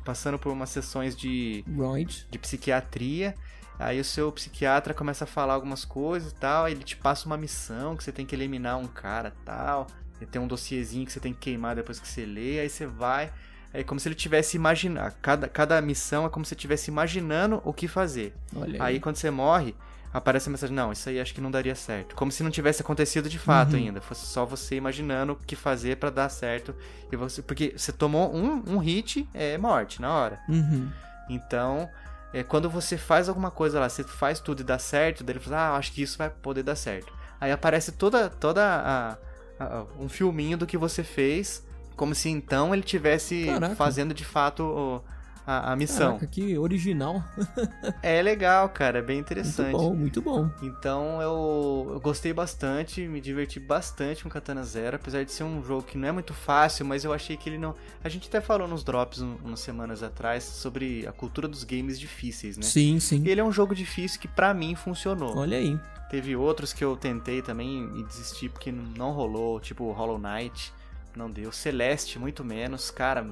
passando 0.04 0.38
por 0.38 0.52
umas 0.52 0.70
sessões 0.70 1.16
de 1.16 1.64
Right. 1.68 2.28
de 2.30 2.38
psiquiatria. 2.40 3.36
Aí 3.78 4.00
o 4.00 4.04
seu 4.04 4.30
psiquiatra 4.32 4.94
começa 4.94 5.24
a 5.24 5.28
falar 5.28 5.54
algumas 5.54 5.86
coisas 5.86 6.32
e 6.32 6.36
tal. 6.36 6.66
Aí 6.66 6.74
ele 6.74 6.84
te 6.84 6.98
passa 6.98 7.26
uma 7.26 7.38
missão 7.38 7.96
que 7.96 8.04
você 8.04 8.12
tem 8.12 8.26
que 8.26 8.36
eliminar 8.36 8.78
um 8.78 8.88
cara 8.88 9.34
e 9.42 9.46
tal. 9.46 9.88
E 10.20 10.26
tem 10.26 10.42
um 10.42 10.48
dossiezinho 10.48 11.06
que 11.06 11.14
você 11.14 11.20
tem 11.22 11.32
que 11.34 11.40
queimar 11.40 11.78
depois 11.78 11.98
que 11.98 12.08
você 12.08 12.26
lê. 12.26 12.60
Aí 12.60 12.70
você 12.70 12.86
vai. 12.86 13.32
É 13.74 13.82
como 13.84 13.98
se 14.00 14.10
ele 14.10 14.16
tivesse 14.16 14.58
imaginando. 14.58 15.16
Cada, 15.22 15.48
cada 15.48 15.82
missão 15.82 16.26
é 16.26 16.30
como 16.30 16.44
se 16.44 16.54
ele 16.54 16.58
estivesse 16.60 16.92
imaginando 16.92 17.62
o 17.64 17.72
que 17.72 17.88
fazer. 17.88 18.36
Olha 18.54 18.84
Aí 18.84 18.96
aí. 18.96 19.00
quando 19.00 19.16
você 19.16 19.32
morre, 19.32 19.74
aparece 20.14 20.50
a 20.50 20.52
mensagem: 20.52 20.76
Não, 20.76 20.92
isso 20.92 21.08
aí 21.10 21.20
acho 21.20 21.34
que 21.34 21.42
não 21.42 21.52
daria 21.52 21.76
certo. 21.76 22.16
Como 22.16 22.32
se 22.32 22.44
não 22.44 22.52
tivesse 22.52 22.82
acontecido 22.82 23.30
de 23.30 23.38
fato 23.40 23.72
Uhum. 23.74 23.78
ainda. 23.78 24.02
Fosse 24.02 24.26
só 24.26 24.46
você 24.46 24.76
imaginando 24.76 25.34
o 25.34 25.36
que 25.36 25.56
fazer 25.56 25.98
pra 25.98 26.10
dar 26.10 26.30
certo. 26.30 26.74
E 27.12 27.16
você, 27.16 27.42
porque 27.42 27.74
você 27.78 27.92
tomou 27.92 28.34
um, 28.36 28.64
um 28.68 28.78
hit, 28.78 29.28
é 29.34 29.58
morte 29.58 30.02
na 30.02 30.12
hora. 30.14 30.40
Uhum. 30.50 30.90
Então, 31.30 31.90
é, 32.34 32.44
quando 32.44 32.70
você 32.70 32.98
faz 32.98 33.30
alguma 33.30 33.52
coisa 33.52 33.80
lá, 33.80 33.88
você 33.90 34.04
faz 34.04 34.40
tudo 34.40 34.62
e 34.62 34.64
dá 34.64 34.80
certo, 34.80 35.24
daí 35.24 35.34
ele 35.36 35.44
fala, 35.44 35.58
ah, 35.70 35.76
acho 35.78 35.92
que 35.92 36.02
isso 36.02 36.18
vai 36.18 36.30
poder 36.30 36.64
dar 36.64 36.76
certo. 36.76 37.12
Aí 37.40 37.52
aparece 37.52 37.92
toda, 37.92 38.30
toda 38.30 38.64
a, 38.66 39.18
a- 39.64 39.86
um 40.00 40.10
filminho 40.10 40.58
do 40.58 40.66
que 40.68 40.78
você 40.78 41.04
fez, 41.04 41.64
como 41.96 42.14
se 42.16 42.30
então 42.30 42.74
ele 42.74 42.84
tivesse 42.84 43.46
Caraca. 43.46 43.76
fazendo 43.76 44.14
de 44.14 44.26
fato 44.26 44.64
o- 44.64 45.04
a, 45.50 45.74
a 45.74 45.76
missão. 45.76 46.14
Caraca, 46.14 46.28
que 46.28 46.58
original. 46.58 47.24
É 48.04 48.22
legal, 48.22 48.70
cara, 48.70 49.00
é 49.00 49.02
bem 49.02 49.18
Muito 49.18 49.28
interessante. 49.32 49.72
bom, 49.72 49.94
muito 49.96 50.22
bom. 50.22 50.50
Então 50.62 51.22
eu, 51.22 51.88
eu 51.94 52.00
gostei 52.00 52.32
bastante, 52.34 53.02
me 53.08 53.20
diverti 53.20 53.60
bastante 53.60 54.24
com 54.24 54.30
Katana 54.30 54.64
Zero, 54.64 54.96
apesar 54.96 55.24
de 55.26 55.32
ser 55.32 55.44
um 55.44 55.64
jogo 55.64 55.84
que 55.84 55.98
não 55.98 56.08
é 56.08 56.12
muito 56.12 56.34
fácil, 56.34 56.86
mas 56.86 57.04
eu 57.04 57.12
achei 57.14 57.36
que 57.36 57.50
ele 57.50 57.58
não. 57.58 57.76
A 58.04 58.10
gente 58.10 58.28
até 58.28 58.40
falou 58.42 58.68
nos 58.68 58.84
drops 58.84 59.22
um- 59.22 59.36
umas 59.44 59.60
semanas 59.60 60.02
atrás 60.04 60.44
sobre 60.44 61.06
a 61.08 61.12
cultura 61.12 61.48
dos 61.48 61.64
games 61.64 62.00
difíceis, 62.00 62.56
né? 62.58 62.64
Sim, 62.64 63.00
sim. 63.00 63.24
E 63.26 63.30
ele 63.30 63.42
é 63.42 63.44
um 63.44 63.52
jogo 63.52 63.74
difícil 63.76 64.20
que 64.20 64.28
pra 64.28 64.54
mim 64.54 64.76
funcionou. 64.76 65.38
Olha 65.38 65.58
aí. 65.58 65.78
Teve 66.10 66.36
outros 66.36 66.74
que 66.74 66.84
eu 66.84 66.96
tentei 66.96 67.42
também 67.42 67.90
e 68.00 68.04
desisti 68.04 68.50
porque 68.50 68.72
não 68.72 69.12
rolou, 69.12 69.60
tipo 69.60 69.92
Hollow 69.92 70.18
Knight, 70.20 70.74
não 71.16 71.30
deu. 71.30 71.52
Celeste, 71.52 72.18
muito 72.18 72.44
menos. 72.44 72.90
Cara, 72.90 73.26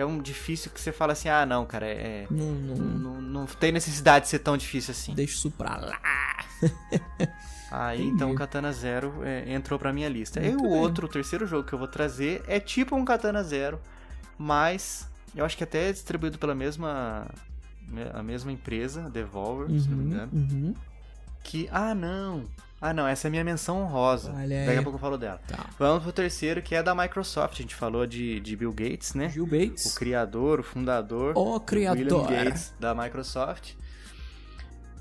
é 0.00 0.04
um 0.06 0.18
difícil 0.20 0.70
que 0.70 0.80
você 0.80 0.92
fala 0.92 1.12
assim: 1.12 1.28
ah, 1.28 1.44
não, 1.44 1.66
cara, 1.66 1.86
é. 1.86 2.26
Não, 2.30 2.46
não, 2.52 2.76
Não, 2.76 3.20
não 3.20 3.46
tem 3.46 3.72
necessidade 3.72 4.24
de 4.26 4.30
ser 4.30 4.38
tão 4.40 4.56
difícil 4.56 4.92
assim. 4.92 5.14
deixa 5.14 5.34
isso 5.34 5.50
pra 5.50 5.76
lá. 5.76 5.98
Aí 7.70 7.98
Entendi. 8.00 8.14
então 8.14 8.30
o 8.32 8.34
Katana 8.34 8.72
Zero 8.72 9.22
é, 9.22 9.52
entrou 9.52 9.78
pra 9.78 9.92
minha 9.92 10.08
lista. 10.08 10.40
E 10.40 10.48
Muito 10.50 10.64
o 10.64 10.70
bem. 10.70 10.78
outro, 10.80 11.06
o 11.06 11.08
terceiro 11.08 11.46
jogo 11.46 11.68
que 11.68 11.72
eu 11.74 11.78
vou 11.78 11.86
trazer 11.88 12.42
é 12.48 12.58
tipo 12.58 12.96
um 12.96 13.04
Katana 13.04 13.42
Zero, 13.42 13.78
mas 14.38 15.06
eu 15.36 15.44
acho 15.44 15.54
que 15.56 15.64
até 15.64 15.90
é 15.90 15.92
distribuído 15.92 16.38
pela 16.38 16.54
mesma 16.54 17.26
a 18.14 18.22
mesma 18.22 18.52
empresa, 18.52 19.08
Devolver, 19.10 19.68
se 19.80 19.88
não 19.88 19.96
me 19.98 20.04
Uhum, 20.04 20.10
engano. 20.10 20.30
uhum. 20.32 20.74
Que 21.44 21.68
ah 21.70 21.94
não, 21.94 22.44
ah 22.80 22.92
não, 22.94 23.06
essa 23.06 23.26
é 23.26 23.28
a 23.28 23.30
minha 23.30 23.44
menção 23.44 23.82
honrosa. 23.82 24.32
Daqui 24.32 24.78
a 24.78 24.82
pouco 24.82 24.96
eu 24.96 25.00
falo 25.00 25.18
dela. 25.18 25.40
Tá. 25.48 25.66
Vamos 25.78 26.02
pro 26.04 26.12
terceiro 26.12 26.62
que 26.62 26.74
é 26.74 26.82
da 26.82 26.94
Microsoft. 26.94 27.54
A 27.58 27.62
gente 27.62 27.74
falou 27.74 28.06
de, 28.06 28.38
de 28.40 28.54
Bill 28.56 28.72
Gates, 28.72 29.14
né? 29.14 29.30
Gil 29.30 29.44
O 29.44 29.46
Bates. 29.46 29.96
criador, 29.98 30.60
o 30.60 30.62
fundador. 30.62 31.36
O 31.36 31.42
William 31.54 31.60
criador. 31.60 32.28
Gates 32.28 32.72
da 32.78 32.94
Microsoft. 32.94 33.72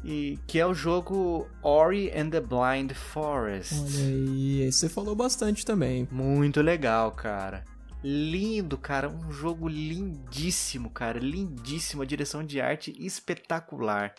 E 0.03 0.39
que 0.47 0.59
é 0.59 0.65
o 0.65 0.73
jogo 0.73 1.47
Ori 1.61 2.11
and 2.17 2.29
the 2.29 2.39
Blind 2.39 2.93
Forest. 2.93 3.75
Olha 3.75 4.05
aí. 4.05 4.71
Você 4.71 4.87
falou 4.87 5.15
bastante 5.15 5.65
também. 5.65 6.07
Muito 6.11 6.61
legal, 6.61 7.11
cara. 7.11 7.63
Lindo, 8.03 8.77
cara. 8.77 9.09
Um 9.09 9.31
jogo 9.31 9.67
lindíssimo, 9.67 10.89
cara. 10.89 11.19
Lindíssimo. 11.19 12.01
A 12.03 12.05
direção 12.05 12.43
de 12.43 12.61
arte 12.61 12.95
espetacular. 12.97 14.13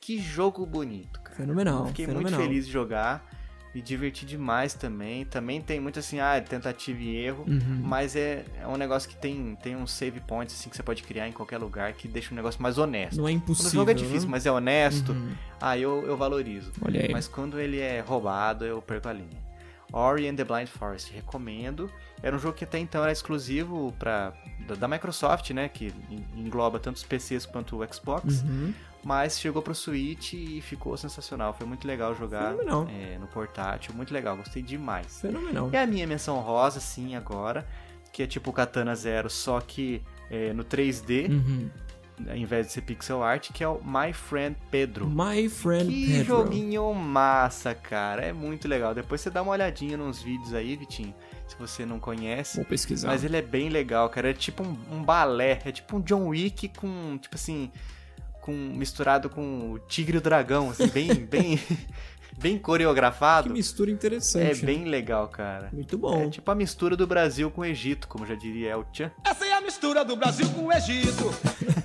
Que 0.00 0.18
jogo 0.20 0.64
bonito, 0.64 1.20
cara. 1.20 1.36
Fenomenal. 1.36 1.86
Fiquei 1.88 2.06
fenomenal. 2.06 2.32
muito 2.38 2.48
feliz 2.48 2.66
de 2.66 2.72
jogar. 2.72 3.28
Me 3.72 3.80
diverti 3.80 4.26
demais 4.26 4.74
também. 4.74 5.24
Também 5.24 5.60
tem 5.60 5.78
muito 5.78 5.98
assim, 6.00 6.18
ah, 6.18 6.40
tentativa 6.40 6.98
e 7.00 7.16
erro. 7.16 7.44
Uhum. 7.46 7.80
Mas 7.84 8.16
é, 8.16 8.44
é 8.60 8.66
um 8.66 8.76
negócio 8.76 9.08
que 9.08 9.14
tem, 9.14 9.54
tem 9.62 9.76
um 9.76 9.86
save 9.86 10.18
point 10.20 10.52
assim, 10.52 10.68
que 10.68 10.76
você 10.76 10.82
pode 10.82 11.02
criar 11.04 11.28
em 11.28 11.32
qualquer 11.32 11.58
lugar 11.58 11.92
que 11.92 12.08
deixa 12.08 12.32
um 12.32 12.36
negócio 12.36 12.60
mais 12.60 12.78
honesto. 12.78 13.16
Não 13.18 13.28
é 13.28 13.32
Quando 13.32 13.42
impossível. 13.42 13.68
o 13.70 13.74
jogo 13.74 13.90
é 13.90 13.94
difícil, 13.94 14.22
né? 14.22 14.30
mas 14.32 14.46
é 14.46 14.50
honesto, 14.50 15.12
Uhum. 15.12 15.32
aí 15.60 15.82
eu, 15.82 16.04
eu 16.04 16.16
valorizo. 16.16 16.72
Olha 16.82 17.00
aí. 17.02 17.12
Mas 17.12 17.28
quando 17.28 17.60
ele 17.60 17.78
é 17.78 18.00
roubado, 18.00 18.64
eu 18.64 18.82
perco 18.82 19.08
a 19.08 19.12
linha. 19.12 19.38
Ori 19.92 20.28
and 20.28 20.34
the 20.36 20.44
Blind 20.44 20.66
Forest, 20.68 21.12
recomendo. 21.12 21.90
Era 22.22 22.34
um 22.34 22.38
jogo 22.38 22.56
que 22.56 22.64
até 22.64 22.78
então 22.78 23.02
era 23.02 23.12
exclusivo 23.12 23.92
pra, 23.98 24.32
da, 24.66 24.74
da 24.74 24.88
Microsoft, 24.88 25.50
né? 25.50 25.68
Que 25.68 25.92
en- 26.10 26.24
engloba 26.36 26.78
tanto 26.80 26.96
os 26.96 27.02
PCs 27.04 27.44
quanto 27.46 27.76
o 27.80 27.94
Xbox. 27.94 28.42
Uhum. 28.42 28.72
Mas 29.02 29.40
chegou 29.40 29.62
pro 29.62 29.74
Switch 29.74 30.34
e 30.34 30.60
ficou 30.60 30.96
sensacional. 30.96 31.54
Foi 31.54 31.66
muito 31.66 31.86
legal 31.86 32.14
jogar 32.14 32.54
é, 32.90 33.16
no 33.18 33.26
portátil. 33.26 33.94
Muito 33.94 34.12
legal, 34.12 34.36
gostei 34.36 34.62
demais. 34.62 35.20
Fenomenal. 35.20 35.70
E 35.72 35.76
a 35.76 35.86
minha 35.86 36.06
menção 36.06 36.38
rosa, 36.40 36.80
sim, 36.80 37.14
agora, 37.16 37.66
que 38.12 38.22
é 38.22 38.26
tipo 38.26 38.50
o 38.50 38.52
Katana 38.52 38.94
Zero, 38.94 39.30
só 39.30 39.58
que 39.60 40.02
é, 40.30 40.52
no 40.52 40.62
3D, 40.64 41.30
Uhum. 41.30 41.70
ao 42.28 42.36
invés 42.36 42.66
de 42.66 42.72
ser 42.74 42.82
pixel 42.82 43.22
art, 43.22 43.50
que 43.52 43.64
é 43.64 43.68
o 43.68 43.80
My 43.82 44.12
Friend 44.12 44.54
Pedro. 44.70 45.08
My 45.08 45.48
friend 45.48 45.86
Que 45.90 46.06
Pedro. 46.08 46.24
joguinho 46.26 46.92
massa, 46.92 47.74
cara. 47.74 48.22
É 48.22 48.32
muito 48.34 48.68
legal. 48.68 48.94
Depois 48.94 49.22
você 49.22 49.30
dá 49.30 49.40
uma 49.40 49.52
olhadinha 49.52 49.96
nos 49.96 50.22
vídeos 50.22 50.52
aí, 50.52 50.76
Vitinho, 50.76 51.14
se 51.48 51.56
você 51.56 51.86
não 51.86 51.98
conhece. 51.98 52.56
Vou 52.58 52.66
pesquisar. 52.66 53.08
Mas 53.08 53.24
ele 53.24 53.38
é 53.38 53.42
bem 53.42 53.70
legal, 53.70 54.10
cara. 54.10 54.28
É 54.28 54.34
tipo 54.34 54.62
um, 54.62 54.76
um 54.92 55.02
balé. 55.02 55.58
É 55.64 55.72
tipo 55.72 55.96
um 55.96 56.00
John 56.02 56.28
Wick 56.28 56.68
com, 56.76 57.16
tipo 57.16 57.34
assim, 57.36 57.72
com 58.40 58.52
misturado 58.52 59.28
com 59.30 59.72
o 59.72 59.78
Tigre 59.78 60.16
e 60.16 60.18
o 60.18 60.20
Dragão, 60.20 60.70
assim, 60.70 60.86
bem, 60.88 61.08
bem, 61.26 61.60
bem 62.38 62.56
Que 62.56 62.60
coreografado. 62.62 63.50
mistura 63.52 63.90
É 63.90 63.94
interessante. 63.94 64.60
né? 64.60 64.66
bem 64.66 64.84
legal, 64.84 65.28
cara. 65.28 65.68
Muito 65.72 65.96
bom. 65.98 66.22
É 66.22 66.28
tipo 66.30 66.50
a 66.50 66.54
mistura 66.54 66.96
do 66.96 67.06
Brasil 67.06 67.50
com 67.50 67.60
o 67.60 67.64
Egito, 67.64 68.08
como 68.08 68.26
já 68.26 68.34
diria 68.34 68.70
El 68.70 68.86
Chan. 68.92 69.10
Essa 69.24 69.44
é 69.46 69.52
a 69.52 69.60
mistura 69.60 70.04
do 70.04 70.16
Brasil 70.16 70.48
com 70.50 70.66
o 70.66 70.72
Egito. 70.72 71.24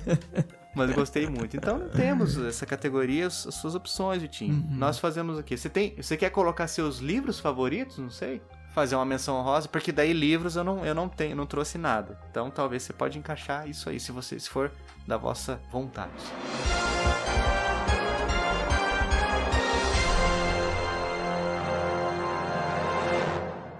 Mas 0.74 0.90
eu 0.90 0.94
gostei 0.96 1.26
muito. 1.26 1.56
Então 1.56 1.88
temos 1.88 2.36
essa 2.36 2.66
categoria, 2.66 3.26
as 3.26 3.46
as 3.46 3.54
suas 3.54 3.74
opções, 3.74 4.20
Vitinho. 4.20 4.54
Uhum. 4.56 4.76
Nós 4.76 4.98
fazemos 4.98 5.38
o 5.38 5.42
quê? 5.42 5.56
Você 5.56 5.70
tem, 5.70 5.94
você 5.96 6.18
quer 6.18 6.28
colocar 6.30 6.66
seus 6.68 6.98
livros 6.98 7.40
favoritos? 7.40 7.96
Não 7.98 8.10
sei. 8.10 8.42
Fazer 8.76 8.94
uma 8.94 9.06
menção 9.06 9.40
rosa, 9.40 9.66
porque 9.66 9.90
daí 9.90 10.12
livros 10.12 10.54
eu 10.54 10.62
não, 10.62 10.84
eu 10.84 10.94
não 10.94 11.08
tenho, 11.08 11.34
não 11.34 11.46
trouxe 11.46 11.78
nada. 11.78 12.20
Então 12.30 12.50
talvez 12.50 12.82
você 12.82 12.92
pode 12.92 13.18
encaixar 13.18 13.66
isso 13.66 13.88
aí, 13.88 13.98
se 13.98 14.12
você 14.12 14.38
se 14.38 14.50
for 14.50 14.70
da 15.06 15.16
vossa 15.16 15.58
vontade. 15.72 16.12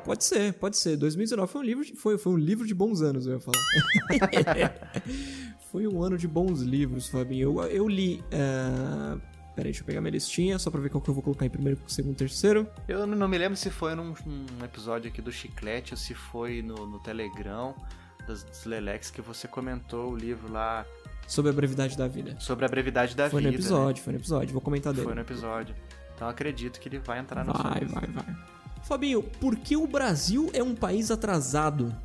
Pode 0.02 0.24
ser, 0.24 0.54
pode 0.54 0.78
ser. 0.78 0.96
2019 0.96 1.52
foi 1.52 1.60
um 1.60 1.64
livro 1.64 1.84
de, 1.84 1.94
foi, 1.94 2.16
foi 2.16 2.32
um 2.32 2.38
livro 2.38 2.66
de 2.66 2.74
bons 2.74 3.02
anos, 3.02 3.26
eu 3.26 3.34
ia 3.34 3.40
falar. 3.40 4.72
foi 5.70 5.86
um 5.86 6.02
ano 6.02 6.16
de 6.16 6.26
bons 6.26 6.62
livros, 6.62 7.06
Fabinho. 7.06 7.60
Eu, 7.60 7.66
eu 7.66 7.86
li. 7.86 8.24
Uh... 8.32 9.35
Peraí, 9.56 9.72
deixa 9.72 9.80
eu 9.80 9.86
pegar 9.86 10.02
minha 10.02 10.10
listinha, 10.10 10.58
só 10.58 10.70
pra 10.70 10.78
ver 10.80 10.90
qual 10.90 11.00
que 11.00 11.08
eu 11.08 11.14
vou 11.14 11.22
colocar 11.22 11.46
em 11.46 11.50
primeiro, 11.50 11.80
segundo, 11.88 12.14
terceiro. 12.14 12.68
Eu 12.86 13.06
não 13.06 13.26
me 13.26 13.38
lembro 13.38 13.56
se 13.56 13.70
foi 13.70 13.94
num, 13.94 14.14
num 14.26 14.64
episódio 14.64 15.08
aqui 15.10 15.22
do 15.22 15.32
Chiclete 15.32 15.94
ou 15.94 15.96
se 15.96 16.12
foi 16.14 16.60
no, 16.60 16.86
no 16.86 16.98
Telegram 16.98 17.74
dos, 18.26 18.42
dos 18.42 18.66
Lelex 18.66 19.10
que 19.10 19.22
você 19.22 19.48
comentou 19.48 20.12
o 20.12 20.16
livro 20.16 20.52
lá 20.52 20.84
Sobre 21.26 21.50
a 21.50 21.54
brevidade 21.54 21.96
da 21.96 22.06
vida. 22.06 22.36
sobre 22.38 22.66
a 22.66 22.68
brevidade 22.68 23.16
da 23.16 23.30
foi 23.30 23.40
vida. 23.40 23.50
no 23.50 23.56
né? 23.56 23.58
episódio, 23.58 24.02
foi 24.04 24.12
no 24.12 24.18
episódio. 24.18 24.52
Vou 24.52 24.60
comentar 24.60 24.92
dele. 24.92 25.06
Foi 25.06 25.14
no 25.14 25.20
episódio. 25.22 25.74
Então 26.14 26.28
acredito 26.28 26.78
que 26.78 26.88
ele 26.88 26.98
vai 26.98 27.18
entrar 27.18 27.44
no 27.44 27.52
Vai, 27.54 27.84
vai, 27.86 28.06
vai. 28.08 28.36
Fabinho, 28.84 29.22
por 29.22 29.56
que 29.56 29.76
o 29.76 29.86
Brasil 29.86 30.50
é 30.52 30.62
um 30.62 30.74
país 30.74 31.10
atrasado? 31.10 31.96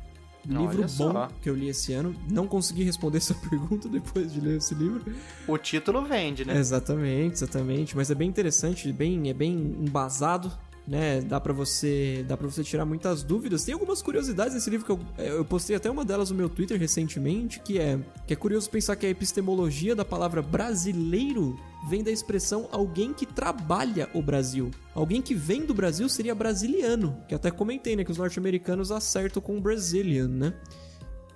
Livro 0.44 0.84
bom 0.96 1.28
que 1.40 1.48
eu 1.48 1.54
li 1.54 1.68
esse 1.68 1.92
ano. 1.92 2.14
Não 2.28 2.46
consegui 2.46 2.82
responder 2.82 3.18
essa 3.18 3.34
pergunta 3.48 3.88
depois 3.88 4.32
de 4.32 4.40
ler 4.40 4.58
esse 4.58 4.74
livro. 4.74 5.04
O 5.46 5.56
título 5.56 6.02
vende, 6.02 6.44
né? 6.44 6.56
Exatamente, 6.56 7.34
exatamente. 7.34 7.96
Mas 7.96 8.10
é 8.10 8.14
bem 8.14 8.28
interessante, 8.28 8.92
bem, 8.92 9.28
é 9.30 9.34
bem 9.34 9.52
embasado, 9.80 10.52
né? 10.86 11.20
Dá 11.20 11.40
pra 11.40 11.52
você, 11.52 12.24
dá 12.26 12.36
para 12.36 12.46
você 12.48 12.64
tirar 12.64 12.84
muitas 12.84 13.22
dúvidas. 13.22 13.64
Tem 13.64 13.72
algumas 13.72 14.02
curiosidades 14.02 14.54
nesse 14.54 14.68
livro 14.68 14.84
que 14.86 14.92
eu, 14.92 15.00
eu 15.24 15.44
postei 15.44 15.76
até 15.76 15.90
uma 15.90 16.04
delas 16.04 16.30
no 16.30 16.36
meu 16.36 16.48
Twitter 16.48 16.78
recentemente, 16.78 17.60
que 17.60 17.78
é 17.78 17.98
que 18.26 18.32
é 18.32 18.36
curioso 18.36 18.68
pensar 18.68 18.96
que 18.96 19.06
a 19.06 19.08
epistemologia 19.10 19.94
da 19.94 20.04
palavra 20.04 20.42
brasileiro 20.42 21.58
vem 21.88 22.02
da 22.02 22.10
expressão 22.10 22.68
alguém 22.72 23.12
que 23.12 23.26
trabalha 23.26 24.08
o 24.14 24.22
Brasil. 24.22 24.70
Alguém 24.94 25.20
que 25.22 25.34
vem 25.34 25.64
do 25.64 25.74
Brasil 25.74 26.08
seria 26.08 26.34
brasiliano, 26.34 27.16
que 27.28 27.34
até 27.34 27.50
comentei, 27.50 27.96
né, 27.96 28.04
que 28.04 28.10
os 28.10 28.18
norte-americanos 28.18 28.90
acertam 28.92 29.42
com 29.42 29.60
Brazilian, 29.60 30.28
né? 30.28 30.54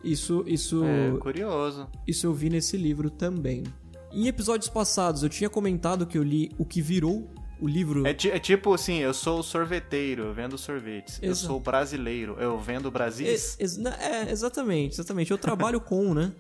Isso, 0.05 0.45
isso, 0.47 0.85
É, 0.85 1.17
curioso. 1.19 1.89
isso 2.07 2.27
eu 2.27 2.33
vi 2.35 2.49
nesse 2.51 2.77
livro 2.77 3.11
também. 3.11 3.65
Em 4.13 4.29
episódios 4.29 4.69
passados 4.69 5.23
eu 5.23 5.29
tinha 5.29 5.51
comentado 5.51 6.07
que 6.07 6.17
eu 6.17 6.23
li 6.23 6.53
o 6.59 6.65
que 6.65 6.81
virou 6.81 7.29
o 7.61 7.67
livro. 7.67 8.07
É, 8.07 8.11
é 8.11 8.39
tipo 8.39 8.73
assim, 8.75 8.99
eu 8.99 9.15
sou 9.15 9.43
sorveteiro, 9.43 10.25
eu 10.25 10.35
vendo 10.35 10.59
sorvetes. 10.59 11.19
Eu 11.23 11.31
Exato. 11.31 11.47
sou 11.47 11.57
o 11.57 11.61
brasileiro, 11.61 12.37
eu 12.39 12.59
vendo 12.59 12.91
Brasis. 12.91 13.57
É, 13.59 14.23
é, 14.27 14.31
exatamente, 14.31 14.95
exatamente. 14.95 15.31
Eu 15.31 15.39
trabalho 15.39 15.81
com, 15.81 16.15
né? 16.15 16.33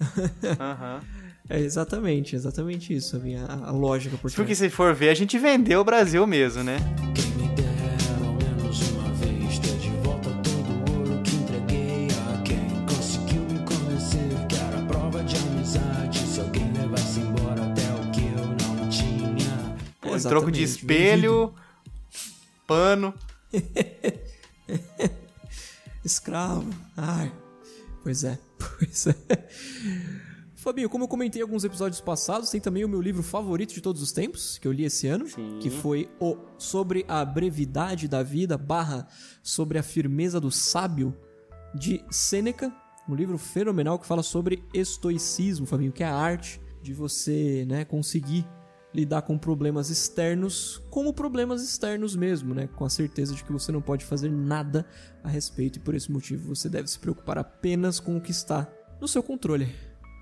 Aham. 0.58 1.00
É 1.48 1.60
exatamente, 1.60 2.34
exatamente 2.34 2.94
isso, 2.94 3.16
a 3.16 3.18
minha 3.18 3.44
a, 3.44 3.70
lógica 3.70 4.16
por 4.16 4.32
Porque 4.32 4.54
se 4.54 4.70
for 4.70 4.94
ver, 4.94 5.10
a 5.10 5.14
gente 5.14 5.38
vendeu 5.38 5.80
o 5.80 5.84
Brasil 5.84 6.26
mesmo, 6.26 6.62
né? 6.62 6.78
Quem 7.14 7.26
me 7.32 7.54
dera 7.54 7.63
em 20.14 20.16
Exatamente, 20.16 20.40
troco 20.40 20.52
de 20.52 20.62
espelho, 20.62 21.54
pano. 22.66 23.14
Escravo. 26.04 26.68
Ai. 26.96 27.32
Pois 28.02 28.22
é, 28.22 28.38
pois 28.58 29.06
é. 29.06 29.14
Fabinho, 30.56 30.88
como 30.88 31.04
eu 31.04 31.08
comentei 31.08 31.40
em 31.40 31.42
alguns 31.42 31.64
episódios 31.64 32.00
passados, 32.00 32.50
tem 32.50 32.60
também 32.60 32.84
o 32.84 32.88
meu 32.88 33.00
livro 33.00 33.22
favorito 33.22 33.74
de 33.74 33.80
todos 33.80 34.00
os 34.00 34.12
tempos, 34.12 34.58
que 34.58 34.66
eu 34.66 34.72
li 34.72 34.84
esse 34.84 35.06
ano, 35.06 35.26
Sim. 35.26 35.58
que 35.60 35.68
foi 35.68 36.08
o 36.20 36.36
Sobre 36.56 37.04
a 37.06 37.22
Brevidade 37.24 38.08
da 38.08 38.22
Vida, 38.22 38.56
barra 38.56 39.06
Sobre 39.42 39.78
a 39.78 39.82
Firmeza 39.82 40.40
do 40.40 40.50
Sábio, 40.50 41.14
de 41.74 42.02
Sêneca, 42.10 42.72
um 43.08 43.14
livro 43.14 43.36
fenomenal 43.36 43.98
que 43.98 44.06
fala 44.06 44.22
sobre 44.22 44.62
estoicismo, 44.72 45.66
Fabinho, 45.66 45.92
que 45.92 46.02
é 46.02 46.06
a 46.06 46.14
arte 46.14 46.60
de 46.82 46.94
você 46.94 47.66
né, 47.68 47.84
conseguir 47.84 48.46
lidar 48.94 49.22
com 49.22 49.36
problemas 49.36 49.90
externos 49.90 50.82
como 50.88 51.12
problemas 51.12 51.62
externos 51.62 52.14
mesmo, 52.14 52.54
né? 52.54 52.68
Com 52.76 52.84
a 52.84 52.88
certeza 52.88 53.34
de 53.34 53.42
que 53.42 53.52
você 53.52 53.72
não 53.72 53.82
pode 53.82 54.04
fazer 54.04 54.30
nada 54.30 54.86
a 55.22 55.28
respeito 55.28 55.78
e 55.78 55.82
por 55.82 55.94
esse 55.94 56.10
motivo 56.12 56.54
você 56.54 56.68
deve 56.68 56.88
se 56.88 56.98
preocupar 56.98 57.36
apenas 57.36 57.98
com 57.98 58.16
o 58.16 58.20
que 58.20 58.30
está 58.30 58.68
no 59.00 59.08
seu 59.08 59.22
controle. 59.22 59.74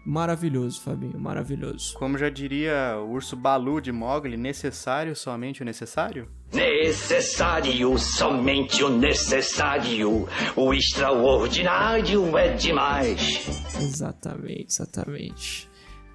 Maravilhoso, 0.05 0.81
Fabinho, 0.81 1.19
maravilhoso. 1.19 1.95
Como 1.95 2.19
já 2.19 2.29
diria 2.29 2.97
o 2.99 3.13
urso 3.13 3.37
Balu 3.37 3.81
de 3.81 3.93
Mogli, 3.93 4.37
necessário 4.37 5.15
somente 5.15 5.63
o 5.63 5.65
necessário? 5.65 6.29
Necessário, 6.53 7.97
somente 7.99 8.83
o 8.83 8.89
necessário. 8.89 10.27
O 10.57 10.75
extraordinário 10.75 12.37
é 12.37 12.53
demais. 12.55 13.47
Exatamente, 13.81 14.67
exatamente. 14.69 15.72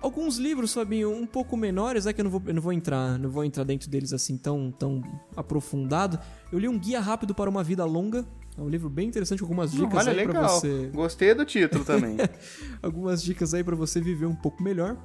Alguns 0.08 0.38
livros, 0.38 0.74
Fabinho, 0.74 1.12
um 1.12 1.26
pouco 1.28 1.58
menores, 1.58 2.06
é 2.06 2.14
que 2.14 2.22
eu 2.22 2.24
não 2.24 2.32
vou, 2.32 2.42
eu 2.46 2.54
não 2.54 2.62
vou 2.62 2.72
entrar, 2.72 3.20
não 3.20 3.30
vou 3.30 3.44
entrar 3.44 3.66
dentro 3.66 3.90
deles 3.90 4.14
assim 4.14 4.38
tão, 4.38 4.72
tão 4.72 5.02
aprofundado. 5.36 6.18
Eu 6.50 6.58
li 6.60 6.66
um 6.70 6.80
guia 6.80 7.02
rápido 7.02 7.36
para 7.36 7.50
uma 7.50 7.62
vida 7.62 7.84
longa. 7.84 8.26
É 8.58 8.62
um 8.62 8.70
livro 8.70 8.90
bem 8.90 9.10
interessante, 9.10 9.42
algumas 9.42 9.70
dicas 9.74 10.08
Olha, 10.08 10.18
aí 10.18 10.24
pra 10.26 10.40
legal. 10.40 10.60
você. 10.62 10.90
Gostei 10.94 11.34
do 11.36 11.44
título 11.44 11.84
também. 11.84 12.16
algumas 12.82 13.22
dicas 13.22 13.54
aí 13.54 13.66
pra 13.66 13.76
você 13.76 14.00
viver 14.00 14.26
um 14.28 14.36
pouco 14.36 14.64
melhor. 14.64 14.96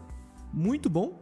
Muito 0.55 0.89
bom, 0.89 1.19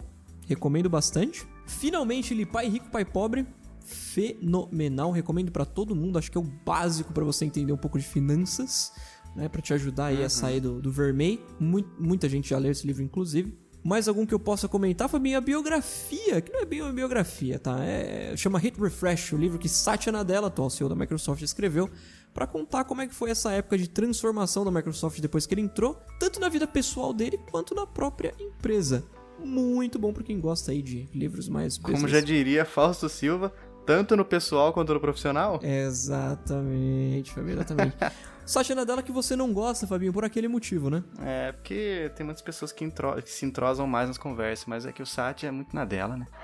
recomendo 0.46 0.90
bastante. 0.90 1.46
Finalmente 1.66 2.34
li 2.34 2.44
Pai 2.44 2.68
Rico, 2.68 2.90
Pai 2.90 3.06
Pobre, 3.06 3.46
fenomenal, 3.82 5.10
recomendo 5.10 5.50
pra 5.50 5.64
todo 5.64 5.96
mundo. 5.96 6.18
Acho 6.18 6.30
que 6.30 6.36
é 6.36 6.40
o 6.40 6.44
básico 6.66 7.14
pra 7.14 7.24
você 7.24 7.46
entender 7.46 7.72
um 7.72 7.78
pouco 7.78 7.98
de 7.98 8.04
finanças, 8.04 8.92
né, 9.34 9.48
para 9.48 9.62
te 9.62 9.72
ajudar 9.72 10.06
aí 10.06 10.22
a 10.22 10.28
sair 10.28 10.60
do, 10.60 10.82
do 10.82 10.92
vermelho. 10.92 11.40
Mui- 11.58 11.86
muita 11.98 12.28
gente 12.28 12.50
já 12.50 12.58
leu 12.58 12.70
esse 12.72 12.86
livro, 12.86 13.02
inclusive. 13.02 13.56
Mais 13.82 14.08
algum 14.08 14.26
que 14.26 14.34
eu 14.34 14.38
possa 14.38 14.68
comentar 14.68 15.08
foi 15.08 15.18
minha 15.20 15.40
biografia, 15.40 16.40
que 16.40 16.52
não 16.52 16.60
é 16.60 16.64
bem 16.66 16.82
uma 16.82 16.92
biografia, 16.92 17.58
tá? 17.58 17.82
É, 17.82 18.36
chama 18.36 18.58
Hit 18.58 18.78
Refresh, 18.78 19.32
o 19.32 19.36
livro 19.36 19.58
que 19.58 19.68
Satya 19.68 20.12
Nadella, 20.12 20.48
atual 20.48 20.68
CEO 20.68 20.88
da 20.88 20.94
Microsoft, 20.94 21.42
escreveu 21.42 21.88
para 22.32 22.46
contar 22.46 22.84
como 22.84 23.00
é 23.00 23.06
que 23.06 23.14
foi 23.14 23.30
essa 23.30 23.52
época 23.52 23.76
de 23.76 23.88
transformação 23.88 24.64
da 24.64 24.70
Microsoft 24.70 25.20
depois 25.20 25.46
que 25.46 25.54
ele 25.54 25.62
entrou, 25.62 25.98
tanto 26.18 26.38
na 26.38 26.48
vida 26.48 26.66
pessoal 26.66 27.12
dele 27.12 27.38
quanto 27.50 27.74
na 27.74 27.86
própria 27.86 28.34
empresa. 28.38 29.04
Muito 29.42 29.98
bom 29.98 30.12
pra 30.12 30.22
quem 30.22 30.38
gosta 30.38 30.70
aí 30.70 30.82
de 30.82 31.08
livros 31.14 31.48
mais 31.48 31.78
Como 31.78 32.06
já 32.06 32.20
diria 32.20 32.64
Fausto 32.64 33.08
Silva, 33.08 33.52
tanto 33.90 34.16
no 34.16 34.24
pessoal 34.24 34.72
quanto 34.72 34.94
no 34.94 35.00
profissional. 35.00 35.58
Exatamente, 35.64 37.32
Fabinho, 37.32 37.54
exatamente. 37.56 37.96
Satya 38.46 38.76
Nadella 38.76 39.02
que 39.02 39.10
você 39.10 39.34
não 39.34 39.52
gosta, 39.52 39.84
Fabinho, 39.84 40.12
por 40.12 40.24
aquele 40.24 40.46
motivo, 40.46 40.88
né? 40.90 41.02
É, 41.20 41.50
porque 41.50 42.08
tem 42.14 42.24
muitas 42.24 42.40
pessoas 42.40 42.70
que, 42.70 42.84
entro- 42.84 43.20
que 43.20 43.28
se 43.30 43.44
entrosam 43.44 43.88
mais 43.88 44.06
nas 44.06 44.16
conversas, 44.16 44.66
mas 44.66 44.86
é 44.86 44.92
que 44.92 45.02
o 45.02 45.06
Sati 45.06 45.44
é 45.44 45.50
muito 45.50 45.74
na 45.74 45.84
dela, 45.84 46.16
né? 46.16 46.26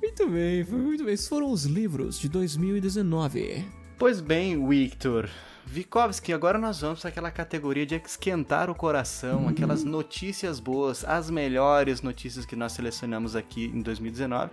Muito 0.00 0.28
bem, 0.28 0.64
foi 0.64 0.78
muito 0.78 1.04
bem. 1.04 1.14
Esses 1.14 1.28
foram 1.28 1.50
os 1.50 1.64
livros 1.64 2.18
de 2.18 2.28
2019. 2.28 3.64
Pois 3.98 4.20
bem, 4.20 4.66
Victor. 4.68 5.28
Vikovski, 5.68 6.32
agora 6.32 6.58
nós 6.58 6.80
vamos 6.80 7.00
para 7.00 7.08
aquela 7.10 7.30
categoria 7.30 7.84
de 7.84 7.96
esquentar 7.96 8.70
o 8.70 8.74
coração, 8.74 9.48
aquelas 9.48 9.82
notícias 9.82 10.60
boas, 10.60 11.04
as 11.04 11.28
melhores 11.28 12.00
notícias 12.00 12.46
que 12.46 12.54
nós 12.54 12.72
selecionamos 12.72 13.34
aqui 13.34 13.66
em 13.74 13.82
2019. 13.82 14.50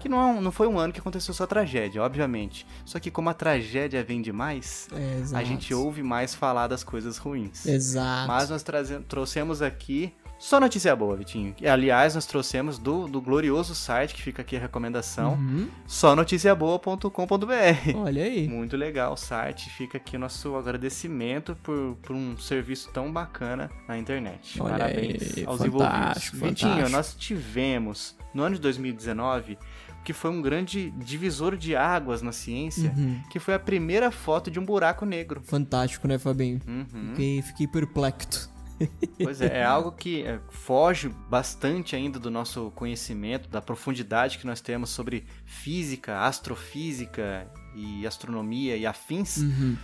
Que 0.00 0.08
não, 0.08 0.38
é 0.38 0.40
não 0.40 0.50
foi 0.50 0.66
um 0.66 0.78
ano 0.78 0.92
que 0.92 0.98
aconteceu 0.98 1.32
só 1.32 1.46
tragédia, 1.46 2.02
obviamente. 2.02 2.66
Só 2.84 2.98
que 2.98 3.12
como 3.12 3.30
a 3.30 3.34
tragédia 3.34 4.02
vem 4.02 4.20
demais, 4.20 4.88
É, 4.92 5.36
a 5.36 5.44
gente 5.44 5.72
ouve 5.72 6.02
mais 6.02 6.34
falar 6.34 6.66
das 6.66 6.82
coisas 6.82 7.16
ruins. 7.16 7.64
Exato. 7.64 8.26
Mas 8.26 8.50
nós 8.50 8.64
trouxemos 9.08 9.62
aqui 9.62 10.12
só 10.42 10.58
notícia 10.58 10.96
boa, 10.96 11.14
Vitinho. 11.16 11.54
E, 11.60 11.68
aliás, 11.68 12.14
nós 12.14 12.24
trouxemos 12.24 12.78
do, 12.78 13.06
do 13.06 13.20
glorioso 13.20 13.74
site, 13.74 14.14
que 14.14 14.22
fica 14.22 14.40
aqui 14.40 14.56
a 14.56 14.60
recomendação, 14.60 15.34
Uhum. 15.34 15.68
Olha 17.94 18.24
aí. 18.24 18.48
Muito 18.48 18.74
legal 18.74 19.12
o 19.12 19.16
site, 19.16 19.68
fica 19.70 19.98
aqui 19.98 20.16
o 20.16 20.18
nosso 20.18 20.56
agradecimento 20.56 21.54
por, 21.62 21.94
por 22.02 22.16
um 22.16 22.36
serviço 22.38 22.88
tão 22.90 23.12
bacana 23.12 23.70
na 23.86 23.98
internet. 23.98 24.60
Olha 24.62 24.78
Parabéns 24.78 25.36
aí, 25.36 25.44
aos 25.44 25.58
fantástico, 25.60 26.36
envolvidos. 26.36 26.62
Vitinho, 26.62 26.88
nós 26.88 27.14
tivemos, 27.14 28.16
no 28.32 28.42
ano 28.42 28.54
de 28.54 28.60
2019, 28.62 29.58
que 30.02 30.14
foi 30.14 30.30
um 30.30 30.40
grande 30.40 30.90
divisor 30.92 31.54
de 31.54 31.76
águas 31.76 32.22
na 32.22 32.32
ciência, 32.32 32.90
Uhum. 32.96 33.20
que 33.30 33.38
foi 33.38 33.52
a 33.52 33.58
primeira 33.58 34.10
foto 34.10 34.50
de 34.50 34.58
um 34.58 34.64
buraco 34.64 35.04
negro. 35.04 35.42
Fantástico, 35.44 36.08
né, 36.08 36.18
Fabinho? 36.18 36.58
Uhum. 36.66 37.10
Fiquei, 37.10 37.42
fiquei 37.42 37.66
perplexo. 37.68 38.50
Pois 39.22 39.40
é, 39.40 39.58
é 39.58 39.64
algo 39.64 39.92
que 39.92 40.22
é, 40.22 40.40
foge 40.50 41.08
bastante 41.28 41.94
ainda 41.94 42.18
do 42.18 42.30
nosso 42.30 42.70
conhecimento, 42.72 43.48
da 43.48 43.60
profundidade 43.60 44.38
que 44.38 44.46
nós 44.46 44.60
temos 44.60 44.90
sobre 44.90 45.26
física, 45.44 46.20
astrofísica 46.20 47.46
e 47.74 48.06
astronomia 48.06 48.76
e 48.76 48.86
afins. 48.86 49.38
Uhum. 49.38 49.76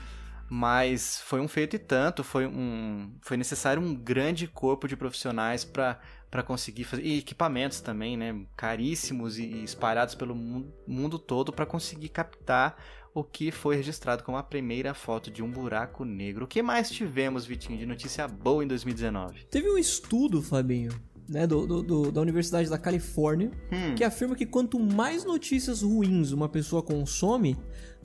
Mas 0.49 1.21
foi 1.25 1.41
um 1.41 1.49
feito 1.49 1.75
e 1.75 1.79
tanto, 1.79 2.23
foi, 2.23 2.47
um, 2.47 3.13
foi 3.21 3.37
necessário 3.37 3.83
um 3.83 3.95
grande 3.95 4.47
corpo 4.47 4.87
de 4.87 4.97
profissionais 4.97 5.65
para 5.65 5.99
para 6.29 6.43
conseguir 6.43 6.85
fazer 6.85 7.05
e 7.05 7.19
equipamentos 7.19 7.81
também, 7.81 8.17
né, 8.17 8.45
caríssimos 8.57 9.39
e, 9.39 9.63
espalhados 9.63 10.15
pelo 10.15 10.35
mu- 10.35 10.71
mundo 10.87 11.21
todo 11.21 11.53
para 11.53 11.65
conseguir 11.65 12.09
captar 12.09 12.77
o 13.19 13.25
que 13.25 13.51
foi 13.51 13.77
registrado 13.77 14.23
como 14.23 14.37
a 14.37 14.43
primeira 14.43 14.93
foto 14.93 15.31
de 15.31 15.43
um 15.43 15.51
buraco 15.51 16.05
negro. 16.05 16.45
O 16.45 16.49
que 16.49 16.63
mais 16.63 16.91
tivemos, 16.91 17.47
Vitinho, 17.47 17.79
de 17.79 17.87
notícia 17.87 18.29
boa 18.29 18.63
em 18.63 18.67
2019? 18.67 19.45
Teve 19.51 19.71
um 19.71 19.79
estudo, 19.79 20.43
Fabinho, 20.43 20.93
né, 21.29 21.47
do, 21.47 21.67
do- 21.67 21.83
do- 21.83 22.13
da 22.13 22.21
Universidade 22.21 22.69
da 22.69 22.79
Califórnia, 22.79 23.51
que 23.97 24.05
afirma 24.05 24.37
que 24.37 24.45
quanto 24.45 24.79
mais 24.79 25.25
notícias 25.25 25.81
ruins 25.83 26.31
uma 26.31 26.49
pessoa 26.49 26.83
consome, 26.83 27.57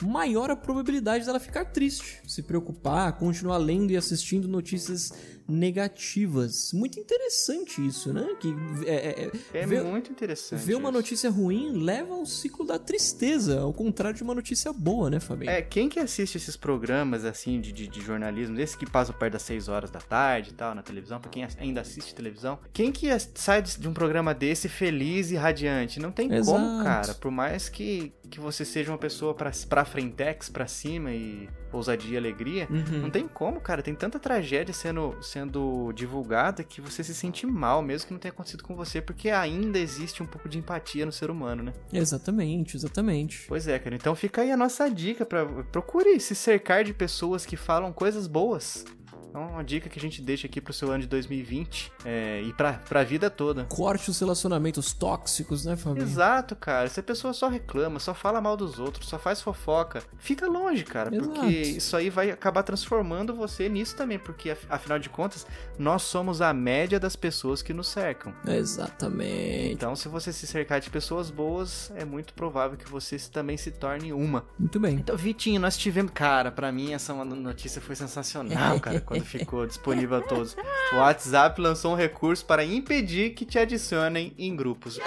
maior 0.06 0.50
a 0.50 0.56
probabilidade 0.56 1.24
dela 1.24 1.38
ficar 1.40 1.64
triste, 1.66 2.20
se 2.26 2.42
preocupar, 2.42 3.12
continuar 3.18 3.56
lendo 3.58 3.90
e 3.90 3.96
assistindo 3.96 4.46
notícias 4.48 5.12
negativas. 5.48 6.72
Muito 6.72 6.98
interessante 7.00 7.84
isso, 7.86 8.12
né? 8.12 8.26
Que 8.40 8.54
é, 8.86 8.94
é- 8.94 9.24
é- 9.52 9.60
É 9.62 9.66
ver- 9.66 9.82
muito 9.84 10.10
interessante. 10.10 10.60
Ver 10.64 10.74
uma 10.76 10.90
notícia 10.90 11.28
ruim 11.30 11.72
leva 11.72 12.14
ao 12.14 12.24
ciclo 12.24 12.64
da 12.64 12.78
tristeza, 12.78 13.60
ao 13.60 13.72
contrário 13.72 14.16
de 14.16 14.22
uma 14.22 14.34
notícia 14.34 14.72
boa, 14.72 15.10
né, 15.10 15.18
Fabinho? 15.20 15.50
É, 15.50 15.60
quem 15.62 15.88
que 15.88 15.98
assiste 15.98 16.36
esses 16.36 16.56
programas 16.56 17.24
assim 17.24 17.60
de, 17.60 17.72
de, 17.72 17.86
de 17.88 18.00
jornalismo, 18.00 18.58
esses 18.60 18.76
que 18.76 18.88
passam 18.88 19.14
perto 19.14 19.32
das 19.34 19.42
6 19.42 19.68
horas 19.68 19.90
da 19.90 20.00
tarde 20.00 20.50
e 20.50 20.52
tal, 20.54 20.74
na 20.74 20.82
televisão, 20.82 21.20
pra 21.20 21.30
quem 21.30 21.46
ainda 21.58 21.80
assiste 21.80 22.14
televisão, 22.14 22.58
quem 22.72 22.90
que 22.92 23.08
sai 23.34 23.60
de 23.62 23.72
de 23.82 23.88
um 23.88 23.94
programa 23.94 24.34
desse 24.34 24.68
feliz 24.68 25.30
e 25.30 25.34
radiante? 25.34 25.98
Não 25.98 26.12
tem 26.12 26.32
Exato. 26.32 26.58
como, 26.58 26.84
cara. 26.84 27.14
Por 27.14 27.30
mais 27.30 27.68
que, 27.68 28.12
que 28.32 28.40
você 28.40 28.64
seja 28.64 28.90
uma 28.90 28.96
pessoa 28.98 29.34
pra, 29.34 29.50
pra 29.68 29.84
frentex, 29.84 30.48
pra 30.48 30.66
cima 30.66 31.12
e 31.12 31.48
ousadia 31.70 32.14
e 32.14 32.16
alegria, 32.16 32.66
Uhum. 32.70 33.02
não 33.02 33.10
tem 33.10 33.28
como, 33.28 33.60
cara. 33.60 33.82
Tem 33.82 33.94
tanta 33.94 34.18
tragédia 34.18 34.72
sendo, 34.74 35.14
sendo 35.22 35.92
divulgada 35.94 36.64
que 36.64 36.80
você 36.80 37.04
se 37.04 37.14
sente 37.14 37.46
mal, 37.46 37.82
mesmo 37.82 38.06
que 38.08 38.12
não 38.14 38.18
tenha 38.20 38.32
acontecido 38.32 38.62
com 38.64 38.74
você, 38.74 39.00
porque 39.02 39.28
ainda 39.30 39.78
existe 39.78 40.22
um 40.22 40.26
pouco 40.26 40.48
de 40.48 40.58
empatia 40.58 41.04
no 41.06 41.12
ser 41.12 41.30
humano, 41.30 41.62
né? 41.62 41.72
Exatamente, 41.92 42.76
exatamente. 42.76 43.44
Pois 43.48 43.68
é, 43.68 43.78
cara. 43.78 43.94
Então 43.96 44.14
fica 44.14 44.40
aí 44.42 44.50
a 44.50 44.56
nossa 44.56 44.88
dica 44.90 45.24
para 45.26 45.44
procure 45.70 46.18
se 46.18 46.34
cercar 46.34 46.84
de 46.84 46.94
pessoas 46.94 47.44
que 47.46 47.56
falam 47.56 47.92
coisas 47.92 48.26
boas. 48.26 48.84
Então, 49.32 49.48
uma 49.48 49.64
dica 49.64 49.88
que 49.88 49.98
a 49.98 50.02
gente 50.02 50.20
deixa 50.20 50.46
aqui 50.46 50.60
pro 50.60 50.74
seu 50.74 50.90
ano 50.90 51.00
de 51.00 51.06
2020 51.08 51.90
é, 52.04 52.42
e 52.42 52.52
pra, 52.52 52.74
pra 52.74 53.02
vida 53.02 53.30
toda. 53.30 53.64
Corte 53.64 54.10
os 54.10 54.20
relacionamentos 54.20 54.92
tóxicos, 54.92 55.64
né, 55.64 55.74
Fabinho? 55.74 56.02
Exato, 56.04 56.54
cara. 56.54 56.86
Se 56.90 57.00
a 57.00 57.02
pessoa 57.02 57.32
só 57.32 57.48
reclama, 57.48 57.98
só 57.98 58.12
fala 58.12 58.42
mal 58.42 58.58
dos 58.58 58.78
outros, 58.78 59.08
só 59.08 59.18
faz 59.18 59.40
fofoca, 59.40 60.02
fica 60.18 60.46
longe, 60.46 60.84
cara. 60.84 61.10
Porque 61.10 61.46
Exato. 61.46 61.78
isso 61.78 61.96
aí 61.96 62.10
vai 62.10 62.30
acabar 62.30 62.62
transformando 62.62 63.34
você 63.34 63.70
nisso 63.70 63.96
também. 63.96 64.18
Porque, 64.18 64.50
af- 64.50 64.66
afinal 64.68 64.98
de 64.98 65.08
contas, 65.08 65.46
nós 65.78 66.02
somos 66.02 66.42
a 66.42 66.52
média 66.52 67.00
das 67.00 67.16
pessoas 67.16 67.62
que 67.62 67.72
nos 67.72 67.88
cercam. 67.88 68.34
Exatamente. 68.46 69.72
Então, 69.72 69.96
se 69.96 70.08
você 70.08 70.32
se 70.32 70.46
cercar 70.46 70.78
de 70.80 70.90
pessoas 70.90 71.30
boas, 71.30 71.90
é 71.96 72.04
muito 72.04 72.34
provável 72.34 72.76
que 72.76 72.88
você 72.90 73.16
também 73.32 73.56
se 73.56 73.70
torne 73.70 74.12
uma. 74.12 74.44
Muito 74.58 74.78
bem. 74.78 74.96
Então, 74.96 75.16
Vitinho, 75.16 75.60
nós 75.60 75.76
tivemos. 75.76 76.12
Cara, 76.14 76.50
pra 76.52 76.70
mim 76.70 76.92
essa 76.92 77.14
notícia 77.24 77.80
foi 77.80 77.96
sensacional, 77.96 78.78
cara, 78.80 79.00
quando 79.00 79.21
ficou 79.26 79.66
disponível 79.66 80.18
a 80.18 80.20
todos. 80.20 80.56
O 80.92 80.96
WhatsApp 80.96 81.60
lançou 81.60 81.92
um 81.92 81.96
recurso 81.96 82.44
para 82.44 82.64
impedir 82.64 83.30
que 83.30 83.44
te 83.44 83.58
adicionem 83.58 84.34
em 84.38 84.54
grupos. 84.54 84.98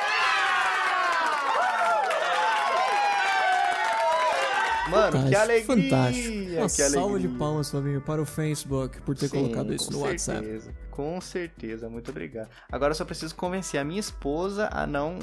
Mano, 4.90 5.28
que 5.28 5.36
alegria! 5.36 5.66
fantástico. 5.66 6.36
Uma 6.58 6.66
que 6.66 6.70
salva 6.70 7.00
alegria. 7.10 7.28
de 7.30 7.38
palmas, 7.38 7.72
Fabinho, 7.72 8.02
para 8.02 8.22
o 8.22 8.26
Facebook 8.26 9.02
por 9.02 9.16
ter 9.16 9.28
Sim, 9.30 9.38
colocado 9.42 9.74
isso 9.74 9.88
com 9.88 9.94
no 9.94 10.00
WhatsApp. 10.02 10.40
certeza, 10.46 10.74
Com 10.92 11.20
certeza, 11.22 11.90
muito 11.90 12.12
obrigado. 12.12 12.50
Agora 12.72 12.92
eu 12.92 12.96
só 12.96 13.04
preciso 13.04 13.34
convencer 13.36 13.80
a 13.80 13.84
minha 13.84 14.00
esposa 14.00 14.70
a 14.72 14.86
não 14.86 15.18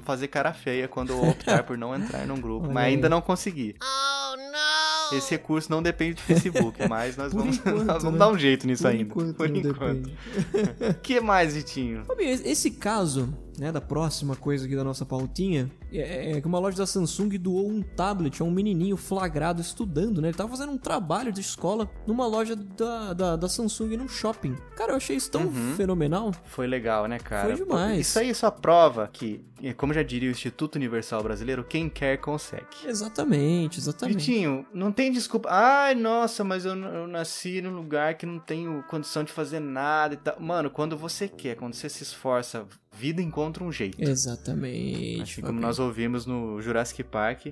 fazer 0.00 0.26
cara 0.28 0.52
feia 0.52 0.88
quando 0.88 1.10
eu 1.10 1.28
optar 1.28 1.62
por 1.64 1.78
não 1.78 1.94
entrar 1.94 2.26
num 2.26 2.40
grupo, 2.40 2.64
Olha 2.66 2.74
mas 2.74 2.84
aí. 2.86 2.94
ainda 2.94 3.08
não 3.08 3.20
consegui. 3.22 3.76
Oh, 3.80 4.36
não! 4.36 4.93
Esse 5.12 5.30
recurso 5.32 5.70
não 5.70 5.82
depende 5.82 6.14
do 6.14 6.20
Facebook, 6.22 6.78
mas 6.88 7.16
nós 7.16 7.32
vamos, 7.32 7.56
enquanto, 7.64 7.84
nós 7.84 8.02
vamos 8.02 8.18
né? 8.18 8.18
dar 8.18 8.28
um 8.30 8.38
jeito 8.38 8.66
nisso 8.66 8.82
Por 8.82 8.88
ainda. 8.90 9.02
enquanto, 9.02 9.34
por 9.34 9.48
enquanto. 9.56 10.10
O 10.90 10.94
que 11.02 11.20
mais, 11.20 11.54
Vitinho? 11.54 12.02
Esse 12.18 12.70
caso, 12.70 13.36
né, 13.58 13.70
da 13.72 13.80
próxima 13.80 14.34
coisa 14.36 14.66
aqui 14.66 14.74
da 14.76 14.84
nossa 14.84 15.04
pautinha, 15.06 15.70
é, 15.92 16.32
é 16.32 16.40
que 16.40 16.46
uma 16.46 16.58
loja 16.58 16.76
da 16.76 16.86
Samsung 16.86 17.28
doou 17.38 17.68
um 17.68 17.82
tablet 17.82 18.40
a 18.42 18.44
um 18.44 18.50
menininho 18.50 18.96
flagrado 18.96 19.60
estudando, 19.60 20.20
né? 20.20 20.28
Ele 20.28 20.36
tava 20.36 20.50
fazendo 20.50 20.72
um 20.72 20.78
trabalho 20.78 21.32
de 21.32 21.40
escola 21.40 21.88
numa 22.06 22.26
loja 22.26 22.56
da, 22.56 23.12
da, 23.12 23.36
da 23.36 23.48
Samsung 23.48 23.96
num 23.96 24.08
shopping. 24.08 24.56
Cara, 24.76 24.92
eu 24.92 24.96
achei 24.96 25.16
isso 25.16 25.30
tão 25.30 25.42
Uhum. 25.44 25.74
fenomenal. 25.76 26.32
Foi 26.44 26.66
legal, 26.66 27.06
né, 27.06 27.18
cara? 27.18 27.54
Foi 27.56 27.64
demais. 27.64 28.08
Isso 28.08 28.18
aí 28.18 28.34
só 28.34 28.50
prova 28.50 29.08
que, 29.12 29.44
como 29.76 29.92
já 29.92 30.02
diria 30.02 30.28
o 30.28 30.32
Instituto 30.32 30.76
Universal 30.76 31.22
Brasileiro, 31.22 31.62
quem 31.62 31.88
quer 31.88 32.16
consegue. 32.18 32.64
Exatamente, 32.84 33.78
exatamente. 33.78 34.16
Vitinho, 34.30 34.66
não 34.72 34.90
tem 34.90 35.12
desculpa. 35.12 35.48
Ai, 35.50 35.94
nossa, 35.94 36.42
mas 36.42 36.64
eu, 36.64 36.74
eu 36.74 37.06
nasci 37.06 37.60
num 37.60 37.74
lugar 37.74 38.14
que 38.14 38.24
não 38.26 38.38
tenho 38.38 38.82
condição 38.88 39.22
de 39.22 39.30
fazer 39.32 39.60
nada 39.60 40.14
e 40.14 40.16
tal. 40.16 40.40
Mano, 40.40 40.70
quando 40.70 40.96
você 40.96 41.28
quer, 41.28 41.54
quando 41.56 41.74
você 41.74 41.88
se 41.88 42.02
esforça, 42.02 42.66
vida 42.96 43.20
encontra 43.20 43.62
um 43.64 43.72
jeito. 43.72 44.00
Exatamente. 44.00 45.22
Assim 45.22 45.42
como 45.42 45.60
nós 45.60 45.78
ouvimos 45.78 46.26
no 46.26 46.60
Jurassic 46.60 47.02
Park, 47.02 47.48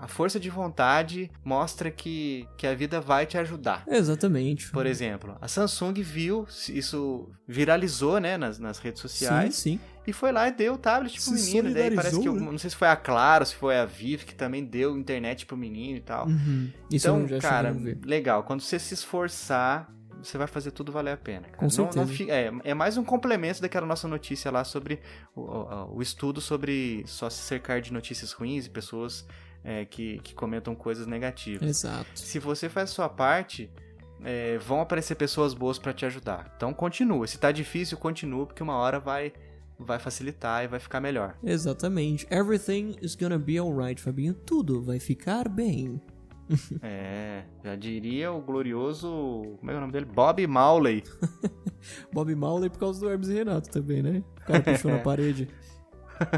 a 0.00 0.06
força 0.06 0.38
de 0.38 0.50
vontade 0.50 1.30
mostra 1.44 1.90
que, 1.90 2.46
que 2.56 2.66
a 2.66 2.74
vida 2.74 3.00
vai 3.00 3.24
te 3.24 3.38
ajudar. 3.38 3.82
Exatamente. 3.86 4.70
Por 4.70 4.86
exemplo, 4.86 5.36
a 5.40 5.48
Samsung 5.48 5.94
viu, 6.02 6.46
isso 6.68 7.28
viralizou, 7.48 8.20
né, 8.20 8.36
nas, 8.36 8.58
nas 8.58 8.78
redes 8.78 9.00
sociais, 9.00 9.54
Sim, 9.54 9.78
sim. 9.78 9.80
e 10.06 10.12
foi 10.12 10.32
lá 10.32 10.48
e 10.48 10.52
deu 10.52 10.74
o 10.74 10.78
tablet 10.78 11.14
pro 11.14 11.22
Se 11.22 11.32
menino. 11.32 11.74
Daí 11.74 11.94
parece 11.94 12.20
que, 12.20 12.28
né? 12.28 12.40
não 12.40 12.58
sei 12.58 12.70
se 12.70 12.76
foi 12.76 12.88
a 12.88 12.96
Claro, 12.96 13.46
se 13.46 13.54
foi 13.54 13.78
a 13.78 13.86
Vivo, 13.86 14.26
que 14.26 14.34
também 14.34 14.64
deu 14.64 14.96
internet 14.98 15.46
pro 15.46 15.56
menino 15.56 15.96
e 15.98 16.02
tal. 16.02 16.26
Uhum. 16.26 16.70
Isso 16.90 17.08
então, 17.08 17.38
cara, 17.40 17.74
legal. 18.04 18.42
Quando 18.42 18.60
você 18.60 18.78
se 18.78 18.92
esforçar, 18.92 19.90
você 20.22 20.36
vai 20.38 20.46
fazer 20.46 20.70
tudo 20.70 20.90
valer 20.92 21.12
a 21.12 21.16
pena. 21.16 21.42
cara. 21.42 21.56
Com 21.56 21.64
Não- 21.66 21.70
certeza. 21.70 21.98
não 22.00 22.06
fi- 22.06 22.30
é, 22.30 22.52
é 22.64 22.74
mais 22.74 22.96
um 22.96 23.04
complemento 23.04 23.60
daquela 23.60 23.86
nossa 23.86 24.06
notícia 24.08 24.50
lá 24.50 24.64
sobre 24.64 25.00
o, 25.34 25.40
o- 25.42 25.96
o 25.96 26.02
estudo 26.02 26.40
sobre 26.40 27.04
só 27.06 27.28
se 27.30 27.38
cercar 27.42 27.80
de 27.80 27.92
notícias 27.92 28.32
ruins 28.32 28.66
e 28.66 28.70
pessoas 28.70 29.26
é, 29.64 29.84
que, 29.84 30.18
que 30.20 30.34
comentam 30.34 30.74
coisas 30.74 31.06
negativas. 31.06 31.68
Exato. 31.68 32.06
Se 32.14 32.38
você 32.38 32.68
faz 32.68 32.90
a 32.90 32.92
sua 32.92 33.08
parte, 33.08 33.68
é, 34.24 34.58
vão 34.58 34.80
aparecer 34.80 35.14
pessoas 35.16 35.52
boas 35.54 35.78
pra 35.78 35.92
te 35.92 36.06
ajudar. 36.06 36.52
Então 36.56 36.72
continua. 36.72 37.26
Se 37.26 37.36
tá 37.38 37.50
difícil, 37.50 37.98
continua, 37.98 38.46
porque 38.46 38.62
uma 38.62 38.76
hora 38.76 39.00
vai, 39.00 39.32
vai 39.78 39.98
facilitar 39.98 40.64
e 40.64 40.68
vai 40.68 40.78
ficar 40.78 41.00
melhor. 41.00 41.36
Exatamente. 41.42 42.26
Everything 42.30 42.96
is 43.02 43.14
gonna 43.16 43.38
be 43.38 43.58
alright, 43.58 44.00
Fabinho. 44.00 44.34
Tudo 44.34 44.80
vai 44.82 45.00
ficar 45.00 45.48
bem. 45.48 46.00
É, 46.82 47.44
já 47.64 47.74
diria 47.76 48.32
o 48.32 48.40
glorioso. 48.40 49.56
Como 49.58 49.70
é 49.70 49.76
o 49.76 49.80
nome 49.80 49.92
dele? 49.92 50.06
Bob 50.06 50.46
Marley. 50.46 51.02
Bob 52.12 52.34
Marley 52.34 52.70
por 52.70 52.78
causa 52.78 53.00
do 53.00 53.10
Hermes 53.10 53.28
e 53.28 53.34
Renato 53.34 53.70
também, 53.70 54.02
né? 54.02 54.22
O 54.42 54.46
cara 54.46 54.62
puxou 54.62 54.90
na 54.90 54.98
parede. 55.02 55.48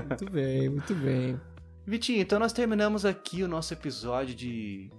Muito 0.09 0.31
bem, 0.31 0.69
muito 0.69 0.95
bem. 0.95 1.41
Vitinho, 1.87 2.21
então 2.21 2.39
nós 2.39 2.53
terminamos 2.53 3.05
aqui 3.05 3.43
o 3.43 3.49
nosso 3.49 3.73
episódio 3.73 4.35
de. 4.35 4.91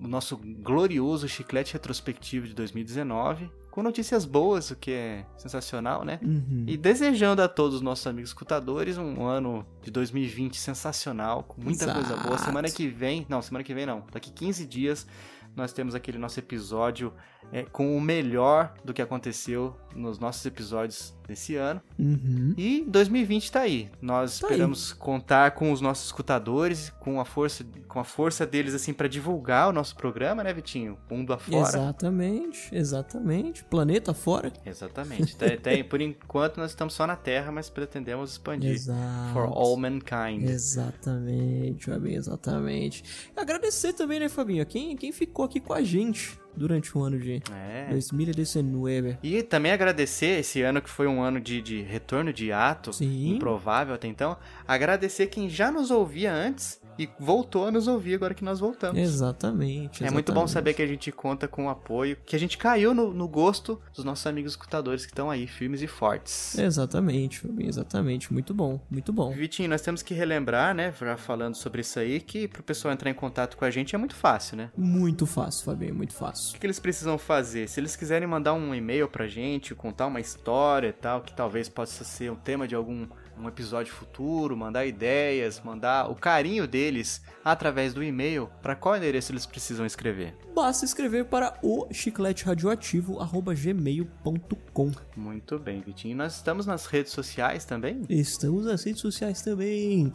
O 0.00 0.06
nosso 0.06 0.36
glorioso 0.36 1.28
chiclete 1.28 1.72
retrospectivo 1.72 2.46
de 2.46 2.54
2019. 2.54 3.50
Com 3.78 3.84
notícias 3.84 4.24
boas, 4.24 4.72
o 4.72 4.76
que 4.76 4.90
é 4.90 5.24
sensacional, 5.36 6.04
né? 6.04 6.18
Uhum. 6.20 6.64
E 6.66 6.76
desejando 6.76 7.42
a 7.42 7.46
todos 7.46 7.76
os 7.76 7.80
nossos 7.80 8.04
amigos 8.08 8.30
escutadores 8.30 8.98
um 8.98 9.24
ano 9.24 9.64
de 9.80 9.88
2020 9.92 10.56
sensacional, 10.56 11.44
com 11.44 11.62
muita 11.62 11.94
coisa 11.94 12.16
boa. 12.16 12.34
Exato. 12.34 12.42
Semana 12.46 12.68
que 12.68 12.88
vem, 12.88 13.24
não, 13.28 13.40
semana 13.40 13.62
que 13.62 13.72
vem 13.72 13.86
não, 13.86 14.02
daqui 14.10 14.32
15 14.32 14.66
dias 14.66 15.06
nós 15.54 15.72
temos 15.72 15.94
aquele 15.94 16.18
nosso 16.18 16.40
episódio 16.40 17.12
é, 17.52 17.62
com 17.64 17.96
o 17.96 18.00
melhor 18.00 18.74
do 18.84 18.92
que 18.92 19.02
aconteceu 19.02 19.74
nos 19.94 20.18
nossos 20.18 20.44
episódios 20.44 21.14
desse 21.26 21.56
ano. 21.56 21.80
Uhum. 21.98 22.54
E 22.56 22.84
2020 22.86 23.52
tá 23.52 23.60
aí. 23.60 23.90
Nós 24.00 24.38
Tá 24.38 24.46
esperamos 24.46 24.92
contar 24.92 25.52
com 25.52 25.72
os 25.72 25.80
nossos 25.80 26.06
escutadores, 26.06 26.90
com 27.00 27.20
a 27.20 27.24
força, 27.24 27.64
com 27.86 27.98
a 28.00 28.04
força 28.04 28.46
deles 28.46 28.74
assim 28.74 28.92
para 28.92 29.08
divulgar 29.08 29.68
o 29.68 29.72
nosso 29.72 29.96
programa, 29.96 30.42
né, 30.44 30.52
Vitinho? 30.52 30.98
Mundo 31.10 31.32
afora. 31.32 31.68
Exatamente, 31.68 32.68
exatamente. 32.72 33.64
Planeta 33.64 34.14
fora. 34.14 34.52
Exatamente. 34.64 35.34
Até, 35.34 35.54
até 35.54 35.82
por 35.82 36.00
enquanto 36.00 36.58
nós 36.58 36.70
estamos 36.70 36.94
só 36.94 37.06
na 37.06 37.16
Terra, 37.16 37.50
mas 37.50 37.68
pretendemos 37.68 38.32
expandir. 38.32 38.72
Exato. 38.72 39.32
For 39.32 39.44
all 39.44 39.76
mankind. 39.76 40.48
Exatamente, 40.48 41.86
Fabinho, 41.86 42.16
exatamente. 42.16 43.04
Agradecer 43.36 43.92
também, 43.92 44.20
né, 44.20 44.28
Fabinho? 44.28 44.64
Quem, 44.64 44.96
quem 44.96 45.12
ficou 45.12 45.44
aqui 45.44 45.60
com 45.60 45.72
a 45.72 45.82
gente 45.82 46.38
durante 46.56 46.96
o 46.96 47.02
ano 47.02 47.18
de 47.18 47.42
É. 47.52 47.86
2019. 47.90 49.18
E 49.22 49.42
também 49.42 49.72
agradecer 49.72 50.40
esse 50.40 50.62
ano 50.62 50.82
que 50.82 50.90
foi 50.90 51.06
um 51.06 51.22
ano 51.22 51.40
de, 51.40 51.60
de 51.62 51.82
retorno 51.82 52.32
de 52.32 52.52
ato, 52.52 52.92
Sim. 52.92 53.34
improvável 53.34 53.94
até 53.94 54.08
então. 54.08 54.36
Agradecer 54.66 55.26
quem 55.28 55.48
já 55.48 55.70
nos 55.70 55.90
ouvia 55.90 56.32
antes 56.32 56.80
e 56.98 57.08
voltou 57.18 57.66
a 57.66 57.70
nos 57.70 57.86
ouvir 57.86 58.14
agora 58.14 58.34
que 58.34 58.44
nós 58.44 58.58
voltamos. 58.58 58.98
Exatamente. 58.98 60.04
É 60.04 60.10
muito 60.10 60.32
bom 60.32 60.40
exatamente. 60.40 60.52
saber 60.52 60.74
que 60.74 60.82
a 60.82 60.86
gente 60.86 61.12
conta 61.12 61.46
com 61.46 61.66
o 61.66 61.68
apoio, 61.68 62.16
que 62.26 62.34
a 62.34 62.38
gente 62.38 62.58
caiu 62.58 62.92
no, 62.92 63.14
no 63.14 63.28
gosto 63.28 63.80
dos 63.94 64.04
nossos 64.04 64.26
amigos 64.26 64.52
escutadores 64.52 65.06
que 65.06 65.12
estão 65.12 65.30
aí, 65.30 65.46
firmes 65.46 65.80
e 65.82 65.86
fortes. 65.86 66.58
Exatamente, 66.58 67.38
Fabinho, 67.38 67.68
exatamente. 67.68 68.32
Muito 68.32 68.52
bom, 68.52 68.80
muito 68.90 69.12
bom. 69.12 69.30
Vitinho, 69.32 69.68
nós 69.68 69.80
temos 69.80 70.02
que 70.02 70.12
relembrar, 70.12 70.74
né, 70.74 70.92
já 70.98 71.16
falando 71.16 71.54
sobre 71.54 71.82
isso 71.82 71.98
aí, 71.98 72.20
que 72.20 72.48
pro 72.48 72.62
pessoal 72.62 72.92
entrar 72.92 73.10
em 73.10 73.14
contato 73.14 73.56
com 73.56 73.64
a 73.64 73.70
gente 73.70 73.94
é 73.94 73.98
muito 73.98 74.16
fácil, 74.16 74.56
né? 74.56 74.70
Muito 74.76 75.26
fácil, 75.26 75.64
Fabinho, 75.64 75.94
muito 75.94 76.14
fácil. 76.14 76.50
O 76.50 76.52
que, 76.54 76.60
que 76.60 76.66
eles 76.66 76.80
precisam 76.80 77.16
fazer? 77.16 77.68
Se 77.68 77.78
eles 77.78 77.94
quiserem 77.94 78.26
mandar 78.26 78.54
um 78.54 78.74
e-mail 78.74 79.08
pra 79.08 79.28
gente, 79.28 79.74
contar 79.74 80.06
uma 80.06 80.20
história 80.20 80.88
e 80.88 80.92
tal, 80.92 81.20
que 81.20 81.32
talvez 81.32 81.68
possa 81.68 82.04
ser 82.04 82.30
um 82.32 82.36
tema 82.36 82.66
de 82.66 82.74
algum 82.74 83.06
um 83.40 83.48
episódio 83.48 83.92
futuro, 83.92 84.56
mandar 84.56 84.86
ideias, 84.86 85.60
mandar 85.64 86.10
o 86.10 86.14
carinho 86.14 86.66
deles 86.66 87.20
através 87.44 87.92
do 87.94 88.02
e-mail, 88.02 88.48
pra 88.62 88.74
qual 88.76 88.96
endereço 88.96 89.32
eles 89.32 89.46
precisam 89.46 89.84
escrever? 89.86 90.34
Basta 90.54 90.84
escrever 90.84 91.24
para 91.26 91.58
o 91.62 91.86
chiclete 91.92 92.44
radioativo 92.44 93.18
gmail.com. 93.54 94.90
Muito 95.16 95.58
bem, 95.58 95.80
Vitinho. 95.80 96.16
Nós 96.16 96.34
estamos 96.36 96.66
nas 96.66 96.86
redes 96.86 97.12
sociais 97.12 97.64
também? 97.64 98.02
Estamos 98.08 98.66
nas 98.66 98.84
redes 98.84 99.00
sociais 99.00 99.40
também. 99.42 100.12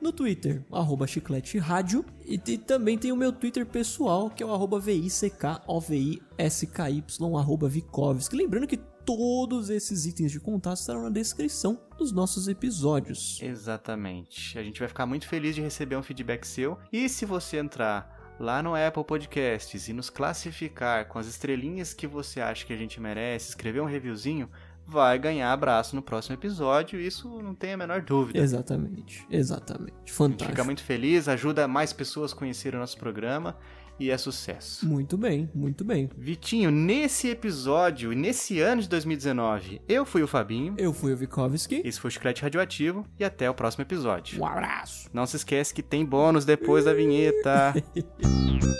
No 0.00 0.12
Twitter, 0.12 0.62
arroba 0.72 1.06
chiclete 1.06 1.58
rádio. 1.58 2.04
E, 2.26 2.36
te- 2.36 2.58
também 2.58 2.98
tem 2.98 3.12
o 3.12 3.16
meu 3.16 3.32
Twitter 3.32 3.64
pessoal, 3.64 4.28
que 4.30 4.42
é 4.42 4.46
o 4.46 4.52
arroba 4.52 4.80
V-I-C-K-O-V-I-S-K-Y, 4.80 7.02
arroba 7.38 7.68
Vikovski. 7.68 8.34
Lembrando 8.36 8.66
que 8.66 8.80
todos 9.04 9.70
esses 9.70 10.06
itens 10.06 10.32
de 10.32 10.40
contato 10.40 10.78
estarão 10.78 11.02
na 11.02 11.10
descrição 11.10 11.80
dos 11.98 12.12
nossos 12.12 12.48
episódios. 12.48 13.40
Exatamente. 13.42 14.58
A 14.58 14.62
gente 14.62 14.78
vai 14.78 14.88
ficar 14.88 15.06
muito 15.06 15.26
feliz 15.26 15.54
de 15.54 15.60
receber 15.60 15.96
um 15.96 16.02
feedback 16.02 16.46
seu. 16.46 16.78
E 16.92 17.08
se 17.08 17.24
você 17.24 17.58
entrar 17.58 18.34
lá 18.38 18.62
no 18.62 18.74
Apple 18.74 19.04
Podcasts 19.04 19.88
e 19.88 19.92
nos 19.92 20.10
classificar 20.10 21.06
com 21.06 21.18
as 21.18 21.26
estrelinhas 21.26 21.94
que 21.94 22.06
você 22.06 22.40
acha 22.40 22.64
que 22.66 22.72
a 22.72 22.76
gente 22.76 23.00
merece, 23.00 23.50
escrever 23.50 23.80
um 23.80 23.86
reviewzinho, 23.86 24.48
vai 24.86 25.18
ganhar 25.18 25.52
abraço 25.52 25.94
no 25.94 26.02
próximo 26.02 26.34
episódio. 26.34 27.00
Isso 27.00 27.28
não 27.40 27.54
tem 27.54 27.72
a 27.72 27.76
menor 27.76 28.02
dúvida. 28.02 28.38
Exatamente, 28.38 29.26
exatamente. 29.30 29.94
A 29.94 29.98
gente 30.00 30.12
Fantástico. 30.12 30.50
fica 30.50 30.64
muito 30.64 30.82
feliz, 30.82 31.28
ajuda 31.28 31.68
mais 31.68 31.92
pessoas 31.92 32.32
a 32.32 32.36
conhecerem 32.36 32.78
o 32.78 32.80
nosso 32.80 32.98
programa 32.98 33.56
e 33.98 34.10
é 34.10 34.18
sucesso. 34.18 34.86
Muito 34.86 35.16
bem, 35.16 35.48
muito 35.54 35.84
bem. 35.84 36.08
Vitinho, 36.16 36.70
nesse 36.70 37.28
episódio, 37.28 38.12
nesse 38.12 38.60
ano 38.60 38.82
de 38.82 38.88
2019, 38.88 39.80
eu 39.88 40.04
fui 40.04 40.22
o 40.22 40.28
Fabinho, 40.28 40.74
Eu 40.78 40.92
fui 40.92 41.12
o 41.12 41.16
Vikovski. 41.16 41.82
esse 41.84 42.00
foi 42.00 42.08
o 42.08 42.12
Chiclete 42.12 42.42
Radioativo 42.42 43.04
e 43.18 43.24
até 43.24 43.48
o 43.48 43.54
próximo 43.54 43.82
episódio. 43.82 44.40
Um 44.40 44.46
abraço. 44.46 45.08
Não 45.12 45.26
se 45.26 45.36
esquece 45.36 45.72
que 45.74 45.82
tem 45.82 46.04
bônus 46.04 46.44
depois 46.44 46.84
da 46.84 46.92
vinheta. 46.92 47.72
Fabio, 47.72 48.72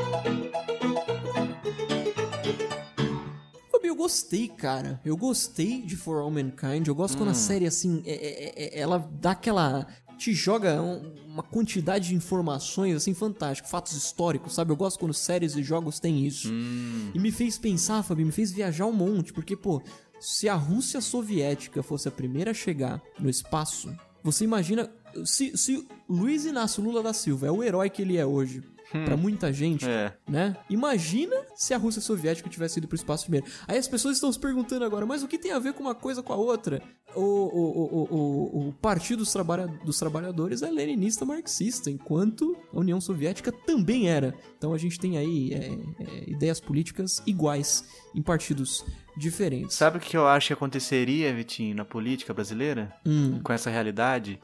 gostei, 4.14 4.48
cara. 4.48 5.02
Eu 5.04 5.18
gostei 5.18 5.82
de 5.82 5.96
For 5.96 6.20
All 6.22 6.30
Mankind. 6.30 6.88
Eu 6.88 6.94
gosto 6.94 7.18
quando 7.18 7.30
Hum. 7.30 7.32
a 7.32 7.36
série, 7.36 7.66
assim, 7.66 8.04
é- 8.06 8.12
é- 8.14 8.64
é- 8.78 8.80
ela 8.80 9.00
dá 9.20 9.32
aquela. 9.32 9.88
te 10.16 10.32
joga 10.32 10.80
um- 10.82 11.12
uma 11.26 11.42
quantidade 11.44 12.10
de 12.10 12.16
informações, 12.16 12.96
assim, 12.96 13.14
fantástico. 13.16 13.68
Fatos 13.68 13.94
históricos, 13.94 14.54
sabe? 14.54 14.72
Eu 14.72 14.76
gosto 14.76 15.00
quando 15.00 15.14
séries 15.14 15.56
e 15.56 15.64
jogos 15.64 16.00
têm 16.00 16.26
isso. 16.26 16.50
Hum. 16.54 17.10
E 17.14 17.20
me 17.20 17.32
fez 17.32 17.58
pensar, 17.58 18.04
Fabio, 18.04 18.24
me 18.26 18.32
fez 18.32 18.52
viajar 18.52 18.86
um 18.86 18.94
monte. 18.94 19.34
Porque, 19.34 19.56
pô, 19.58 19.82
se 20.20 20.48
a 20.48 20.54
Rússia 20.54 21.02
soviética 21.02 21.82
fosse 21.82 22.08
a 22.08 22.12
primeira 22.12 22.52
a 22.52 22.54
chegar 22.54 23.02
no 23.20 23.28
espaço, 23.30 23.94
você 24.24 24.44
imagina. 24.46 24.90
Se, 25.26 25.58
se 25.58 25.86
Luiz 26.08 26.46
Inácio 26.46 26.82
Lula 26.84 27.02
da 27.04 27.12
Silva 27.12 27.48
é 27.48 27.52
o 27.52 27.64
herói 27.64 27.90
que 27.90 28.02
ele 28.04 28.16
é 28.16 28.26
hoje. 28.26 28.64
Pra 29.06 29.18
muita 29.18 29.52
gente, 29.52 29.86
É. 29.88 30.14
né? 30.28 30.56
Imagina 30.70 31.36
se 31.56 31.74
a 31.74 31.78
Rússia 31.78 32.02
soviética 32.02 32.50
tivesse 32.50 32.78
ido 32.80 32.88
pro 32.88 32.96
espaço 32.96 33.24
primeiro. 33.24 33.46
Aí 33.68 33.78
as 33.78 33.88
pessoas 33.88 34.16
estão 34.18 34.32
se 34.32 34.40
perguntando 34.40 34.86
agora, 34.86 35.06
mas 35.06 35.24
o 35.24 35.28
que 35.28 35.38
tem 35.38 35.52
a 35.52 35.60
ver 35.60 35.74
com 35.74 35.82
uma 35.82 35.96
coisa 35.96 36.22
com 36.22 36.32
a 36.32 36.36
outra? 36.36 36.82
O, 37.16 37.22
o, 37.22 37.24
o, 37.24 38.08
o, 38.16 38.68
o 38.70 38.74
Partido 38.74 39.20
dos, 39.20 39.32
Trabalha- 39.32 39.68
dos 39.86 39.98
Trabalhadores 40.00 40.62
é 40.62 40.70
leninista 40.72 41.26
marxista, 41.26 41.90
enquanto 41.90 42.56
a 42.74 42.80
União 42.80 43.00
Soviética 43.02 43.52
também 43.52 44.10
era. 44.10 44.34
Então 44.58 44.74
a 44.74 44.78
gente 44.78 45.00
tem 45.00 45.18
aí 45.18 45.54
é, 45.54 45.58
é, 46.04 46.30
ideias 46.30 46.60
políticas 46.60 47.22
iguais 47.26 47.84
em 48.16 48.22
partidos 48.22 48.86
diferentes. 49.18 49.76
Sabe 49.76 49.98
o 49.98 50.02
que 50.02 50.16
eu 50.18 50.28
acho 50.28 50.48
que 50.48 50.54
aconteceria, 50.54 51.34
Vitinho, 51.34 51.76
na 51.76 51.86
política 51.86 52.34
brasileira? 52.34 52.94
Hum. 53.06 53.40
Com 53.44 53.54
essa 53.54 53.70
realidade? 53.70 54.40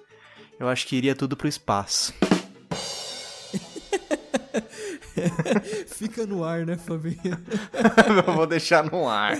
Eu 0.59 0.67
acho 0.67 0.85
que 0.87 0.95
iria 0.95 1.15
tudo 1.15 1.35
pro 1.37 1.47
espaço. 1.47 2.13
Fica 5.87 6.25
no 6.25 6.43
ar, 6.43 6.65
né, 6.65 6.77
Fabinho? 6.77 7.17
eu 8.27 8.33
vou 8.33 8.47
deixar 8.47 8.83
no 8.83 9.07
ar. 9.07 9.37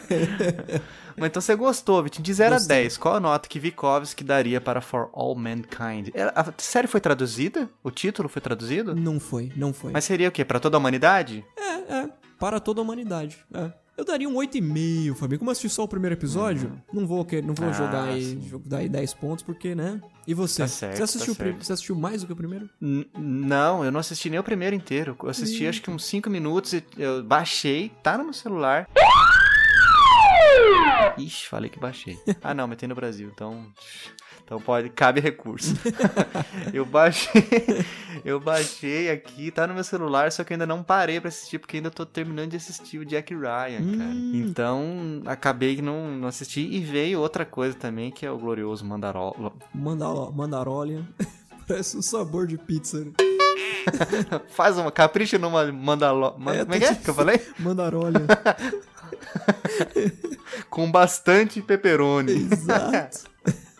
Mas 1.18 1.28
então 1.30 1.42
você 1.42 1.56
gostou, 1.56 2.02
Vitinho. 2.02 2.24
De 2.24 2.34
0 2.34 2.56
a 2.56 2.58
Gostei. 2.58 2.84
10, 2.84 2.98
qual 2.98 3.16
a 3.16 3.20
nota 3.20 3.48
que 3.50 3.60
Vikovsky 3.60 4.24
daria 4.24 4.62
para 4.62 4.82
For 4.82 5.10
All 5.14 5.36
Mankind? 5.36 6.10
A 6.36 6.54
série 6.58 6.88
foi 6.88 7.02
traduzida? 7.02 7.70
O 7.84 7.92
título 7.92 8.30
foi 8.30 8.42
traduzido? 8.42 8.96
Não 8.96 9.20
foi, 9.20 9.52
não 9.56 9.74
foi. 9.74 9.92
Mas 9.92 10.06
seria 10.06 10.30
o 10.30 10.32
quê? 10.32 10.46
Pra 10.46 10.60
toda 10.60 10.78
a 10.78 10.80
humanidade? 10.80 11.46
É, 11.58 11.94
é. 11.94 12.10
Para 12.40 12.60
toda 12.60 12.80
a 12.80 12.84
humanidade. 12.84 13.38
É. 13.54 13.72
Eu 14.00 14.06
daria 14.06 14.30
um 14.30 14.34
8,5, 14.36 15.14
Fabinho. 15.14 15.40
Como 15.40 15.50
eu 15.50 15.52
assisti 15.52 15.68
só 15.68 15.84
o 15.84 15.88
primeiro 15.88 16.16
episódio, 16.16 16.82
não 16.94 17.06
vou, 17.06 17.28
não 17.44 17.54
vou 17.54 17.68
Ah, 17.68 17.74
jogar 17.74 18.04
aí, 18.06 18.34
dar 18.66 18.78
aí 18.78 18.88
10 18.88 19.14
pontos, 19.16 19.44
porque, 19.44 19.76
né? 19.76 20.00
E 20.26 20.34
você? 20.34 20.62
Tá 20.62 20.68
certo, 20.70 20.96
você, 20.96 21.04
assistiu 21.04 21.36
tá 21.36 21.44
certo. 21.44 21.66
você 21.66 21.74
assistiu 21.74 21.96
mais 21.98 22.22
do 22.22 22.28
que 22.28 22.32
o 22.32 22.36
primeiro? 22.36 22.70
N- 22.82 23.06
não, 23.18 23.84
eu 23.84 23.92
não 23.92 24.00
assisti 24.00 24.30
nem 24.30 24.40
o 24.40 24.44
primeiro 24.44 24.74
inteiro. 24.74 25.18
Eu 25.22 25.30
assisti 25.30 25.68
acho 25.68 25.82
que 25.82 25.92
uns 25.92 26.06
5 26.06 26.30
minutos 26.30 26.72
e 26.72 26.82
eu 26.98 27.22
baixei, 27.22 27.92
tá 28.02 28.18
no 28.18 28.24
meu 28.24 28.34
celular. 28.34 28.88
Ixi, 31.18 31.48
falei 31.50 31.70
que 31.70 31.78
baixei. 31.80 32.18
Ah 32.42 32.54
não, 32.54 32.68
mas 32.70 32.78
tem 32.78 32.88
no 32.88 32.96
Brasil, 32.96 33.30
então. 33.34 33.66
Então 34.50 34.60
pode, 34.60 34.90
cabe 34.90 35.22
recurso. 35.22 35.76
eu 36.74 36.84
baixei. 36.84 37.86
Eu 38.26 38.40
baixei 38.40 39.12
aqui, 39.12 39.52
tá 39.52 39.68
no 39.68 39.76
meu 39.76 39.84
celular, 39.84 40.32
só 40.32 40.44
que 40.44 40.52
eu 40.52 40.56
ainda 40.56 40.66
não 40.66 40.82
parei 40.82 41.20
pra 41.22 41.28
assistir, 41.28 41.60
porque 41.60 41.78
ainda 41.78 41.92
tô 41.92 42.04
terminando 42.04 42.50
de 42.50 42.58
assistir 42.58 42.98
o 42.98 43.06
Jack 43.06 43.32
Ryan, 43.32 43.96
cara. 43.96 44.10
Hum. 44.10 44.32
Então, 44.34 45.22
acabei 45.28 45.76
que 45.76 45.84
não, 45.84 46.10
não 46.18 46.28
assisti. 46.28 46.62
E 46.62 46.80
veio 46.80 47.20
outra 47.20 47.46
coisa 47.46 47.76
também, 47.78 48.10
que 48.10 48.26
é 48.26 48.32
o 48.32 48.40
glorioso 48.40 48.84
Mandarol. 48.84 49.54
Mandalo- 49.72 50.32
Mandarolian. 50.34 51.06
Parece 51.68 51.96
um 51.96 52.02
sabor 52.02 52.48
de 52.48 52.58
pizza. 52.58 53.02
né? 53.06 53.12
Faz 54.50 54.80
uma, 54.80 54.92
capricha 54.92 55.38
numa 55.38 55.72
Mandaló. 55.72 56.36
Man- 56.40 56.56
É, 56.56 56.64
como 56.66 56.74
é 56.74 56.80
que 56.80 56.86
é 56.86 56.96
que 56.96 57.08
eu 57.08 57.14
falei? 57.14 57.40
Mandarolian. 57.60 58.26
Com 60.72 60.90
bastante 60.92 61.62
pepperoni. 61.62 62.32
Exato. 62.52 63.30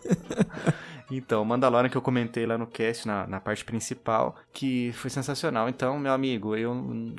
Então, 1.12 1.44
Mandalorian 1.44 1.90
que 1.90 1.98
eu 1.98 2.02
comentei 2.02 2.46
lá 2.46 2.58
no 2.58 2.68
cast, 2.68 3.08
na, 3.08 3.26
na 3.26 3.40
parte 3.40 3.66
principal, 3.66 4.36
que 4.54 4.92
foi 4.94 5.10
sensacional. 5.10 5.68
Então, 5.68 5.98
meu 5.98 6.14
amigo, 6.14 6.56
eu, 6.56 6.72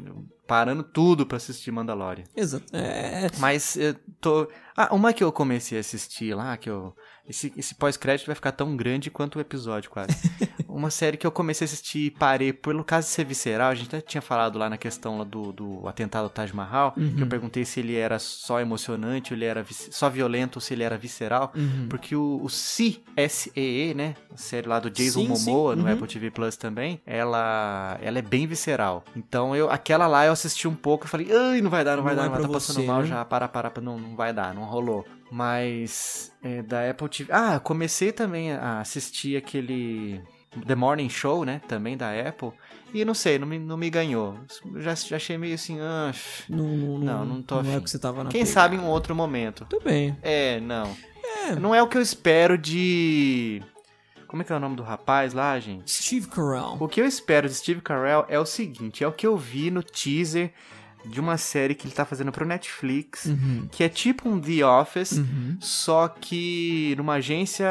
eu 0.07 0.25
parando 0.47 0.83
tudo 0.83 1.27
pra 1.27 1.37
assistir 1.37 1.73
Mandalorian. 1.73 2.25
Exato. 2.37 2.65
É, 2.73 3.29
Mas 3.39 3.77
eu 3.77 3.95
tô. 4.21 4.49
Ah, 4.77 4.95
uma 4.95 5.13
que 5.13 5.25
eu 5.25 5.33
comecei 5.33 5.77
a 5.77 5.81
assistir 5.81 6.35
lá, 6.35 6.57
que 6.57 6.71
eu. 6.71 6.95
Esse, 7.29 7.53
esse 7.57 7.75
pós-crédito 7.75 8.27
vai 8.27 8.35
ficar 8.35 8.53
tão 8.53 8.77
grande 8.77 9.11
quanto 9.11 9.37
o 9.37 9.41
episódio, 9.41 9.91
quase. 9.91 10.09
uma 10.69 10.91
série 10.91 11.17
que 11.17 11.27
eu 11.27 11.31
comecei 11.31 11.65
a 11.65 11.67
assistir 11.67 11.99
e 12.07 12.11
parei 12.11 12.53
pelo 12.53 12.83
caso 12.83 13.07
de 13.07 13.13
ser 13.13 13.25
visceral. 13.25 13.71
A 13.71 13.75
gente 13.75 13.89
até 13.89 14.01
tinha 14.01 14.21
falado 14.21 14.59
lá 14.59 14.69
na 14.69 14.77
questão 14.77 15.19
lá 15.19 15.25
do, 15.25 15.53
do 15.53 15.87
atentado 15.89 16.25
ao 16.25 16.31
Taj 16.31 16.55
Mahal, 16.55 16.93
que 16.93 17.23
eu 17.23 17.27
perguntei 17.27 17.65
se 17.65 17.81
ele 17.81 17.97
era 17.97 18.19
só 18.19 18.61
emocionante, 18.61 19.33
ou 19.33 19.39
ele 19.39 19.45
era 19.45 19.65
só 19.71 20.09
violento, 20.11 20.57
ou 20.57 20.61
se 20.61 20.75
ele 20.75 20.83
era 20.83 20.97
visceral. 20.99 21.53
Porque 21.89 22.17
o, 22.17 22.41
o 22.43 22.49
Si, 22.49 23.03
S-E-E, 23.17 23.95
né? 23.95 24.15
A 24.33 24.37
série 24.37 24.67
lá 24.69 24.81
do 24.81 24.91
Jason 24.91 25.21
Sim, 25.21 25.37
sim. 25.37 25.51
Momoa, 25.51 25.77
no 25.77 25.85
Uhum. 25.85 25.93
Apple 25.93 26.07
TV 26.09 26.31
Plus 26.31 26.57
também, 26.57 27.01
ela, 27.07 27.99
ela 28.03 28.19
é 28.19 28.23
bem 28.23 28.47
visceral. 28.47 29.05
Então, 29.17 29.55
eu, 29.55 29.71
aquela 29.71 30.07
lá 30.07 30.27
eu 30.27 30.33
assisti 30.33 30.67
um 30.69 30.75
pouco 30.75 31.07
e 31.07 31.09
falei, 31.09 31.29
ai, 31.33 31.61
não 31.61 31.71
vai 31.71 31.85
dar, 31.85 31.97
não 31.97 32.03
vai 32.03 32.15
Não 32.15 32.23
dar, 32.23 32.27
é 32.27 32.31
não 32.31 32.33
vai, 32.39 32.43
tá 32.47 32.49
passando 32.53 32.77
você, 32.81 32.87
mal 32.87 33.01
né? 33.03 33.07
já, 33.07 33.25
para, 33.25 33.47
para, 33.49 33.71
para, 33.71 33.83
não, 33.83 33.99
não 33.99 34.17
vai 34.17 34.33
dar, 34.33 34.53
não 34.55 34.65
rolou. 34.65 35.05
Mas, 35.31 36.33
é, 36.43 36.63
da 36.63 36.91
Apple 36.91 37.09
TV... 37.09 37.33
Ah, 37.33 37.61
comecei 37.61 38.13
também 38.13 38.53
a 38.53 38.81
assistir 38.81 39.37
aquele... 39.37 40.21
The 40.67 40.75
Morning 40.75 41.09
Show, 41.09 41.45
né? 41.45 41.61
Também 41.69 41.97
da 41.97 42.11
Apple. 42.11 42.51
E 42.93 43.05
não 43.05 43.15
sei, 43.15 43.39
não 43.39 43.47
me, 43.47 43.57
não 43.57 43.77
me 43.77 43.89
ganhou. 43.89 44.37
Já, 44.79 44.97
já 44.97 45.15
achei 45.15 45.39
meio 45.39 45.55
assim, 45.55 45.79
ah, 45.81 46.13
não, 46.49 46.67
não, 46.67 46.99
Não, 46.99 47.25
não 47.25 47.43
tô 47.43 47.63
Não 47.63 47.77
é 47.77 47.81
que 47.81 47.89
você 47.89 48.01
tava 48.01 48.25
na 48.25 48.31
quem 48.31 48.41
pegada. 48.41 48.53
sabe 48.53 48.75
em 48.75 48.81
um 48.81 48.89
outro 48.89 49.15
momento. 49.15 49.65
Tudo 49.71 49.85
bem. 49.85 50.17
É, 50.23 50.59
não. 50.59 50.97
Não 51.61 51.73
é 51.75 51.81
o 51.81 51.87
que 51.87 51.97
eu 51.97 52.03
espero 52.03 52.59
de... 52.59 53.63
Como 54.27 54.43
é 54.43 54.45
que 54.45 54.53
é 54.53 54.57
o 54.57 54.61
nome 54.61 54.77
do 54.77 54.83
rapaz 54.83 55.33
lá, 55.33 55.59
gente? 55.61 55.91
Steve 55.91 56.27
Carell. 56.29 56.77
O 56.81 56.89
que 56.89 57.01
eu 57.01 57.07
espero 57.07 57.49
de 57.49 57.55
Steve 57.55 57.81
Carell 57.81 58.25
é 58.29 58.39
o 58.39 58.47
seguinte, 58.47 59.03
é 59.03 59.07
o 59.07 59.13
que 59.13 59.27
eu 59.27 59.37
vi 59.37 59.71
no 59.71 59.83
teaser 59.83 60.53
de 61.05 61.21
uma 61.21 61.37
série 61.37 61.75
que 61.75 61.87
ele 61.87 61.95
tá 61.95 62.05
fazendo 62.05 62.31
pro 62.33 62.45
Netflix, 62.47 63.25
Uhum. 63.27 63.69
que 63.71 63.83
é 63.83 63.89
tipo 63.89 64.29
um 64.29 64.41
The 64.41 64.65
Office, 64.65 65.13
Uhum. 65.13 65.57
só 65.61 66.09
que 66.09 66.95
numa 66.97 67.15
agência 67.15 67.67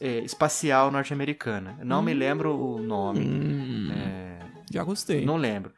é, 0.00 0.18
espacial 0.20 0.90
norte-americana. 0.90 1.76
Não 1.82 2.00
me 2.02 2.14
lembro 2.14 2.54
o 2.56 2.80
nome. 2.80 3.20
Hum, 3.26 3.90
É, 3.92 4.38
Já 4.70 4.84
gostei. 4.84 5.24
não 5.24 5.36
lembro. 5.36 5.72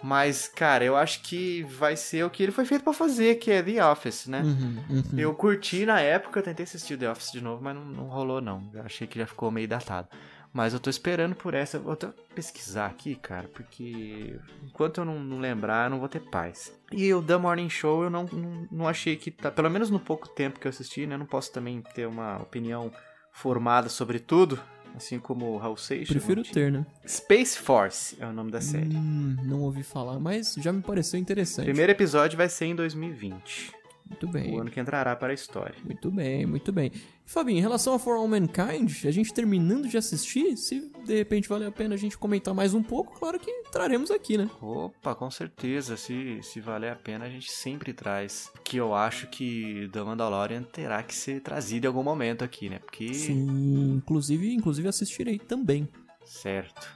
Mas, 0.00 0.46
cara, 0.46 0.84
eu 0.84 0.96
acho 0.96 1.22
que 1.22 1.64
vai 1.64 1.96
ser 1.96 2.24
o 2.24 2.30
que 2.30 2.44
ele 2.44 2.52
foi 2.52 2.64
feito 2.64 2.84
pra 2.84 2.92
fazer, 2.92 3.34
que 3.40 3.50
é 3.50 3.60
The 3.60 3.84
Office, 3.84 4.28
né? 4.28 4.42
Uhum, 4.42 4.78
uhum. 4.88 5.02
Eu 5.18 5.34
curti 5.34 5.84
na 5.84 5.98
época, 6.00 6.38
eu 6.38 6.44
tentei 6.44 6.62
assistir 6.62 6.96
The 6.96 7.10
Office 7.10 7.32
de 7.32 7.40
novo, 7.40 7.60
mas 7.64 7.74
não, 7.74 7.84
não 7.84 8.04
rolou 8.04 8.40
não. 8.40 8.70
Eu 8.72 8.82
achei 8.82 9.08
que 9.08 9.18
já 9.18 9.26
ficou 9.26 9.50
meio 9.50 9.66
datado. 9.66 10.06
Mas 10.52 10.72
eu 10.72 10.80
tô 10.80 10.88
esperando 10.88 11.34
por 11.34 11.54
essa. 11.54 11.78
Vou 11.78 11.92
até 11.92 12.08
pesquisar 12.34 12.86
aqui, 12.86 13.14
cara, 13.14 13.48
porque 13.48 14.38
enquanto 14.64 14.98
eu 14.98 15.04
não, 15.04 15.20
não 15.20 15.38
lembrar, 15.38 15.86
eu 15.86 15.90
não 15.90 15.98
vou 15.98 16.08
ter 16.08 16.20
paz. 16.20 16.72
E 16.92 17.12
o 17.12 17.22
The 17.22 17.36
Morning 17.36 17.68
Show 17.68 18.04
eu 18.04 18.10
não, 18.10 18.24
não, 18.24 18.68
não 18.70 18.88
achei 18.88 19.16
que 19.16 19.30
tá. 19.30 19.50
Pelo 19.50 19.70
menos 19.70 19.90
no 19.90 20.00
pouco 20.00 20.28
tempo 20.28 20.58
que 20.58 20.66
eu 20.66 20.70
assisti, 20.70 21.06
né? 21.06 21.14
Eu 21.14 21.18
não 21.18 21.26
posso 21.26 21.52
também 21.52 21.82
ter 21.94 22.06
uma 22.06 22.38
opinião 22.38 22.90
formada 23.32 23.88
sobre 23.88 24.18
tudo. 24.18 24.58
Assim 24.96 25.18
como 25.18 25.52
o 25.52 25.58
Raul 25.58 25.76
Seixas. 25.76 26.08
Prefiro 26.08 26.42
ter, 26.42 26.72
né? 26.72 26.84
Space 27.06 27.58
Force 27.58 28.16
é 28.18 28.26
o 28.26 28.32
nome 28.32 28.50
da 28.50 28.60
série. 28.60 28.96
Hum, 28.96 29.36
não 29.44 29.60
ouvi 29.60 29.82
falar, 29.82 30.18
mas 30.18 30.54
já 30.58 30.72
me 30.72 30.82
pareceu 30.82 31.20
interessante. 31.20 31.66
Primeiro 31.66 31.92
episódio 31.92 32.36
vai 32.36 32.48
ser 32.48 32.64
em 32.64 32.74
2020. 32.74 33.77
Muito 34.08 34.26
bem. 34.26 34.54
O 34.54 34.60
ano 34.60 34.70
que 34.70 34.80
entrará 34.80 35.14
para 35.14 35.32
a 35.32 35.34
história. 35.34 35.74
Muito 35.84 36.10
bem, 36.10 36.46
muito 36.46 36.72
bem. 36.72 36.90
Fabinho, 37.26 37.58
em 37.58 37.60
relação 37.60 37.92
a 37.94 37.98
For 37.98 38.16
All 38.16 38.26
Mankind, 38.26 39.04
a 39.04 39.10
gente 39.10 39.34
terminando 39.34 39.86
de 39.86 39.98
assistir, 39.98 40.56
se 40.56 40.90
de 41.04 41.14
repente 41.14 41.48
vale 41.48 41.66
a 41.66 41.70
pena 41.70 41.94
a 41.94 41.98
gente 41.98 42.16
comentar 42.16 42.54
mais 42.54 42.72
um 42.72 42.82
pouco, 42.82 43.18
claro 43.18 43.38
que 43.38 43.52
traremos 43.70 44.10
aqui, 44.10 44.38
né? 44.38 44.48
Opa, 44.62 45.14
com 45.14 45.30
certeza. 45.30 45.96
Se, 45.96 46.40
se 46.42 46.60
valer 46.60 46.90
a 46.90 46.96
pena, 46.96 47.26
a 47.26 47.30
gente 47.30 47.50
sempre 47.50 47.92
traz. 47.92 48.50
Que 48.64 48.78
eu 48.78 48.94
acho 48.94 49.26
que 49.28 49.90
The 49.92 50.02
Mandalorian 50.02 50.62
terá 50.62 51.02
que 51.02 51.14
ser 51.14 51.40
trazido 51.42 51.84
em 51.84 51.88
algum 51.88 52.02
momento 52.02 52.42
aqui, 52.42 52.70
né? 52.70 52.78
Porque. 52.78 53.12
Sim, 53.12 53.96
inclusive, 53.96 54.54
inclusive 54.54 54.88
assistirei 54.88 55.38
também. 55.38 55.86
Certo. 56.24 56.88